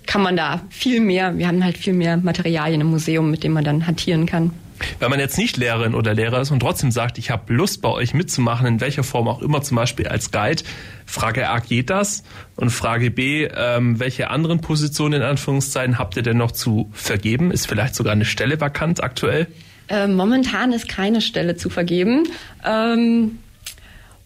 kann 0.06 0.22
man 0.22 0.36
da 0.36 0.62
viel 0.70 1.00
mehr, 1.00 1.38
wir 1.38 1.46
haben 1.46 1.64
halt 1.64 1.78
viel 1.78 1.92
mehr 1.92 2.16
Materialien 2.16 2.80
im 2.80 2.88
Museum, 2.88 3.30
mit 3.30 3.44
denen 3.44 3.54
man 3.54 3.64
dann 3.64 3.86
hantieren 3.86 4.26
kann. 4.26 4.52
Wenn 4.98 5.10
man 5.10 5.20
jetzt 5.20 5.36
nicht 5.38 5.56
Lehrerin 5.56 5.94
oder 5.94 6.14
Lehrer 6.14 6.40
ist 6.40 6.50
und 6.50 6.60
trotzdem 6.60 6.90
sagt, 6.90 7.18
ich 7.18 7.30
habe 7.30 7.52
Lust 7.52 7.82
bei 7.82 7.88
euch 7.88 8.14
mitzumachen, 8.14 8.66
in 8.66 8.80
welcher 8.80 9.02
Form 9.02 9.28
auch 9.28 9.42
immer, 9.42 9.62
zum 9.62 9.76
Beispiel 9.76 10.08
als 10.08 10.30
Guide, 10.30 10.62
Frage 11.06 11.48
A, 11.48 11.58
geht 11.58 11.90
das? 11.90 12.22
Und 12.56 12.70
Frage 12.70 13.10
B, 13.10 13.44
ähm, 13.44 14.00
welche 14.00 14.30
anderen 14.30 14.60
Positionen 14.60 15.20
in 15.20 15.22
Anführungszeichen 15.22 15.98
habt 15.98 16.16
ihr 16.16 16.22
denn 16.22 16.38
noch 16.38 16.52
zu 16.52 16.90
vergeben? 16.92 17.50
Ist 17.50 17.66
vielleicht 17.66 17.94
sogar 17.94 18.12
eine 18.12 18.24
Stelle 18.24 18.60
vakant 18.60 19.02
aktuell? 19.02 19.48
Äh, 19.88 20.06
momentan 20.06 20.72
ist 20.72 20.88
keine 20.88 21.20
Stelle 21.20 21.56
zu 21.56 21.68
vergeben. 21.68 22.28
Ähm, 22.64 23.38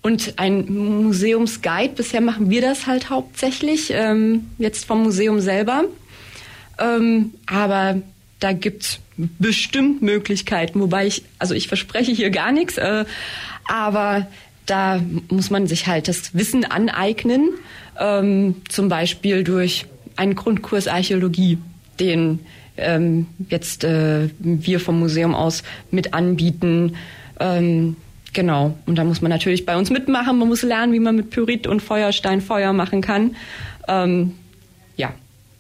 und 0.04 0.34
ein 0.36 1.02
Museumsguide, 1.02 1.94
bisher 1.94 2.20
machen 2.20 2.50
wir 2.50 2.60
das 2.60 2.86
halt 2.86 3.08
hauptsächlich, 3.08 3.90
ähm, 3.90 4.50
jetzt 4.58 4.84
vom 4.84 5.02
Museum 5.02 5.40
selber. 5.40 5.84
Ähm, 6.78 7.32
aber 7.46 8.02
da 8.38 8.52
gibt's 8.52 9.00
bestimmt 9.16 10.02
Möglichkeiten, 10.02 10.78
wobei 10.78 11.06
ich, 11.06 11.24
also 11.38 11.54
ich 11.54 11.68
verspreche 11.68 12.12
hier 12.12 12.28
gar 12.28 12.52
nichts, 12.52 12.76
äh, 12.76 13.06
aber 13.66 14.26
da 14.66 15.00
muss 15.30 15.48
man 15.48 15.66
sich 15.66 15.86
halt 15.86 16.06
das 16.06 16.34
Wissen 16.34 16.66
aneignen, 16.66 17.48
ähm, 17.98 18.56
zum 18.68 18.90
Beispiel 18.90 19.42
durch 19.42 19.86
einen 20.16 20.34
Grundkurs 20.34 20.86
Archäologie, 20.86 21.56
den 21.98 22.40
ähm, 22.76 23.26
jetzt 23.48 23.84
äh, 23.84 24.28
wir 24.38 24.80
vom 24.80 24.98
Museum 24.98 25.34
aus 25.34 25.62
mit 25.90 26.12
anbieten. 26.12 26.96
Ähm, 27.40 27.96
genau. 28.34 28.76
Und 28.86 28.96
da 28.96 29.04
muss 29.04 29.22
man 29.22 29.30
natürlich 29.30 29.64
bei 29.64 29.76
uns 29.76 29.90
mitmachen. 29.90 30.38
Man 30.38 30.48
muss 30.48 30.62
lernen, 30.62 30.92
wie 30.92 31.00
man 31.00 31.16
mit 31.16 31.30
Pyrit 31.30 31.66
und 31.66 31.80
Feuerstein 31.80 32.40
Feuer 32.40 32.72
machen 32.72 33.00
kann. 33.00 33.36
Ähm, 33.88 34.34
ja, 34.96 35.12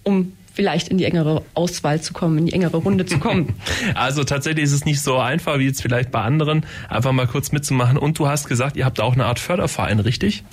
um 0.02 0.32
vielleicht 0.52 0.88
in 0.88 0.98
die 0.98 1.04
engere 1.04 1.42
Auswahl 1.54 2.00
zu 2.00 2.12
kommen, 2.12 2.38
in 2.38 2.46
die 2.46 2.52
engere 2.52 2.76
Runde 2.76 3.06
zu 3.06 3.18
kommen. 3.18 3.54
Also 3.94 4.24
tatsächlich 4.24 4.64
ist 4.64 4.72
es 4.72 4.84
nicht 4.84 5.00
so 5.00 5.18
einfach 5.18 5.58
wie 5.58 5.64
jetzt 5.64 5.82
vielleicht 5.82 6.10
bei 6.10 6.20
anderen, 6.20 6.64
einfach 6.88 7.12
mal 7.12 7.26
kurz 7.26 7.52
mitzumachen. 7.52 7.96
Und 7.96 8.18
du 8.18 8.28
hast 8.28 8.48
gesagt, 8.48 8.76
ihr 8.76 8.84
habt 8.84 9.00
auch 9.00 9.14
eine 9.14 9.26
Art 9.26 9.38
Förderverein, 9.38 10.00
richtig? 10.00 10.44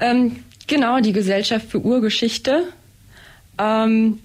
Ähm, 0.00 0.36
genau, 0.66 1.00
die 1.00 1.12
Gesellschaft 1.12 1.70
für 1.70 1.80
Urgeschichte. 1.80 2.64
Ähm, 3.58 4.18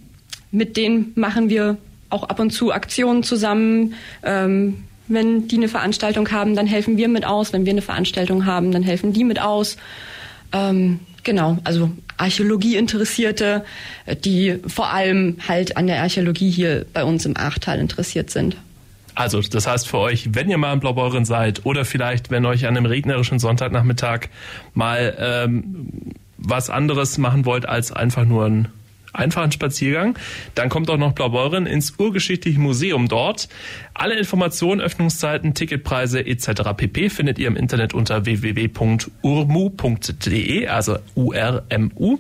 mit 0.52 0.78
denen 0.78 1.12
machen 1.16 1.50
wir 1.50 1.78
auch 2.10 2.24
ab 2.24 2.40
und 2.40 2.52
zu 2.52 2.72
Aktionen 2.72 3.24
zusammen. 3.24 3.94
Ähm, 4.24 4.84
wenn 5.10 5.48
die 5.48 5.58
eine 5.58 5.68
Veranstaltung 5.68 6.32
haben, 6.32 6.56
dann 6.56 6.68
helfen 6.68 6.98
wir 6.98 7.08
mit 7.08 7.26
aus. 7.26 7.52
Wenn 7.52 7.66
wir 7.66 7.74
eine 7.74 7.82
Veranstaltung 7.82 8.46
haben, 8.46 8.72
dann 8.72 8.84
helfen 8.84 9.12
die 9.12 9.24
mit 9.24 9.42
aus. 9.42 9.78
Ähm, 10.54 11.00
genau, 11.24 11.58
also 11.64 11.92
Archäologie-Interessierte, 12.18 13.66
die 14.24 14.60
vor 14.68 14.92
allem 14.92 15.38
halt 15.48 15.78
an 15.78 15.88
der 15.88 16.02
Archäologie 16.02 16.50
hier 16.50 16.86
bei 16.94 17.04
uns 17.04 17.26
im 17.26 17.36
Achtal 17.38 17.80
interessiert 17.80 18.30
sind. 18.30 18.56
Also, 19.16 19.42
das 19.42 19.68
heißt 19.68 19.88
für 19.88 19.98
euch, 19.98 20.30
wenn 20.34 20.50
ihr 20.50 20.58
mal 20.58 20.74
in 20.74 20.80
Blaubeuren 20.80 21.26
seid 21.26 21.66
oder 21.66 21.84
vielleicht, 21.84 22.32
wenn 22.32 22.46
euch 22.46 22.66
an 22.66 22.78
einem 22.78 22.86
regnerischen 22.86 23.38
Sonntagnachmittag 23.38 24.30
mal 24.74 25.16
ähm, 25.20 26.14
was 26.38 26.70
anderes 26.70 27.18
machen 27.18 27.46
wollt 27.46 27.68
als 27.68 27.92
einfach 27.92 28.24
nur 28.24 28.46
ein 28.46 28.68
einfachen 29.14 29.52
Spaziergang. 29.52 30.18
Dann 30.56 30.70
kommt 30.70 30.90
auch 30.90 30.98
noch 30.98 31.14
Blaubeuren 31.14 31.66
ins 31.66 31.94
Urgeschichtliche 31.98 32.60
Museum 32.60 33.08
dort. 33.08 33.50
Alle 33.94 34.18
Informationen, 34.18 34.82
Öffnungszeiten, 34.82 35.54
Ticketpreise 35.54 36.26
etc. 36.26 36.74
pp. 36.76 37.10
findet 37.10 37.40
ihr 37.40 37.48
im 37.48 37.56
Internet 37.56 37.94
unter 37.94 38.26
www.urmu.de, 38.26 39.18
also 40.68 40.98
U-R-M-U. 41.16 42.20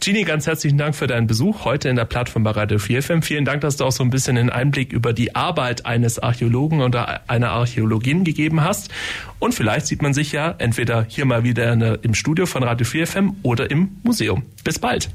Gini, 0.00 0.24
ganz 0.24 0.46
herzlichen 0.46 0.78
Dank 0.78 0.94
für 0.94 1.06
deinen 1.06 1.26
Besuch 1.26 1.64
heute 1.64 1.88
in 1.88 1.96
der 1.96 2.04
Plattform 2.04 2.44
bei 2.44 2.50
Radio 2.50 2.78
4FM. 2.78 3.22
Vielen 3.22 3.44
Dank, 3.44 3.62
dass 3.62 3.76
du 3.76 3.84
auch 3.84 3.92
so 3.92 4.04
ein 4.04 4.10
bisschen 4.10 4.36
einen 4.36 4.50
Einblick 4.50 4.92
über 4.92 5.12
die 5.12 5.34
Arbeit 5.34 5.86
eines 5.86 6.18
Archäologen 6.18 6.82
oder 6.82 7.28
einer 7.28 7.50
Archäologin 7.50 8.22
gegeben 8.22 8.62
hast. 8.62 8.90
Und 9.38 9.54
vielleicht 9.54 9.86
sieht 9.86 10.02
man 10.02 10.12
sich 10.14 10.32
ja 10.32 10.54
entweder 10.58 11.06
hier 11.08 11.24
mal 11.24 11.44
wieder 11.44 11.72
im 12.04 12.14
Studio 12.14 12.46
von 12.46 12.62
Radio 12.62 12.86
4FM 12.86 13.36
oder 13.42 13.70
im 13.70 13.96
Museum. 14.02 14.42
Bis 14.64 14.78
bald. 14.78 15.10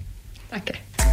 Danke. 0.50 0.74